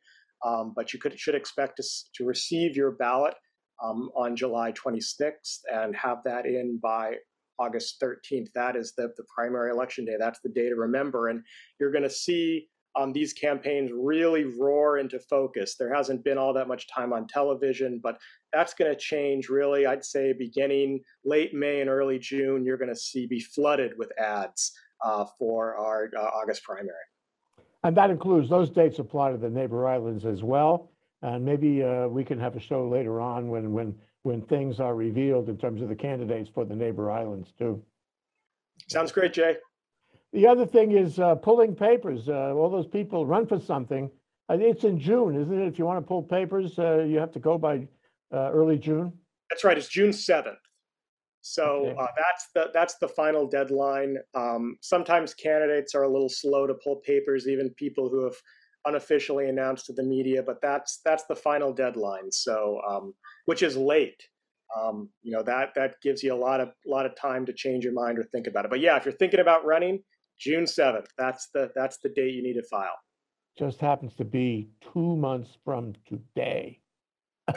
Um, 0.43 0.73
but 0.75 0.93
you 0.93 0.99
could, 0.99 1.19
should 1.19 1.35
expect 1.35 1.77
to, 1.77 1.83
to 2.15 2.25
receive 2.25 2.75
your 2.75 2.91
ballot 2.91 3.35
um, 3.83 4.09
on 4.15 4.35
July 4.35 4.71
26th 4.71 5.59
and 5.71 5.95
have 5.95 6.19
that 6.25 6.45
in 6.45 6.79
by 6.81 7.15
August 7.59 8.01
13th. 8.01 8.51
That 8.53 8.75
is 8.75 8.93
the, 8.95 9.13
the 9.17 9.23
primary 9.33 9.71
election 9.71 10.05
day. 10.05 10.15
That's 10.17 10.39
the 10.39 10.49
day 10.49 10.69
to 10.69 10.75
remember. 10.75 11.27
And 11.27 11.43
you're 11.79 11.91
going 11.91 12.03
to 12.03 12.09
see 12.09 12.67
um, 12.95 13.13
these 13.13 13.33
campaigns 13.33 13.91
really 13.93 14.45
roar 14.59 14.97
into 14.97 15.19
focus. 15.19 15.75
There 15.75 15.93
hasn't 15.93 16.23
been 16.23 16.37
all 16.37 16.53
that 16.53 16.67
much 16.67 16.87
time 16.87 17.13
on 17.13 17.27
television, 17.27 17.99
but 18.01 18.17
that's 18.51 18.73
going 18.73 18.91
to 18.91 18.97
change 18.97 19.49
really. 19.49 19.85
I'd 19.85 20.03
say 20.03 20.33
beginning 20.33 21.01
late 21.23 21.53
May 21.53 21.81
and 21.81 21.89
early 21.89 22.19
June, 22.19 22.65
you're 22.65 22.77
going 22.77 22.89
to 22.89 22.95
see 22.95 23.27
be 23.27 23.39
flooded 23.39 23.97
with 23.97 24.11
ads 24.19 24.71
uh, 25.03 25.25
for 25.37 25.75
our 25.75 26.09
uh, 26.17 26.21
August 26.21 26.63
primary. 26.63 26.95
And 27.83 27.95
that 27.95 28.09
includes, 28.09 28.49
those 28.49 28.69
dates 28.69 28.99
apply 28.99 29.31
to 29.31 29.37
the 29.37 29.49
neighbor 29.49 29.87
islands 29.87 30.25
as 30.25 30.43
well. 30.43 30.91
And 31.21 31.45
maybe 31.45 31.83
uh, 31.83 32.07
we 32.07 32.23
can 32.23 32.39
have 32.39 32.55
a 32.55 32.59
show 32.59 32.87
later 32.87 33.21
on 33.21 33.49
when, 33.49 33.71
when, 33.71 33.95
when 34.29 34.43
things 34.43 34.79
are 34.79 34.93
revealed 34.93 35.49
in 35.49 35.57
terms 35.57 35.81
of 35.81 35.89
the 35.89 35.95
candidates 35.95 36.49
for 36.53 36.63
the 36.63 36.75
neighbor 36.75 37.09
islands 37.09 37.51
too. 37.57 37.81
Sounds 38.87 39.11
great, 39.11 39.33
Jay. 39.33 39.57
The 40.33 40.45
other 40.45 40.67
thing 40.67 40.91
is 40.91 41.17
uh, 41.19 41.33
pulling 41.33 41.75
papers. 41.75 42.29
Uh, 42.29 42.53
all 42.53 42.69
those 42.69 42.85
people 42.85 43.25
run 43.25 43.47
for 43.47 43.59
something. 43.59 44.11
Uh, 44.47 44.57
It's 44.59 44.83
in 44.83 44.99
June, 44.99 45.35
isn't 45.35 45.59
it? 45.61 45.67
If 45.67 45.79
you 45.79 45.85
want 45.87 45.97
to 45.97 46.07
pull 46.07 46.21
papers, 46.21 46.77
uh, 46.77 46.99
you 46.99 47.17
have 47.17 47.31
to 47.31 47.39
go 47.39 47.57
by 47.57 47.87
uh, 48.31 48.51
early 48.51 48.77
June. 48.77 49.11
That's 49.49 49.63
right. 49.63 49.75
It's 49.75 49.87
June 49.87 50.11
7th. 50.11 50.63
So 51.41 51.95
uh, 51.97 52.07
that's 52.23 52.45
the 52.53 52.69
that's 52.73 52.95
the 52.99 53.07
final 53.07 53.47
deadline. 53.47 54.17
Um, 54.35 54.77
sometimes 54.81 55.33
candidates 55.33 55.95
are 55.95 56.03
a 56.03 56.09
little 56.15 56.29
slow 56.29 56.67
to 56.67 56.75
pull 56.83 56.97
papers, 56.97 57.47
even 57.47 57.69
people 57.71 58.09
who 58.09 58.23
have 58.25 58.35
unofficially 58.85 59.47
announced 59.49 59.85
to 59.87 59.93
the 59.93 60.03
media. 60.03 60.43
But 60.43 60.61
that's 60.61 60.99
that's 61.05 61.23
the 61.25 61.35
final 61.35 61.73
deadline. 61.73 62.29
So 62.31 62.81
um, 62.87 63.13
which 63.49 63.63
is 63.63 63.75
late. 63.75 64.21
Um, 64.77 65.09
you 65.23 65.31
know 65.31 65.41
that 65.41 65.69
that 65.73 65.95
gives 66.03 66.21
you 66.21 66.31
a 66.31 66.41
lot 66.47 66.61
of 66.61 66.69
lot 66.85 67.07
of 67.07 67.15
time 67.15 67.47
to 67.47 67.53
change 67.53 67.83
your 67.83 67.93
mind 67.93 68.19
or 68.19 68.23
think 68.25 68.45
about 68.45 68.65
it. 68.65 68.69
But 68.69 68.79
yeah, 68.79 68.95
if 68.95 69.05
you're 69.05 69.15
thinking 69.15 69.39
about 69.39 69.65
running, 69.65 70.03
June 70.39 70.65
7th. 70.65 71.07
That's 71.17 71.49
the 71.51 71.71
that's 71.75 71.97
the 71.97 72.09
date 72.09 72.35
you 72.35 72.43
need 72.43 72.53
to 72.53 72.63
file. 72.63 72.99
Just 73.57 73.79
happens 73.79 74.13
to 74.17 74.23
be 74.23 74.69
two 74.93 75.15
months 75.15 75.49
from 75.65 75.93
today. 76.07 76.79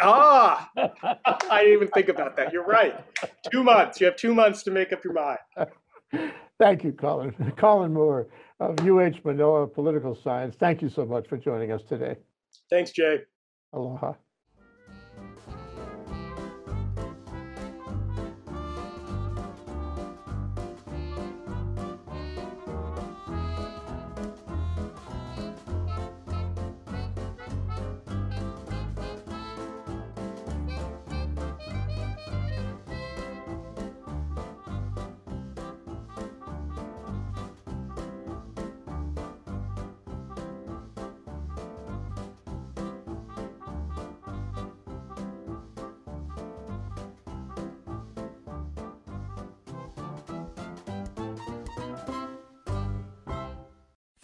Ah, 0.01 0.71
I 0.75 1.61
didn't 1.61 1.73
even 1.75 1.89
think 1.89 2.09
about 2.09 2.37
that. 2.37 2.55
You're 2.55 2.65
right. 2.65 3.05
Two 3.53 3.63
months. 3.63 4.01
You 4.01 4.07
have 4.07 4.17
two 4.17 4.35
months 4.35 4.63
to 4.63 4.71
make 4.71 4.95
up 4.95 5.05
your 5.05 5.13
mind. 5.13 5.39
Thank 6.59 6.85
you, 6.85 6.93
Colin. 6.93 7.53
Colin 7.59 7.93
Moore 7.93 8.29
of 8.61 8.81
UH 8.81 9.21
Manoa 9.25 9.67
Political 9.67 10.19
Science. 10.25 10.57
Thank 10.59 10.81
you 10.81 10.89
so 10.89 11.05
much 11.05 11.29
for 11.29 11.37
joining 11.37 11.71
us 11.71 11.83
today. 11.87 12.17
Thanks, 12.71 12.93
Jay. 12.93 13.19
Aloha. 13.75 14.15